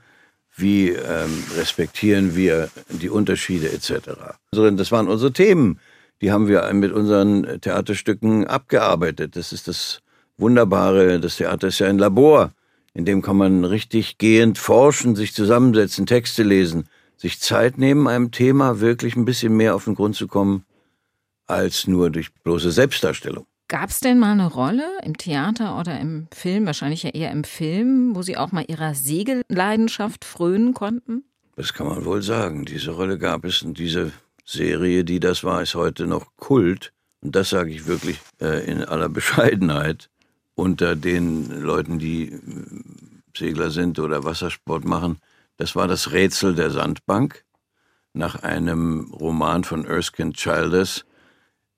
Wie 0.56 0.88
ähm, 0.90 1.44
respektieren 1.56 2.36
wir 2.36 2.68
die 2.88 3.08
Unterschiede 3.08 3.72
etc.? 3.72 4.10
Also, 4.52 4.70
das 4.70 4.92
waren 4.92 5.08
unsere 5.08 5.32
Themen. 5.32 5.78
Die 6.20 6.32
haben 6.32 6.48
wir 6.48 6.70
mit 6.74 6.92
unseren 6.92 7.60
Theaterstücken 7.60 8.46
abgearbeitet. 8.46 9.36
Das 9.36 9.52
ist 9.52 9.68
das 9.68 10.00
Wunderbare. 10.36 11.18
Das 11.20 11.36
Theater 11.36 11.68
ist 11.68 11.78
ja 11.78 11.86
ein 11.86 11.98
Labor. 11.98 12.52
In 12.92 13.04
dem 13.04 13.22
kann 13.22 13.36
man 13.36 13.64
richtig 13.64 14.18
gehend 14.18 14.58
forschen, 14.58 15.14
sich 15.14 15.32
zusammensetzen, 15.32 16.06
Texte 16.06 16.42
lesen, 16.42 16.88
sich 17.16 17.40
Zeit 17.40 17.78
nehmen, 17.78 18.08
einem 18.08 18.32
Thema 18.32 18.80
wirklich 18.80 19.16
ein 19.16 19.24
bisschen 19.24 19.56
mehr 19.56 19.74
auf 19.76 19.84
den 19.84 19.94
Grund 19.94 20.16
zu 20.16 20.26
kommen, 20.26 20.64
als 21.46 21.86
nur 21.86 22.10
durch 22.10 22.34
bloße 22.42 22.72
Selbstdarstellung. 22.72 23.46
Gab 23.70 23.90
es 23.90 24.00
denn 24.00 24.18
mal 24.18 24.32
eine 24.32 24.48
Rolle 24.48 24.98
im 25.04 25.16
Theater 25.16 25.78
oder 25.78 26.00
im 26.00 26.26
Film, 26.32 26.66
wahrscheinlich 26.66 27.04
ja 27.04 27.10
eher 27.10 27.30
im 27.30 27.44
Film, 27.44 28.16
wo 28.16 28.22
Sie 28.22 28.36
auch 28.36 28.50
mal 28.50 28.64
Ihrer 28.66 28.94
Segelleidenschaft 28.96 30.24
frönen 30.24 30.74
konnten? 30.74 31.22
Das 31.54 31.72
kann 31.72 31.86
man 31.86 32.04
wohl 32.04 32.20
sagen. 32.20 32.64
Diese 32.64 32.90
Rolle 32.90 33.16
gab 33.16 33.44
es 33.44 33.62
und 33.62 33.78
diese 33.78 34.10
Serie, 34.44 35.04
die 35.04 35.20
das 35.20 35.44
war, 35.44 35.62
ist 35.62 35.76
heute 35.76 36.08
noch 36.08 36.36
Kult. 36.36 36.92
Und 37.20 37.36
das 37.36 37.50
sage 37.50 37.70
ich 37.70 37.86
wirklich 37.86 38.18
äh, 38.40 38.68
in 38.68 38.82
aller 38.82 39.08
Bescheidenheit 39.08 40.10
unter 40.56 40.96
den 40.96 41.62
Leuten, 41.62 42.00
die 42.00 42.24
äh, 42.24 42.40
Segler 43.36 43.70
sind 43.70 44.00
oder 44.00 44.24
Wassersport 44.24 44.84
machen. 44.84 45.18
Das 45.58 45.76
war 45.76 45.86
das 45.86 46.10
Rätsel 46.10 46.56
der 46.56 46.72
Sandbank 46.72 47.44
nach 48.14 48.42
einem 48.42 49.12
Roman 49.12 49.62
von 49.62 49.84
Erskine 49.84 50.32
Childers, 50.32 51.04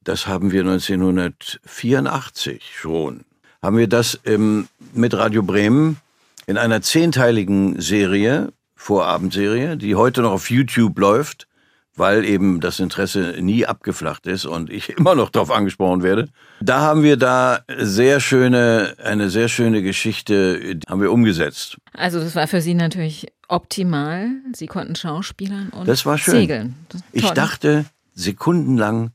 das 0.04 0.26
haben 0.26 0.52
wir 0.52 0.62
1984 0.62 2.72
schon. 2.74 3.24
Haben 3.60 3.76
wir 3.76 3.88
das 3.88 4.18
ähm, 4.24 4.68
mit 4.92 5.14
Radio 5.14 5.42
Bremen 5.42 5.98
in 6.46 6.56
einer 6.58 6.82
zehnteiligen 6.82 7.80
Serie, 7.80 8.52
Vorabendserie, 8.74 9.76
die 9.76 9.94
heute 9.94 10.22
noch 10.22 10.32
auf 10.32 10.50
YouTube 10.50 10.98
läuft, 10.98 11.46
weil 11.94 12.24
eben 12.24 12.60
das 12.60 12.80
Interesse 12.80 13.36
nie 13.40 13.64
abgeflacht 13.64 14.26
ist 14.26 14.44
und 14.44 14.70
ich 14.70 14.88
immer 14.98 15.14
noch 15.14 15.30
darauf 15.30 15.52
angesprochen 15.52 16.02
werde. 16.02 16.28
Da 16.60 16.80
haben 16.80 17.04
wir 17.04 17.16
da 17.16 17.60
sehr 17.78 18.18
schöne, 18.18 18.96
eine 19.02 19.30
sehr 19.30 19.48
schöne 19.48 19.82
Geschichte 19.82 20.80
haben 20.88 21.00
wir 21.00 21.12
umgesetzt. 21.12 21.76
Also 21.92 22.18
das 22.18 22.34
war 22.34 22.48
für 22.48 22.60
Sie 22.60 22.74
natürlich 22.74 23.28
optimal. 23.46 24.30
Sie 24.54 24.66
konnten 24.66 24.96
Schauspielern 24.96 25.68
und 25.68 25.86
das 25.86 26.04
war 26.04 26.18
schön. 26.18 26.34
segeln. 26.34 26.74
Ich 27.12 27.30
dachte 27.30 27.84
sekundenlang, 28.14 29.12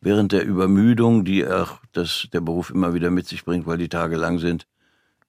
während 0.00 0.32
der 0.32 0.44
Übermüdung, 0.44 1.24
die 1.24 1.46
auch 1.46 1.78
das, 1.92 2.28
der 2.32 2.40
Beruf 2.40 2.70
immer 2.70 2.94
wieder 2.94 3.10
mit 3.10 3.26
sich 3.26 3.44
bringt, 3.44 3.66
weil 3.66 3.78
die 3.78 3.88
Tage 3.88 4.16
lang 4.16 4.38
sind. 4.38 4.66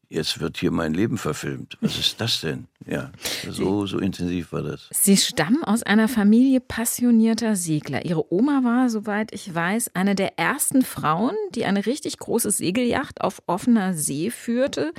Jetzt 0.09 0.39
wird 0.39 0.57
hier 0.57 0.71
mein 0.71 0.93
Leben 0.93 1.17
verfilmt. 1.17 1.77
Was 1.81 1.97
ist 1.97 2.21
das 2.21 2.39
denn? 2.39 2.67
Ja, 2.85 3.11
so, 3.49 3.85
so 3.85 3.99
intensiv 3.99 4.53
war 4.53 4.63
das. 4.63 4.87
Sie 4.91 5.17
stammen 5.17 5.65
aus 5.65 5.83
einer 5.83 6.07
Familie 6.07 6.61
passionierter 6.61 7.57
Segler. 7.57 8.05
Ihre 8.05 8.31
Oma 8.33 8.61
war, 8.63 8.89
soweit 8.89 9.33
ich 9.33 9.53
weiß, 9.53 9.95
eine 9.95 10.15
der 10.15 10.39
ersten 10.39 10.83
Frauen, 10.83 11.35
die 11.53 11.65
eine 11.65 11.85
richtig 11.85 12.19
große 12.19 12.51
Segelyacht 12.51 13.19
auf 13.19 13.41
offener 13.47 13.93
See 13.95 14.31
führte 14.31 14.93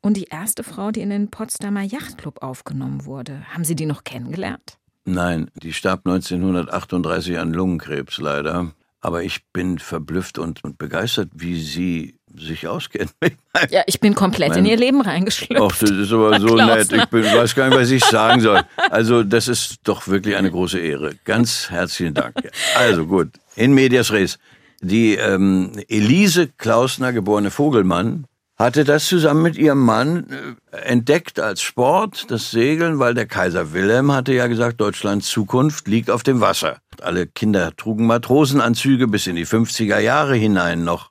und 0.00 0.16
die 0.16 0.24
erste 0.24 0.64
Frau, 0.64 0.90
die 0.90 1.02
in 1.02 1.10
den 1.10 1.30
Potsdamer 1.30 1.82
Yachtclub 1.82 2.42
aufgenommen 2.42 3.04
wurde. 3.04 3.44
Haben 3.52 3.64
Sie 3.64 3.76
die 3.76 3.86
noch 3.86 4.02
kennengelernt? 4.02 4.78
Nein, 5.04 5.52
die 5.54 5.72
starb 5.72 6.04
1938 6.04 7.38
an 7.38 7.52
Lungenkrebs 7.52 8.18
leider. 8.18 8.72
Aber 9.00 9.22
ich 9.22 9.46
bin 9.52 9.78
verblüfft 9.78 10.38
und, 10.38 10.64
und 10.64 10.76
begeistert, 10.76 11.30
wie 11.32 11.60
Sie 11.60 12.18
sich 12.34 12.66
auskennen. 12.66 13.10
ja, 13.70 13.82
ich 13.86 14.00
bin 14.00 14.14
komplett 14.14 14.50
mein, 14.50 14.60
in 14.60 14.66
Ihr 14.66 14.76
Leben 14.76 15.00
reingeschlüpft. 15.00 15.62
Ach, 15.62 15.78
das 15.78 15.90
ist 15.90 16.12
aber 16.12 16.40
so 16.40 16.56
nett. 16.56 16.92
Ich 16.92 17.04
bin, 17.06 17.24
weiß 17.24 17.54
gar 17.54 17.68
nicht, 17.68 17.78
was 17.78 17.90
ich 17.90 18.04
sagen 18.04 18.40
soll. 18.40 18.62
Also, 18.90 19.22
das 19.22 19.48
ist 19.48 19.80
doch 19.84 20.08
wirklich 20.08 20.36
eine 20.36 20.50
große 20.50 20.78
Ehre. 20.78 21.14
Ganz 21.24 21.70
herzlichen 21.70 22.14
Dank. 22.14 22.34
Also 22.74 23.06
gut, 23.06 23.28
in 23.54 23.74
medias 23.74 24.12
res. 24.12 24.38
Die 24.80 25.14
ähm, 25.14 25.72
Elise 25.88 26.48
Klausner, 26.56 27.12
geborene 27.12 27.50
Vogelmann, 27.50 28.26
hatte 28.58 28.84
das 28.84 29.06
zusammen 29.06 29.42
mit 29.42 29.56
ihrem 29.56 29.84
Mann 29.84 30.56
äh, 30.72 30.76
entdeckt 30.76 31.38
als 31.38 31.62
Sport, 31.62 32.30
das 32.30 32.50
Segeln, 32.50 32.98
weil 32.98 33.14
der 33.14 33.26
Kaiser 33.26 33.72
Wilhelm 33.72 34.12
hatte 34.12 34.32
ja 34.32 34.48
gesagt, 34.48 34.80
Deutschlands 34.80 35.28
Zukunft 35.28 35.86
liegt 35.86 36.10
auf 36.10 36.22
dem 36.22 36.40
Wasser. 36.40 36.78
Alle 37.00 37.26
Kinder 37.26 37.74
trugen 37.76 38.06
Matrosenanzüge 38.06 39.06
bis 39.06 39.26
in 39.26 39.36
die 39.36 39.46
50er 39.46 40.00
Jahre 40.00 40.34
hinein 40.34 40.84
noch 40.84 41.10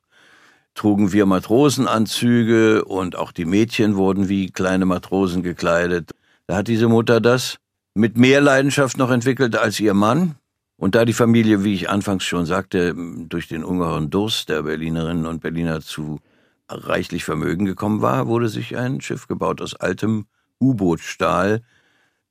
trugen 0.78 1.12
wir 1.12 1.26
Matrosenanzüge 1.26 2.86
und 2.86 3.16
auch 3.16 3.32
die 3.32 3.46
Mädchen 3.46 3.96
wurden 3.96 4.30
wie 4.30 4.52
kleine 4.52 4.86
Matrosen 4.86 5.42
gekleidet. 5.42 6.12
Da 6.46 6.58
hat 6.58 6.68
diese 6.68 6.88
Mutter 6.88 7.20
das 7.20 7.58
mit 7.96 8.18
mehr 8.18 8.42
Leidenschaft 8.42 8.98
noch 8.98 9.10
entwickelt 9.10 9.56
als 9.56 9.80
ihr 9.80 9.96
Mann. 9.96 10.36
Und 10.78 10.94
da 10.94 11.04
die 11.04 11.14
Familie, 11.14 11.64
wie 11.64 11.74
ich 11.74 11.90
anfangs 11.90 12.24
schon 12.24 12.46
sagte, 12.46 12.94
durch 12.96 13.48
den 13.48 13.64
ungeheuren 13.64 14.12
Durst 14.12 14.50
der 14.50 14.62
Berlinerinnen 14.62 15.26
und 15.26 15.42
Berliner 15.42 15.82
zu 15.82 16.20
reichlich 16.70 17.24
Vermögen 17.24 17.66
gekommen 17.66 18.02
war, 18.02 18.28
wurde 18.28 18.50
sich 18.50 18.78
ein 18.78 19.02
Schiff 19.02 19.28
gebaut 19.28 19.62
aus 19.62 19.76
altem 19.76 20.28
U-Bootstahl. 20.60 21.62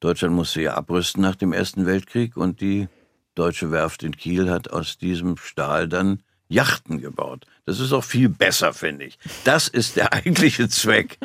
Deutschland 0.00 0.34
musste 0.34 0.62
ja 0.62 0.74
abrüsten 0.74 1.22
nach 1.22 1.36
dem 1.36 1.52
Ersten 1.52 1.86
Weltkrieg 1.86 2.36
und 2.36 2.60
die 2.60 2.88
deutsche 3.34 3.70
Werft 3.70 4.02
in 4.02 4.16
Kiel 4.16 4.50
hat 4.50 4.70
aus 4.70 4.98
diesem 4.98 5.36
Stahl 5.36 5.88
dann 5.88 6.22
Yachten 6.48 7.00
gebaut. 7.00 7.46
Das 7.64 7.80
ist 7.80 7.92
auch 7.92 8.04
viel 8.04 8.28
besser, 8.28 8.72
finde 8.72 9.06
ich. 9.06 9.18
Das 9.44 9.68
ist 9.68 9.96
der 9.96 10.12
eigentliche 10.12 10.68
Zweck 10.68 11.18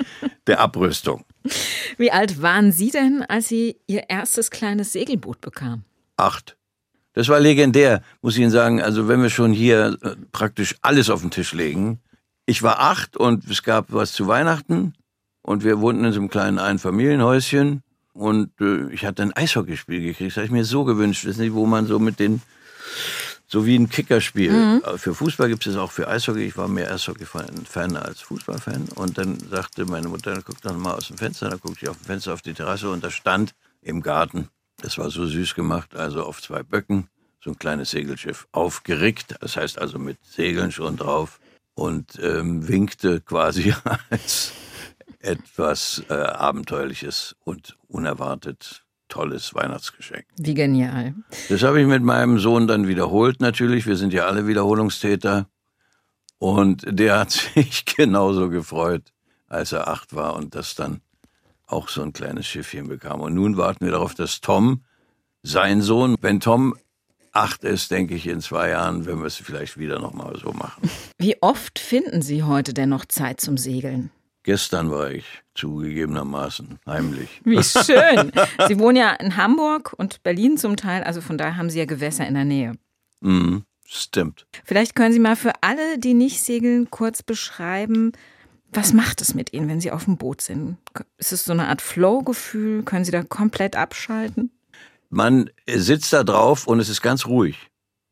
der 0.48 0.60
Abrüstung. 0.60 1.26
Wie 1.98 2.12
alt 2.12 2.42
waren 2.42 2.72
Sie 2.72 2.92
denn, 2.92 3.24
als 3.28 3.48
Sie 3.48 3.78
Ihr 3.88 4.10
erstes 4.10 4.50
kleines 4.50 4.94
Segelboot 4.94 5.42
bekamen? 5.42 5.86
Acht. 6.18 6.58
Das 7.14 7.28
war 7.28 7.40
legendär, 7.40 8.02
muss 8.22 8.36
ich 8.36 8.42
Ihnen 8.42 8.52
sagen. 8.52 8.82
Also 8.82 9.08
wenn 9.08 9.22
wir 9.22 9.30
schon 9.30 9.54
hier 9.54 9.98
äh, 10.02 10.16
praktisch 10.32 10.76
alles 10.82 11.10
auf 11.10 11.22
den 11.22 11.32
Tisch 11.32 11.54
legen. 11.54 12.00
Ich 12.46 12.64
war 12.64 12.80
acht 12.80 13.18
und 13.18 13.50
es 13.50 13.64
gab 13.64 13.94
was 13.94 14.14
zu 14.14 14.28
Weihnachten 14.28 14.94
und 15.42 15.64
wir 15.64 15.80
wohnten 15.80 16.06
in 16.06 16.14
so 16.14 16.20
einem 16.20 16.30
kleinen 16.30 16.60
Einfamilienhäuschen 16.60 17.84
und 18.14 18.50
äh, 18.60 18.92
ich 18.92 19.06
hatte 19.06 19.24
ein 19.24 19.34
Eishockeyspiel 19.34 20.02
gekriegt. 20.02 20.32
Das 20.32 20.38
habe 20.38 20.46
ich 20.46 20.52
mir 20.52 20.66
so 20.66 20.84
gewünscht, 20.84 21.24
das 21.24 21.32
ist 21.32 21.38
nicht, 21.38 21.54
wo 21.54 21.66
man 21.66 21.86
so 21.86 22.00
mit 22.00 22.20
den 22.20 22.42
so 23.52 23.66
wie 23.66 23.76
ein 23.76 23.90
Kickerspiel. 23.90 24.52
Mhm. 24.52 24.84
Äh, 24.86 24.98
für 24.98 25.14
Fußball 25.14 25.50
gibt 25.50 25.68
es 25.68 25.76
auch 25.76 25.92
für 25.92 26.08
Eishockey. 26.08 26.46
Ich 26.46 26.56
war 26.56 26.70
mehr 26.70 26.90
Eishockey-Fan 26.94 27.98
als 27.98 28.22
Fußballfan. 28.22 28.88
Und 28.96 29.18
dann 29.18 29.38
sagte 29.50 29.86
meine 29.86 30.08
Mutter, 30.08 30.42
guck 30.46 30.62
doch 30.62 30.78
mal 30.78 30.94
aus 30.94 31.08
dem 31.08 31.18
Fenster. 31.18 31.50
Da 31.50 31.58
guckte 31.58 31.84
ich 31.84 31.90
auf 31.90 31.98
dem 31.98 32.06
Fenster 32.06 32.34
auf 32.34 32.42
die 32.42 32.54
Terrasse 32.54 32.90
und 32.90 33.04
da 33.04 33.12
stand 33.12 33.54
im 33.82 34.02
Garten, 34.02 34.48
das 34.78 34.98
war 34.98 35.10
so 35.10 35.26
süß 35.26 35.54
gemacht, 35.56 35.96
also 35.96 36.24
auf 36.24 36.42
zwei 36.42 36.64
Böcken, 36.64 37.10
so 37.44 37.50
ein 37.52 37.60
kleines 37.60 37.92
Segelschiff 37.92 38.48
aufgerickt. 38.54 39.36
Das 39.42 39.58
heißt 39.58 39.80
also 39.80 40.00
mit 40.00 40.18
Segeln 40.24 40.72
schon 40.72 40.96
drauf 40.96 41.41
und 41.74 42.20
ähm, 42.22 42.68
winkte 42.68 43.22
quasi 43.22 43.74
als 44.10 44.54
etwas 45.20 46.04
äh, 46.10 46.14
Abenteuerliches 46.14 47.36
und 47.44 47.78
unerwartet 47.88 48.84
tolles 49.08 49.54
Weihnachtsgeschenk. 49.54 50.26
Wie 50.38 50.54
genial. 50.54 51.14
Das 51.50 51.64
habe 51.64 51.82
ich 51.82 51.88
mit 51.88 52.02
meinem 52.02 52.40
Sohn 52.40 52.68
dann 52.68 52.88
wiederholt 52.88 53.42
natürlich. 53.42 53.86
Wir 53.86 53.98
sind 53.98 54.14
ja 54.14 54.26
alle 54.26 54.48
Wiederholungstäter. 54.48 55.48
Und 56.40 56.86
der 56.88 57.20
hat 57.20 57.32
sich 57.56 57.86
genauso 57.86 58.50
gefreut, 58.50 59.14
als 59.48 59.74
er 59.74 59.88
acht 59.90 60.16
war 60.16 60.36
und 60.36 60.56
das 60.56 60.76
dann 60.76 61.02
auch 61.68 61.90
so 61.90 62.02
ein 62.02 62.14
kleines 62.14 62.48
Schiffchen 62.48 62.88
bekam. 62.88 63.22
Und 63.22 63.36
nun 63.36 63.58
warten 63.58 63.86
wir 63.86 63.92
darauf, 63.92 64.16
dass 64.16 64.42
Tom, 64.42 64.84
sein 65.44 65.82
Sohn, 65.82 66.16
wenn 66.22 66.40
Tom 66.40 66.76
acht 67.32 67.64
ist, 67.64 67.92
denke 67.92 68.16
ich, 68.16 68.28
in 68.28 68.42
zwei 68.42 68.70
Jahren, 68.70 69.06
wenn 69.06 69.20
wir 69.20 69.26
es 69.26 69.36
vielleicht 69.36 69.78
wieder 69.78 70.00
nochmal 70.00 70.38
so 70.38 70.52
machen. 70.52 70.90
Wie 71.18 71.42
oft 71.42 71.80
finden 71.80 72.22
Sie 72.22 72.44
heute 72.44 72.74
denn 72.74 72.90
noch 72.90 73.06
Zeit 73.06 73.42
zum 73.42 73.58
Segeln? 73.58 74.12
Gestern 74.44 74.90
war 74.90 75.12
ich 75.12 75.26
zugegebenermaßen 75.54 76.80
heimlich. 76.88 77.42
Wie 77.44 77.64
schön. 77.64 78.32
Sie 78.68 78.80
wohnen 78.80 78.98
ja 78.98 79.12
in 79.12 79.38
Hamburg 79.38 79.94
und 79.98 80.24
Berlin 80.24 80.58
zum 80.58 80.78
Teil, 80.78 81.04
also 81.04 81.22
von 81.22 81.38
daher 81.38 81.58
haben 81.58 81.70
Sie 81.70 81.80
ja 81.80 81.86
Gewässer 81.86 82.28
in 82.28 82.34
der 82.34 82.46
Nähe. 82.46 82.74
Mhm, 83.20 83.64
stimmt. 83.86 84.48
Vielleicht 84.66 84.96
können 84.96 85.14
Sie 85.14 85.20
mal 85.20 85.36
für 85.36 85.54
alle, 85.62 86.00
die 86.00 86.16
nicht 86.16 86.42
segeln, 86.44 86.90
kurz 86.90 87.22
beschreiben, 87.22 88.14
was 88.74 88.94
macht 88.94 89.22
es 89.22 89.36
mit 89.36 89.54
Ihnen, 89.54 89.68
wenn 89.68 89.82
Sie 89.82 89.92
auf 89.92 90.06
dem 90.06 90.18
Boot 90.18 90.42
sind? 90.42 90.78
Ist 91.18 91.34
es 91.34 91.46
so 91.46 91.52
eine 91.52 91.68
Art 91.68 91.82
Flow-Gefühl? 91.82 92.84
Können 92.84 93.06
Sie 93.06 93.12
da 93.12 93.22
komplett 93.22 93.76
abschalten? 93.76 94.50
Man 95.12 95.52
sitzt 95.68 96.12
da 96.14 96.24
drauf 96.24 96.66
und 96.66 96.80
es 96.80 96.90
ist 96.90 97.04
ganz 97.04 97.28
ruhig. 97.28 97.70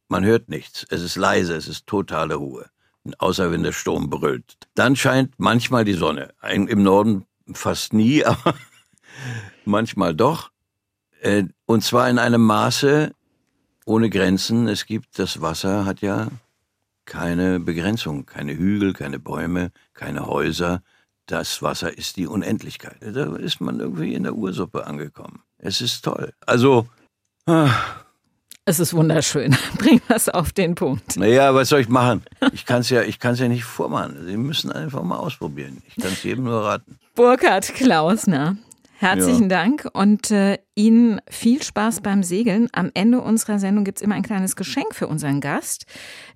Man 0.08 0.24
hört 0.24 0.50
nichts. 0.50 0.86
Es 0.90 1.02
ist 1.02 1.16
leise, 1.16 1.56
es 1.56 1.68
ist 1.68 1.88
totale 1.88 2.36
Ruhe 2.36 2.70
außer 3.18 3.52
wenn 3.52 3.64
der 3.64 3.72
Sturm 3.72 4.10
brüllt. 4.10 4.58
Dann 4.76 4.96
scheint 4.96 5.34
manchmal 5.38 5.86
die 5.86 5.94
Sonne. 5.94 6.34
Im 6.52 6.84
Norden 6.84 7.26
fast 7.54 7.94
nie, 7.94 8.24
aber 8.26 8.56
manchmal 9.66 10.16
doch. 10.16 10.52
Äh, 11.22 11.46
und 11.66 11.84
zwar 11.84 12.10
in 12.10 12.20
einem 12.20 12.42
Maße 12.42 13.14
ohne 13.86 14.10
Grenzen. 14.10 14.68
Es 14.68 14.86
gibt, 14.86 15.20
das 15.20 15.42
Wasser 15.42 15.86
hat 15.86 16.02
ja 16.02 16.28
keine 17.06 17.60
Begrenzung, 17.60 18.26
keine 18.26 18.56
Hügel, 18.56 18.94
keine 18.94 19.20
Bäume, 19.20 19.72
keine 19.94 20.28
Häuser. 20.28 20.84
Das 21.26 21.62
Wasser 21.62 21.98
ist 21.98 22.18
die 22.18 22.28
Unendlichkeit. 22.28 22.98
Da 23.02 23.36
ist 23.36 23.62
man 23.62 23.80
irgendwie 23.80 24.14
in 24.14 24.24
der 24.24 24.36
Ursuppe 24.36 24.86
angekommen. 24.86 25.42
Es 25.60 25.82
ist 25.82 26.04
toll. 26.04 26.34
Also, 26.46 26.88
ah, 27.46 27.70
es 28.70 28.80
ist 28.80 28.94
wunderschön. 28.94 29.58
Bring 29.78 30.00
das 30.08 30.30
auf 30.30 30.54
den 30.54 30.76
Punkt. 30.76 31.18
Naja, 31.18 31.56
was 31.56 31.70
soll 31.70 31.82
ich 31.82 31.90
machen? 31.90 32.24
Ich 32.54 32.66
kann 32.66 32.82
es 32.82 32.90
ja, 32.92 33.02
ja 33.02 33.48
nicht 33.48 33.64
vormachen. 33.64 34.26
Sie 34.28 34.38
müssen 34.38 34.72
einfach 34.72 35.02
mal 35.02 35.18
ausprobieren. 35.18 35.82
Ich 35.88 35.96
kann 35.96 36.14
es 36.14 36.22
jedem 36.22 36.44
nur 36.44 36.64
raten. 36.64 37.00
Burkhard 37.16 37.74
Klausner. 37.74 38.58
Herzlichen 39.00 39.50
ja. 39.50 39.64
Dank 39.64 39.88
und 39.94 40.30
äh, 40.30 40.60
Ihnen 40.80 41.20
viel 41.30 41.62
Spaß 41.62 42.00
beim 42.00 42.24
Segeln. 42.24 42.70
Am 42.72 42.90
Ende 42.94 43.20
unserer 43.20 43.60
Sendung 43.60 43.84
gibt 43.84 43.98
es 43.98 44.02
immer 44.02 44.16
ein 44.16 44.24
kleines 44.24 44.56
Geschenk 44.56 44.96
für 44.96 45.08
unseren 45.08 45.42
Gast. 45.42 45.86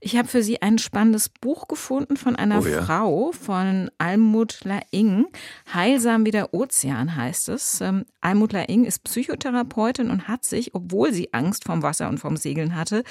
Ich 0.01 0.17
habe 0.17 0.27
für 0.27 0.43
Sie 0.43 0.61
ein 0.61 0.79
spannendes 0.79 1.29
Buch 1.29 1.69
gefunden 1.69 2.17
von 2.17 2.35
einer 2.35 2.59
oh 2.59 2.67
ja. 2.67 2.81
Frau, 2.81 3.31
von 3.31 3.89
Almut 3.99 4.65
Laing. 4.65 5.27
Heilsam 5.73 6.25
wie 6.25 6.31
der 6.31 6.53
Ozean 6.53 7.15
heißt 7.15 7.47
es. 7.47 7.79
Ähm, 7.79 8.03
Almut 8.19 8.51
Laing 8.51 8.83
ist 8.83 9.05
Psychotherapeutin 9.05 10.09
und 10.09 10.27
hat 10.27 10.43
sich, 10.43 10.75
obwohl 10.75 11.13
sie 11.13 11.33
Angst 11.33 11.63
vom 11.63 11.81
Wasser 11.81 12.09
und 12.09 12.17
vom 12.17 12.35
Segeln 12.35 12.75
hatte, 12.75 13.05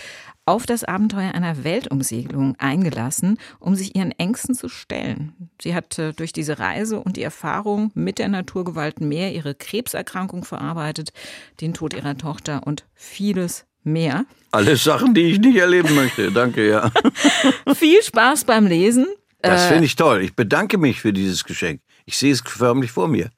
auf 0.44 0.66
das 0.66 0.84
Abenteuer 0.84 1.32
einer 1.32 1.64
Weltumsegelung 1.64 2.56
eingelassen, 2.58 3.38
um 3.58 3.74
sich 3.74 3.96
ihren 3.96 4.12
Ängsten 4.12 4.54
zu 4.54 4.68
stellen. 4.68 5.50
Sie 5.62 5.74
hat 5.74 5.98
äh, 5.98 6.12
durch 6.12 6.34
diese 6.34 6.58
Reise 6.58 7.00
und 7.00 7.16
die 7.16 7.22
Erfahrung 7.22 7.90
mit 7.94 8.18
der 8.18 8.28
Naturgewalt 8.28 9.00
mehr 9.00 9.32
ihre 9.32 9.54
Krebserkrankung 9.54 10.44
verarbeitet, 10.44 11.12
den 11.60 11.74
Tod 11.74 11.94
ihrer 11.94 12.16
Tochter 12.16 12.66
und 12.66 12.84
vieles 12.94 13.64
mehr. 13.84 14.24
Alles 14.50 14.84
Sachen, 14.84 15.14
die 15.14 15.22
ich 15.22 15.38
nicht 15.38 15.56
erleben 15.56 15.94
möchte. 15.94 16.30
Danke, 16.30 16.68
ja. 16.68 16.90
Viel 17.74 18.02
Spaß 18.02 18.44
beim 18.44 18.66
Lesen. 18.66 19.06
Das 19.40 19.66
finde 19.66 19.84
ich 19.84 19.96
toll. 19.96 20.22
Ich 20.22 20.36
bedanke 20.36 20.78
mich 20.78 21.00
für 21.00 21.12
dieses 21.12 21.44
Geschenk. 21.44 21.80
Ich 22.04 22.16
sehe 22.16 22.32
es 22.32 22.42
förmlich 22.44 22.92
vor 22.92 23.08
mir. 23.08 23.30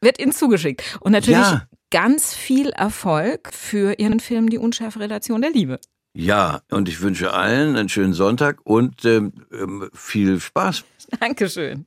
Wird 0.00 0.20
Ihnen 0.20 0.32
zugeschickt. 0.32 0.98
Und 1.00 1.12
natürlich 1.12 1.40
ja. 1.40 1.66
ganz 1.90 2.34
viel 2.34 2.70
Erfolg 2.70 3.52
für 3.52 3.98
Ihren 3.98 4.20
Film 4.20 4.48
Die 4.50 4.58
unschärfe 4.58 5.00
Relation 5.00 5.42
der 5.42 5.50
Liebe. 5.50 5.80
Ja, 6.14 6.62
und 6.70 6.88
ich 6.88 7.00
wünsche 7.00 7.32
allen 7.32 7.76
einen 7.76 7.88
schönen 7.88 8.12
Sonntag 8.12 8.60
und 8.64 9.04
ähm, 9.04 9.32
ähm 9.52 9.90
viel 9.92 10.40
Spaß. 10.40 10.84
Dankeschön. 11.20 11.86